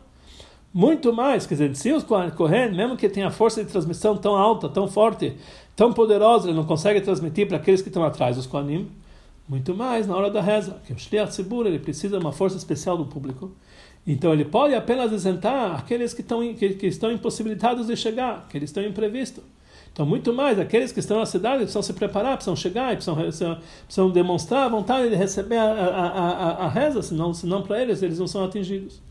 Muito 0.74 1.10
mais, 1.10 1.46
quer 1.46 1.54
dizer, 1.54 1.74
se 1.74 1.90
os 1.90 2.04
Kohen, 2.04 2.72
mesmo 2.76 2.98
que 2.98 3.08
tenha 3.08 3.30
força 3.30 3.64
de 3.64 3.70
transmissão 3.70 4.14
tão 4.14 4.36
alta, 4.36 4.68
tão 4.68 4.86
forte, 4.86 5.34
tão 5.74 5.90
poderosa, 5.90 6.48
ele 6.48 6.56
não 6.56 6.66
consegue 6.66 7.00
transmitir 7.00 7.48
para 7.48 7.56
aqueles 7.56 7.80
que 7.80 7.88
estão 7.88 8.04
atrás 8.04 8.36
dos 8.36 8.46
Kohanim, 8.46 8.90
muito 9.48 9.74
mais 9.74 10.06
na 10.06 10.14
hora 10.14 10.30
da 10.30 10.42
reza, 10.42 10.82
que 10.86 10.92
o 10.92 10.98
Shliach 10.98 11.32
Tzibur, 11.32 11.66
ele 11.66 11.78
precisa 11.78 12.18
de 12.18 12.22
uma 12.22 12.30
força 12.30 12.58
especial 12.58 12.98
do 12.98 13.06
público, 13.06 13.50
então 14.06 14.34
ele 14.34 14.44
pode 14.44 14.74
apenas 14.74 15.10
isentar 15.12 15.78
aqueles 15.78 16.12
que 16.12 16.20
estão, 16.20 16.40
que, 16.54 16.74
que 16.74 16.86
estão 16.86 17.10
impossibilitados 17.10 17.86
de 17.86 17.96
chegar, 17.96 18.46
que 18.50 18.58
eles 18.58 18.68
estão 18.68 18.82
imprevistos. 18.84 19.42
Então, 19.92 20.06
muito 20.06 20.32
mais, 20.32 20.58
aqueles 20.58 20.92
que 20.92 21.00
estão 21.00 21.18
na 21.18 21.26
cidade 21.26 21.58
precisam 21.58 21.82
se 21.82 21.92
preparar, 21.92 22.36
precisam 22.36 22.54
chegar, 22.54 22.94
precisam, 22.94 23.58
precisam, 23.84 24.10
demonstrar 24.10 24.66
a 24.66 24.68
vontade 24.68 25.10
de 25.10 25.16
receber 25.16 25.56
a, 25.56 25.72
a, 25.72 26.06
a, 26.06 26.50
a 26.66 26.68
reza, 26.68 27.02
senão, 27.02 27.34
senão 27.34 27.62
para 27.62 27.82
eles 27.82 28.02
eles 28.02 28.18
não 28.18 28.26
são 28.26 28.44
atingidos. 28.44 29.02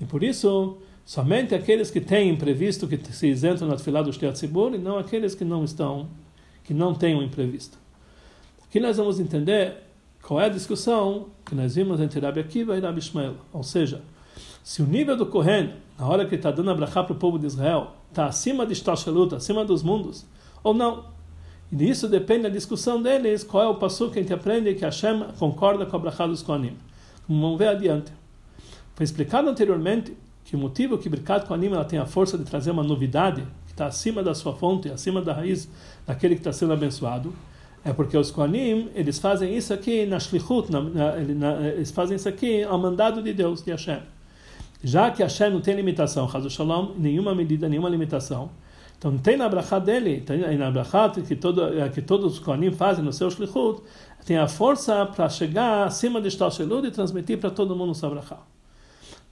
E 0.00 0.04
por 0.04 0.22
isso, 0.22 0.78
somente 1.04 1.54
aqueles 1.54 1.90
que 1.90 2.00
têm 2.00 2.30
imprevisto 2.30 2.86
que 2.86 2.96
se 3.12 3.26
isentam 3.26 3.66
na 3.66 3.76
fila 3.76 4.02
do 4.02 4.12
Shliat 4.12 4.44
e 4.44 4.78
não 4.78 4.98
aqueles 4.98 5.34
que 5.34 5.44
não 5.44 5.64
estão, 5.64 6.08
que 6.62 6.72
não 6.72 6.94
têm 6.94 7.14
um 7.14 7.22
imprevisto. 7.22 7.76
Aqui 8.64 8.78
nós 8.78 8.96
vamos 8.96 9.18
entender 9.18 9.78
qual 10.22 10.40
é 10.40 10.46
a 10.46 10.48
discussão 10.48 11.26
que 11.44 11.56
nós 11.56 11.74
vimos 11.74 12.00
entre 12.00 12.20
Rabi 12.20 12.40
Akiva 12.40 12.76
e 12.76 12.80
Rabi 12.80 13.00
Ishmael. 13.00 13.34
Ou 13.52 13.64
seja, 13.64 14.00
se 14.62 14.80
o 14.80 14.86
nível 14.86 15.16
do 15.16 15.26
Kohen, 15.26 15.72
na 16.00 16.06
hora 16.06 16.24
que 16.24 16.34
está 16.34 16.50
dando 16.50 16.70
a 16.70 16.74
brachá 16.74 17.04
para 17.04 17.12
o 17.12 17.16
povo 17.16 17.38
de 17.38 17.46
Israel, 17.46 17.88
está 18.08 18.24
acima 18.24 18.64
de 18.64 18.74
Shtashalut, 18.74 19.34
acima 19.34 19.66
dos 19.66 19.82
mundos, 19.82 20.24
ou 20.64 20.72
não. 20.72 21.04
E 21.70 21.76
disso 21.76 22.08
depende 22.08 22.44
da 22.44 22.48
discussão 22.48 23.02
deles, 23.02 23.44
qual 23.44 23.62
é 23.62 23.68
o 23.68 23.74
passo 23.74 24.10
que 24.10 24.18
a 24.18 24.22
gente 24.22 24.32
aprende 24.32 24.74
que 24.74 24.82
Hashem 24.82 25.26
concorda 25.38 25.84
com 25.84 25.94
a 25.94 25.98
brachá 25.98 26.26
dos 26.26 26.40
Kohanim. 26.40 26.74
Vamos 27.28 27.58
ver 27.58 27.68
adiante. 27.68 28.10
Foi 28.94 29.04
explicado 29.04 29.50
anteriormente 29.50 30.16
que 30.42 30.56
o 30.56 30.58
motivo 30.58 30.96
que 30.96 31.06
Birkat 31.06 31.46
Kohanim 31.46 31.66
ela 31.66 31.84
tem 31.84 31.98
a 31.98 32.06
força 32.06 32.38
de 32.38 32.44
trazer 32.44 32.70
uma 32.70 32.82
novidade, 32.82 33.46
que 33.66 33.72
está 33.72 33.84
acima 33.84 34.22
da 34.22 34.34
sua 34.34 34.54
fonte, 34.54 34.88
acima 34.88 35.20
da 35.20 35.34
raiz 35.34 35.68
daquele 36.06 36.34
que 36.34 36.40
está 36.40 36.52
sendo 36.52 36.72
abençoado, 36.72 37.30
é 37.84 37.92
porque 37.92 38.16
os 38.16 38.30
Kohanim, 38.30 38.88
eles 38.94 39.18
fazem 39.18 39.54
isso 39.54 39.74
aqui 39.74 40.06
na 40.06 40.18
Shlichut, 40.18 40.72
na, 40.72 40.80
na, 40.80 41.68
eles 41.68 41.90
fazem 41.90 42.16
isso 42.16 42.28
aqui 42.28 42.62
ao 42.62 42.78
mandado 42.78 43.22
de 43.22 43.34
Deus, 43.34 43.62
de 43.62 43.70
Hashem. 43.70 44.00
Já 44.82 45.10
que 45.10 45.22
Hashem 45.22 45.50
não 45.50 45.60
tem 45.60 45.74
limitação, 45.74 46.28
Shalom, 46.48 46.94
nenhuma 46.96 47.34
medida, 47.34 47.68
nenhuma 47.68 47.88
limitação. 47.88 48.50
Então 48.98 49.16
tem 49.16 49.36
na 49.36 49.48
brachá 49.48 49.78
dele, 49.78 50.20
tem 50.20 50.58
na 50.58 50.70
que, 51.26 51.34
todo, 51.34 51.62
que 51.92 52.02
todos 52.02 52.34
os 52.34 52.38
Kohanim 52.38 52.70
fazem 52.70 53.02
no 53.02 53.12
seu 53.12 53.30
shlichut, 53.30 53.82
tem 54.26 54.36
a 54.36 54.46
força 54.46 55.06
para 55.06 55.28
chegar 55.28 55.84
acima 55.86 56.20
de 56.20 56.30
Shtal 56.30 56.50
Shelud 56.50 56.86
e 56.86 56.90
transmitir 56.90 57.38
para 57.38 57.50
todo 57.50 57.74
mundo 57.74 57.92
essa 57.92 58.08
brachá. 58.10 58.38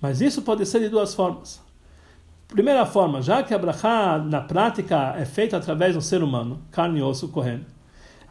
Mas 0.01 0.21
isso 0.23 0.41
pode 0.41 0.65
ser 0.65 0.81
de 0.81 0.89
duas 0.89 1.15
formas. 1.15 1.61
Primeira 2.47 2.87
forma, 2.87 3.21
já 3.21 3.43
que 3.43 3.53
a 3.53 3.59
brachá 3.59 4.19
na 4.19 4.41
prática 4.41 5.15
é 5.19 5.27
feita 5.27 5.59
através 5.59 5.95
um 5.95 6.01
ser 6.01 6.23
humano, 6.23 6.63
carne 6.71 7.01
e 7.01 7.03
osso, 7.03 7.29
Kohen, 7.29 7.67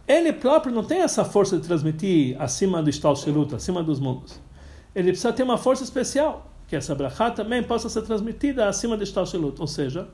ele 0.08 0.34
próprio 0.34 0.74
não 0.74 0.84
tem 0.84 1.02
essa 1.02 1.24
força 1.24 1.58
de 1.58 1.68
transmitir 1.68 2.36
acima 2.42 2.82
do 2.82 2.92
Shtal 2.92 3.16
Shelut, 3.16 3.54
acima 3.54 3.84
dos 3.84 4.00
mundos. 4.00 4.40
Ele 4.96 5.10
precisa 5.10 5.32
ter 5.32 5.44
uma 5.44 5.58
força 5.58 5.84
especial 5.84 6.47
que 6.68 6.76
essa 6.76 6.94
brachá 6.94 7.32
também 7.32 7.64
possa 7.64 7.90
ser 7.90 8.02
transmitida 8.02 8.68
acima 8.68 8.98
de 8.98 9.06
Shtalshelut. 9.06 9.60
Ou 9.60 9.68
seja, 9.68 10.08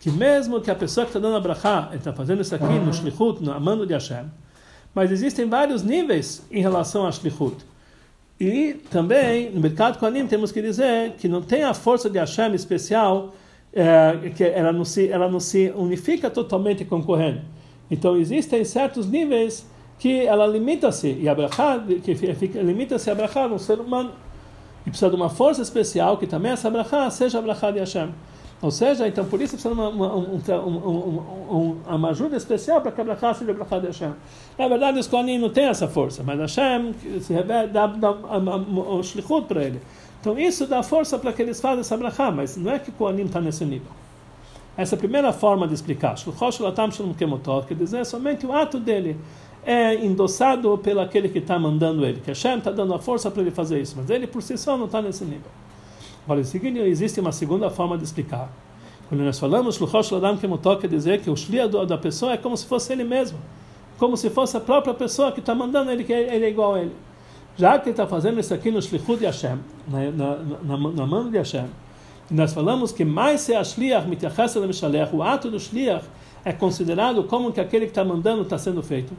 que 0.00 0.10
mesmo 0.10 0.60
que 0.60 0.70
a 0.70 0.74
pessoa 0.74 1.06
que 1.06 1.10
está 1.10 1.20
dando 1.20 1.36
a 1.36 1.40
brachá, 1.40 1.90
está 1.94 2.12
fazendo 2.12 2.42
isso 2.42 2.54
aqui 2.54 2.64
no 2.64 2.92
Shlichut, 2.92 3.42
no 3.42 3.52
amando 3.52 3.86
de 3.86 3.94
Hashem, 3.94 4.26
mas 4.94 5.10
existem 5.10 5.48
vários 5.48 5.82
níveis 5.82 6.44
em 6.50 6.60
relação 6.60 7.06
a 7.06 7.12
Shlichut. 7.12 7.56
E 8.38 8.74
também, 8.90 9.50
no 9.50 9.60
mercado 9.60 9.98
Kohanim, 9.98 10.26
temos 10.26 10.50
que 10.50 10.60
dizer 10.60 11.12
que 11.12 11.28
não 11.28 11.40
tem 11.40 11.62
a 11.62 11.72
força 11.72 12.10
de 12.10 12.18
Hashem 12.18 12.52
especial, 12.54 13.34
é, 13.72 14.30
que 14.36 14.44
ela 14.44 14.72
não, 14.72 14.84
se, 14.84 15.08
ela 15.08 15.30
não 15.30 15.40
se 15.40 15.72
unifica 15.76 16.28
totalmente 16.28 16.84
com 16.84 17.02
Kohen. 17.02 17.42
Então, 17.90 18.16
existem 18.16 18.64
certos 18.64 19.06
níveis 19.06 19.66
que 19.98 20.26
ela 20.26 20.46
limita-se, 20.46 21.12
e 21.12 21.28
a 21.28 21.34
brachá, 21.34 21.78
que 21.78 22.12
limita-se 22.60 23.10
a 23.10 23.14
brachá 23.14 23.46
no 23.46 23.58
ser 23.58 23.78
humano 23.78 24.12
e 24.86 24.90
precisa 24.90 25.10
de 25.10 25.16
uma 25.16 25.30
força 25.30 25.62
especial 25.62 26.16
que 26.18 26.26
também 26.26 26.52
essa 26.52 26.70
brachá 26.70 27.08
seja 27.10 27.38
a 27.38 27.42
brachá 27.42 27.70
de 27.70 27.78
Hashem. 27.78 28.10
Ou 28.62 28.70
seja, 28.70 29.06
então 29.06 29.24
por 29.24 29.40
isso 29.40 29.54
precisa 29.54 29.74
de 29.74 29.80
uma, 29.80 29.88
uma, 29.88 30.14
um, 30.14 31.76
uma 31.86 32.10
ajuda 32.10 32.36
especial 32.36 32.80
para 32.80 32.92
que 32.92 33.00
a 33.00 33.04
brachá 33.04 33.34
seja 33.34 33.50
a 33.50 33.54
brachá 33.54 33.78
de 33.78 33.86
Hashem. 33.86 34.12
Na 34.58 34.68
verdade, 34.68 34.98
os 34.98 35.06
Kohanim 35.06 35.38
não 35.38 35.50
têm 35.50 35.64
essa 35.64 35.88
força, 35.88 36.22
mas 36.22 36.38
Hashem 36.38 36.94
se 37.20 37.32
revela, 37.32 37.68
dá, 37.68 37.86
dá 37.86 38.10
o 38.10 39.02
shlichut 39.02 39.46
para 39.46 39.64
ele. 39.64 39.80
Então 40.20 40.38
isso 40.38 40.66
dá 40.66 40.82
força 40.82 41.18
para 41.18 41.32
que 41.32 41.42
eles 41.42 41.60
façam 41.60 41.80
essa 41.80 41.96
brachá, 41.96 42.30
mas 42.30 42.56
não 42.56 42.72
é 42.72 42.78
que 42.78 42.90
o 42.90 43.10
está 43.10 43.40
nesse 43.40 43.64
nível. 43.64 43.92
Essa 44.76 44.94
é 44.94 44.96
a 44.96 44.98
primeira 44.98 45.32
forma 45.32 45.68
de 45.68 45.74
explicar. 45.74 46.14
Quer 47.68 47.74
dizer, 47.74 47.98
é 47.98 48.04
somente 48.04 48.46
o 48.46 48.52
ato 48.52 48.80
dele 48.80 49.16
é 49.64 49.94
endossado 49.94 50.76
pelo 50.78 51.00
aquele 51.00 51.28
que 51.28 51.38
está 51.38 51.58
mandando 51.58 52.04
ele, 52.04 52.20
que 52.20 52.30
Hashem 52.30 52.58
está 52.58 52.70
dando 52.70 52.94
a 52.94 52.98
força 52.98 53.30
para 53.30 53.42
ele 53.42 53.50
fazer 53.50 53.80
isso, 53.80 53.94
mas 53.96 54.10
ele 54.10 54.26
por 54.26 54.42
si 54.42 54.56
só 54.58 54.76
não 54.76 54.86
está 54.86 55.00
nesse 55.00 55.24
nível. 55.24 55.50
Agora, 56.24 56.40
em 56.40 56.44
seguida, 56.44 56.80
existe 56.80 57.20
uma 57.20 57.32
segunda 57.32 57.70
forma 57.70 57.98
de 57.98 58.04
explicar. 58.04 58.50
Quando 59.08 59.22
nós 59.22 59.38
falamos 59.38 59.76
Shluchosh 59.76 60.10
Ladam 60.12 60.36
Kemotok, 60.36 60.82
quer 60.82 60.88
dizer 60.88 61.20
que 61.20 61.30
o 61.30 61.36
Shlia 61.36 61.68
da 61.68 61.98
pessoa 61.98 62.32
é 62.32 62.36
como 62.36 62.56
se 62.56 62.66
fosse 62.66 62.92
ele 62.92 63.04
mesmo, 63.04 63.38
como 63.98 64.16
se 64.16 64.30
fosse 64.30 64.56
a 64.56 64.60
própria 64.60 64.94
pessoa 64.94 65.32
que 65.32 65.40
está 65.40 65.54
mandando 65.54 65.90
ele, 65.90 66.04
que 66.04 66.12
ele 66.12 66.44
é 66.44 66.48
igual 66.48 66.74
a 66.74 66.80
ele. 66.80 66.96
Já 67.56 67.78
que 67.78 67.84
ele 67.84 67.90
está 67.90 68.06
fazendo 68.06 68.40
isso 68.40 68.52
aqui 68.52 68.70
no 68.70 68.80
Shlichut 68.80 69.18
de 69.18 69.26
Hashem, 69.26 69.58
na, 69.86 70.10
na, 70.10 70.36
na, 70.36 70.76
na 70.76 71.06
mão 71.06 71.30
de 71.30 71.36
Hashem, 71.38 71.66
nós 72.30 72.52
falamos 72.54 72.90
que 72.90 73.04
mais 73.04 73.42
se 73.42 73.54
a 73.54 73.62
Shliach 73.62 74.08
mitachas 74.08 74.56
o 75.12 75.22
ato 75.22 75.50
do 75.50 75.60
Shliach 75.60 76.04
é 76.44 76.52
considerado 76.52 77.24
como 77.24 77.52
que 77.52 77.60
aquele 77.60 77.84
que 77.84 77.92
está 77.92 78.04
mandando 78.04 78.42
está 78.42 78.58
sendo 78.58 78.82
feito. 78.82 79.14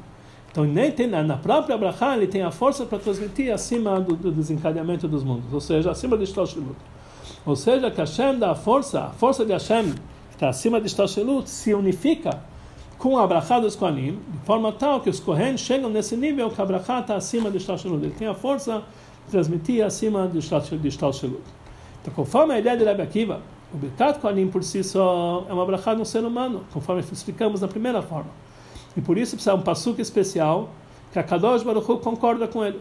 Então, 0.55 0.63
nem 0.63 0.89
tem, 0.89 1.05
na 1.05 1.35
própria 1.35 1.77
Brachá, 1.77 2.15
ele 2.15 2.27
tem 2.27 2.41
a 2.41 2.49
força 2.49 2.85
para 2.85 2.97
transmitir 2.97 3.53
acima 3.53 3.99
do, 3.99 4.15
do 4.15 4.31
desencadeamento 4.31 5.05
dos 5.05 5.21
mundos, 5.21 5.51
ou 5.51 5.59
seja, 5.59 5.91
acima 5.91 6.17
de 6.17 6.25
Shloshlut. 6.25 6.77
Ou 7.45 7.57
seja, 7.57 7.91
que 7.91 7.99
Hashem 7.99 8.39
dá 8.39 8.51
a 8.51 8.55
força, 8.55 9.01
a 9.01 9.09
força 9.09 9.43
de 9.43 9.51
Hashem, 9.51 9.91
que 10.29 10.35
está 10.35 10.47
acima 10.47 10.79
de 10.79 10.87
Shloshlut, 10.87 11.49
se 11.49 11.73
unifica 11.73 12.39
com 12.97 13.17
a 13.17 13.27
Brachá 13.27 13.59
dos 13.59 13.75
Kohanim, 13.75 14.17
de 14.29 14.37
forma 14.45 14.71
tal 14.71 15.01
que 15.01 15.09
os 15.09 15.19
Kohen 15.19 15.57
chegam 15.57 15.89
nesse 15.89 16.15
nível 16.15 16.49
que 16.49 16.61
a 16.61 16.65
Brachá 16.65 17.01
está 17.01 17.17
acima 17.17 17.51
de 17.51 17.59
Shloshlut. 17.59 18.05
Ele 18.05 18.15
tem 18.17 18.29
a 18.29 18.33
força 18.33 18.81
de 19.25 19.31
transmitir 19.31 19.83
acima 19.83 20.25
de 20.25 20.39
Shloshlut. 20.39 21.43
Então, 22.01 22.13
conforme 22.15 22.53
a 22.53 22.59
ideia 22.59 22.77
de 22.77 22.85
Rebbe 22.85 23.01
Akiva, 23.01 23.41
o 23.73 23.77
Birkat 23.77 24.19
Kohanim 24.19 24.47
por 24.47 24.63
si 24.63 24.85
só 24.85 25.45
é 25.49 25.53
uma 25.53 25.65
Brachá 25.65 25.93
no 25.93 26.05
ser 26.05 26.23
humano, 26.23 26.63
conforme 26.71 27.01
explicamos 27.01 27.59
na 27.59 27.67
primeira 27.67 28.01
forma. 28.01 28.44
E 28.95 29.01
por 29.01 29.17
isso 29.17 29.35
precisa 29.35 29.55
um 29.55 29.61
passuque 29.61 30.01
especial 30.01 30.69
que 31.11 31.19
a 31.19 31.23
Kadosh 31.23 31.63
Baruch 31.63 31.89
Hu 31.89 31.97
concorda 31.99 32.47
com 32.47 32.63
ele. 32.63 32.79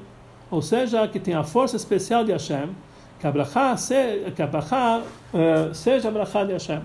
Ou 0.51 0.63
seja, 0.63 1.07
que 1.09 1.19
tem 1.19 1.35
a 1.35 1.43
força 1.43 1.77
especial 1.77 2.25
de 2.25 2.33
Hashem, 2.33 2.71
que 3.19 3.27
a 3.27 3.31
brachá, 3.31 3.77
se, 3.77 3.95
a 3.95 5.01
uh, 5.01 5.75
seja 5.75 6.09
a 6.09 6.11
brachá 6.11 6.45
de 6.45 6.53
Hashem, 6.53 6.81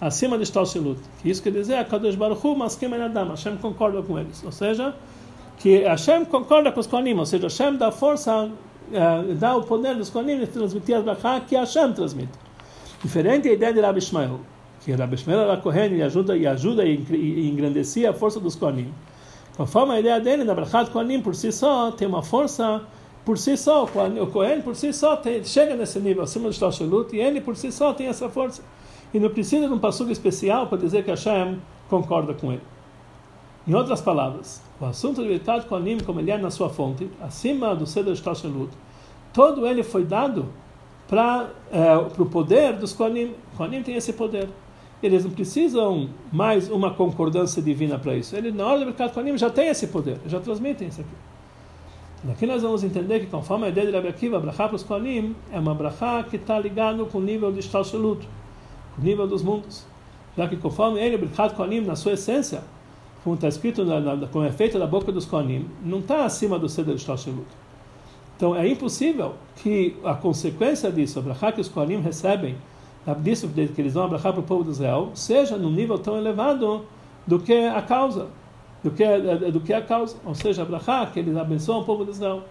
acima 0.00 0.38
de 0.38 0.46
Shtal 0.46 0.66
Shilut. 0.66 1.00
Que 1.20 1.30
isso 1.30 1.42
quer 1.42 1.52
dizer, 1.52 1.76
a 1.76 1.84
Kadosh 1.84 2.14
Baruch 2.14 2.46
Hu, 2.46 2.56
mas 2.56 2.76
quem 2.76 2.92
Adam, 2.94 3.28
Hashem 3.28 3.56
concorda 3.56 4.02
com 4.02 4.18
eles. 4.18 4.42
Ou 4.44 4.52
seja, 4.52 4.94
que 5.58 5.82
Hashem 5.84 6.24
concorda 6.24 6.72
com 6.72 6.80
os 6.80 6.86
Kohanim, 6.86 7.18
ou 7.18 7.26
seja, 7.26 7.44
Hashem 7.44 7.76
dá 7.76 7.90
força, 7.90 8.44
uh, 8.44 9.34
dá 9.34 9.56
o 9.56 9.62
poder 9.62 9.96
dos 9.96 10.08
Kohanim 10.08 10.38
de 10.38 10.46
transmitir 10.46 10.96
a 10.96 11.00
brachá 11.00 11.40
que 11.40 11.56
Hashem 11.56 11.92
transmite. 11.92 12.32
Diferente 13.02 13.48
da 13.48 13.54
ideia 13.54 13.72
de 13.72 13.80
Rabbi 13.80 13.98
Ishmael 13.98 14.40
que 14.84 14.92
Rabi 14.92 15.16
Shmuel 15.16 15.40
era 15.40 15.56
Kohen 15.58 15.94
e 15.94 16.02
ajuda 16.02 16.36
e 16.36 16.46
ajuda 16.46 16.84
e 16.84 17.48
engrandecia 17.48 18.10
a 18.10 18.12
força 18.12 18.40
dos 18.40 18.56
Kohanim. 18.56 18.92
Conforme 19.56 19.94
a 19.94 20.00
ideia 20.00 20.20
dele, 20.20 20.44
na 20.44 20.54
Brachat 20.54 20.90
Kohanim 20.90 21.20
por 21.20 21.34
si 21.34 21.52
só 21.52 21.90
tem 21.92 22.08
uma 22.08 22.22
força 22.22 22.82
por 23.24 23.38
si 23.38 23.56
só, 23.56 23.84
o 23.84 24.26
Kohen 24.26 24.62
por 24.62 24.74
si 24.74 24.92
só 24.92 25.16
tem, 25.16 25.44
chega 25.44 25.76
nesse 25.76 26.00
nível 26.00 26.24
acima 26.24 26.48
do 26.48 26.54
Shtashelut 26.54 27.14
e 27.14 27.20
ele 27.20 27.40
por 27.40 27.56
si 27.56 27.70
só 27.70 27.92
tem 27.92 28.08
essa 28.08 28.28
força. 28.28 28.62
E 29.14 29.20
não 29.20 29.30
precisa 29.30 29.68
de 29.68 29.72
um 29.72 29.78
passugo 29.78 30.10
especial 30.10 30.66
para 30.66 30.78
dizer 30.78 31.04
que 31.04 31.10
Hashem 31.10 31.60
concorda 31.88 32.34
com 32.34 32.50
ele. 32.50 32.62
Em 33.68 33.74
outras 33.74 34.00
palavras, 34.00 34.60
o 34.80 34.86
assunto 34.86 35.22
de 35.22 35.28
Birkat 35.28 35.66
Kohanim, 35.66 35.98
como 35.98 36.18
ele 36.18 36.32
é 36.32 36.38
na 36.38 36.50
sua 36.50 36.68
fonte, 36.68 37.08
acima 37.20 37.76
do 37.76 37.86
Seder 37.86 38.16
Shtashelut, 38.16 38.72
todo 39.32 39.66
ele 39.68 39.84
foi 39.84 40.04
dado 40.04 40.48
para 41.06 41.50
é, 41.70 41.94
o 41.96 42.26
poder 42.26 42.72
dos 42.72 42.92
Kohanim. 42.92 43.34
Kohanim 43.56 43.82
tem 43.82 43.94
esse 43.94 44.14
poder. 44.14 44.48
Eles 45.02 45.24
não 45.24 45.32
precisam 45.32 46.08
mais 46.30 46.70
uma 46.70 46.94
concordância 46.94 47.60
divina 47.60 47.98
para 47.98 48.14
isso. 48.14 48.36
Ele, 48.36 48.52
na 48.52 48.66
hora 48.66 48.78
do 48.78 48.86
Birkat 48.86 49.12
Kohanim, 49.12 49.36
já 49.36 49.50
tem 49.50 49.68
esse 49.68 49.88
poder, 49.88 50.18
já 50.26 50.38
transmitem 50.38 50.88
isso 50.88 51.00
aqui. 51.00 52.30
Aqui 52.30 52.46
nós 52.46 52.62
vamos 52.62 52.84
entender 52.84 53.18
que, 53.18 53.26
conforme 53.26 53.66
a 53.66 53.68
ideia 53.68 53.88
de 53.88 53.92
Rabbi 53.92 54.06
Akiva, 54.06 54.36
a 54.36 54.40
brachá 54.40 54.68
para 54.68 54.76
os 54.76 54.84
Kohanim 54.84 55.34
é 55.50 55.58
uma 55.58 55.74
brachá 55.74 56.22
que 56.22 56.36
está 56.36 56.56
ligado 56.56 57.04
com 57.06 57.18
o 57.18 57.20
nível 57.20 57.50
de 57.50 57.60
Shtalshelut, 57.62 58.28
com 58.94 59.02
o 59.02 59.04
nível 59.04 59.26
dos 59.26 59.42
mundos. 59.42 59.84
Já 60.36 60.46
que, 60.46 60.56
conforme 60.56 61.00
ele, 61.00 61.16
o 61.16 61.18
Birkat 61.18 61.56
Kohanim, 61.56 61.80
na 61.80 61.96
sua 61.96 62.12
essência, 62.12 62.62
como 63.24 63.34
está 63.34 63.48
escrito, 63.48 63.84
na, 63.84 63.98
na, 63.98 64.26
como 64.28 64.44
é 64.44 64.50
da 64.50 64.86
boca 64.86 65.10
dos 65.10 65.26
Kohanim, 65.26 65.68
não 65.84 65.98
está 65.98 66.24
acima 66.24 66.60
do 66.60 66.68
Seder 66.68 66.94
de 66.94 67.00
Shtalshelut. 67.00 67.48
Então, 68.36 68.54
é 68.54 68.68
impossível 68.68 69.34
que 69.56 69.96
a 70.04 70.14
consequência 70.14 70.92
disso, 70.92 71.18
a 71.18 71.22
brachá 71.22 71.50
que 71.50 71.60
os 71.60 71.68
Kohanim 71.68 72.00
recebem, 72.00 72.54
disso 73.22 73.48
que 73.48 73.80
eles 73.80 73.94
dão 73.94 74.04
a 74.04 74.08
brachá 74.08 74.32
para 74.32 74.40
o 74.40 74.44
povo 74.44 74.64
de 74.64 74.70
Israel, 74.70 75.10
seja 75.14 75.56
num 75.56 75.70
nível 75.70 75.98
tão 75.98 76.16
elevado 76.16 76.84
do 77.26 77.38
que 77.38 77.66
a 77.66 77.82
causa 77.82 78.28
do 78.82 78.90
que, 78.90 79.04
do 79.52 79.60
que 79.60 79.72
a 79.72 79.80
causa, 79.80 80.16
ou 80.24 80.34
seja, 80.34 80.62
a 80.62 80.64
brachá, 80.64 81.06
que 81.06 81.20
eles 81.20 81.36
abençoam 81.36 81.80
o 81.80 81.84
povo 81.84 82.04
de 82.04 82.10
Israel. 82.10 82.42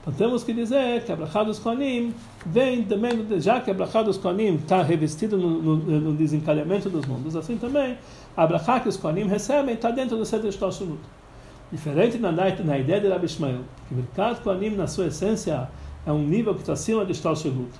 Então 0.00 0.12
temos 0.12 0.42
que 0.42 0.52
dizer 0.52 1.04
que 1.04 1.12
a 1.12 1.42
dos 1.44 1.58
Kohanim 1.58 2.12
vem 2.44 2.82
também, 2.82 3.40
já 3.40 3.60
que 3.60 3.70
a 3.70 4.02
dos 4.02 4.18
Kohanim 4.18 4.56
está 4.56 4.82
revestida 4.82 5.36
no, 5.36 5.62
no, 5.62 5.76
no, 5.76 6.12
dos 6.90 7.06
mundos, 7.06 7.36
assim 7.36 7.56
também 7.56 7.96
a 8.36 8.80
que 8.80 8.88
os 8.88 8.96
Kohanim 8.96 9.26
recebem 9.26 9.74
está 9.74 9.90
dentro 9.90 10.16
do 10.16 10.24
Seder 10.24 10.50
Shtoshunut. 10.50 11.00
Diferente 11.70 12.18
na, 12.18 12.32
na 12.32 12.78
ideia 12.78 13.00
de 13.00 13.08
Rabbi 13.08 13.26
Ishmael, 13.26 13.60
que 13.88 13.94
o 13.94 14.36
Kohanim, 14.42 14.70
na 14.70 14.86
sua 14.86 15.06
essência, 15.06 15.68
é 16.04 16.12
um 16.12 16.22
nível 16.22 16.54
que 16.54 16.60
está 16.60 16.72
acima 16.72 17.04
de 17.04 17.14
Shtoshunut. 17.14 17.70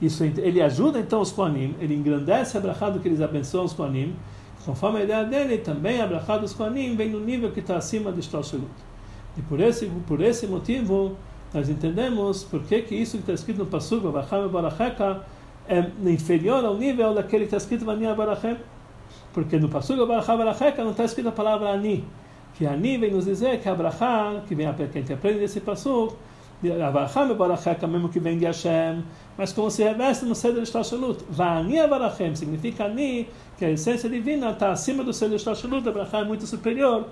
Isso, 0.00 0.24
ele 0.24 0.62
ajuda 0.62 0.98
então 0.98 1.20
os 1.20 1.30
Kohanim, 1.30 1.74
ele 1.80 1.94
engrandece 1.94 2.56
a 2.56 2.60
brachá 2.60 2.88
do 2.88 3.00
que 3.00 3.08
eles 3.08 3.20
abençoam 3.20 3.64
os 3.64 3.72
Kohanim, 3.72 4.16
Conforme 4.64 5.00
a 5.00 5.04
ideia 5.04 5.24
dele, 5.24 5.58
também 5.58 6.00
a 6.02 6.06
brachá 6.06 6.36
dos 6.36 6.52
Kohanim 6.52 6.94
vem 6.94 7.08
no 7.08 7.20
nível 7.20 7.50
que 7.50 7.60
está 7.60 7.76
acima 7.76 8.12
de 8.12 8.22
Shtalshelut. 8.22 8.70
E 9.36 9.42
por 9.42 9.58
esse, 9.58 9.86
por 10.06 10.20
esse 10.20 10.46
motivo, 10.46 11.16
nós 11.54 11.68
entendemos 11.68 12.44
por 12.44 12.62
que, 12.62 12.82
que 12.82 12.94
isso 12.94 13.16
que 13.16 13.22
está 13.22 13.32
escrito 13.32 13.58
no 13.58 13.66
Pasuk, 13.66 14.06
Vacham 14.08 14.48
Baracheka, 14.48 15.24
é 15.66 15.84
inferior 16.10 16.64
ao 16.64 16.76
nível 16.76 17.14
daquele 17.14 17.44
que 17.44 17.54
está 17.54 17.56
escrito 17.56 17.84
Vania 17.84 18.14
Barachem. 18.14 18.58
Porque 19.32 19.58
no 19.58 19.68
Pasuk, 19.68 20.04
Vacham 20.06 20.36
Baracheka, 20.36 20.84
não 20.84 20.90
está 20.90 21.04
escrito 21.04 21.28
a 21.28 21.32
palavra 21.32 21.70
Ani. 21.70 22.04
Que 22.54 22.66
Ani 22.66 22.98
vem 22.98 23.12
nos 23.12 23.24
dizer 23.24 23.60
que 23.60 23.68
a 23.68 23.74
brachá, 23.74 24.42
que, 24.46 24.54
vem, 24.54 24.70
que 24.74 24.82
a 24.82 24.86
gente 24.86 25.12
aprende 25.12 25.38
desse 25.38 25.60
Pasuk, 25.60 26.14
Avaracham 26.68 27.34
Baracheka, 27.34 27.86
mesmo 27.86 28.08
que 28.08 28.20
vem 28.20 28.38
de 28.38 28.44
Hashem, 28.44 29.02
mas 29.38 29.52
como 29.52 29.70
se 29.70 29.82
reveste 29.82 30.26
no 30.26 30.34
Seder 30.34 30.64
Shtashalut. 30.66 31.24
Vani 31.30 31.78
Avarachem 31.80 32.34
significa 32.36 32.84
Ani, 32.84 33.28
que 33.56 33.64
a 33.64 33.70
essência 33.70 34.08
divina 34.10 34.50
está 34.50 34.70
acima 34.70 35.02
do 35.02 35.12
Seder 35.12 35.38
Shtashalut, 35.38 35.88
a 35.88 35.92
Brachá 35.92 36.18
é 36.18 36.24
muito 36.24 36.46
superior. 36.46 37.06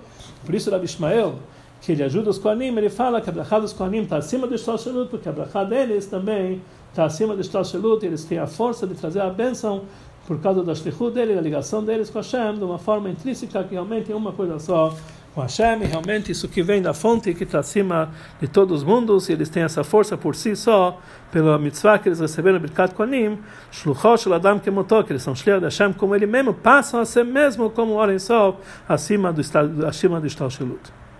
Por 0.45 0.53
isso, 0.53 0.69
Rabi 0.69 0.85
Ishmael, 0.85 1.35
que 1.81 1.93
ele 1.93 2.03
ajuda 2.03 2.29
os 2.29 2.37
Kohanim, 2.37 2.77
ele 2.77 2.89
fala 2.89 3.21
que 3.21 3.29
a 3.29 3.33
Brachá 3.33 3.59
dos 3.59 3.73
Kohanim 3.73 4.03
está 4.03 4.17
acima 4.17 4.45
do 4.45 4.57
Shtashalut, 4.57 5.09
porque 5.09 5.27
a 5.27 5.31
Brachá 5.31 5.63
deles 5.63 6.05
também 6.05 6.61
está 6.91 7.05
acima 7.05 7.35
do 7.35 7.43
Shtashalut, 7.43 8.05
eles 8.05 8.25
têm 8.25 8.37
a 8.37 8.47
força 8.47 8.85
de 8.85 8.93
trazer 8.93 9.21
a 9.21 9.29
bênção 9.29 9.83
por 10.29 10.39
causa 10.39 10.63
da 10.63 10.75
shlichut 10.75 11.11
dele, 11.11 11.33
da 11.33 11.41
ligação 11.41 11.83
deles 11.83 12.07
com 12.07 12.19
Hashem, 12.19 12.53
de 12.53 12.63
uma 12.63 12.77
forma 12.77 13.09
intrínseca 13.09 13.63
que 13.63 13.71
realmente 13.71 14.11
é 14.11 14.15
uma 14.15 14.31
coisa 14.31 14.59
só 14.59 14.95
com 15.39 15.43
Hashem, 15.43 15.85
realmente 15.85 16.31
isso 16.31 16.49
que 16.49 16.61
vem 16.61 16.81
da 16.81 16.93
fonte 16.93 17.33
que 17.33 17.45
está 17.45 17.59
acima 17.59 18.11
de 18.41 18.47
todos 18.47 18.79
os 18.79 18.83
mundos, 18.83 19.29
e 19.29 19.33
eles 19.33 19.47
têm 19.47 19.63
essa 19.63 19.83
força 19.83 20.17
por 20.17 20.35
si 20.35 20.55
só, 20.55 20.99
pela 21.31 21.57
mitzvah 21.57 21.97
que 21.97 22.09
eles 22.09 22.19
receberam, 22.19 22.59
Birkat 22.59 22.93
Kohanim, 22.93 23.39
Shluchot 23.71 24.23
Shel 24.23 24.33
Adam 24.33 24.59
que 24.59 24.69
eles 25.09 25.23
são 25.23 25.33
Shliach 25.33 25.59
de 25.59 25.65
Hashem 25.65 25.93
como 25.93 26.13
ele 26.13 26.25
mesmo, 26.25 26.53
passam 26.53 26.99
a 26.99 27.05
ser 27.05 27.23
mesmo 27.23 27.69
como 27.69 27.93
Oren 27.93 28.19
Sol, 28.19 28.59
acima 28.87 29.31
do, 29.31 29.41
acima 29.87 30.19
do 30.19 30.29
Shtal 30.29 30.49
Shelut. 30.49 30.98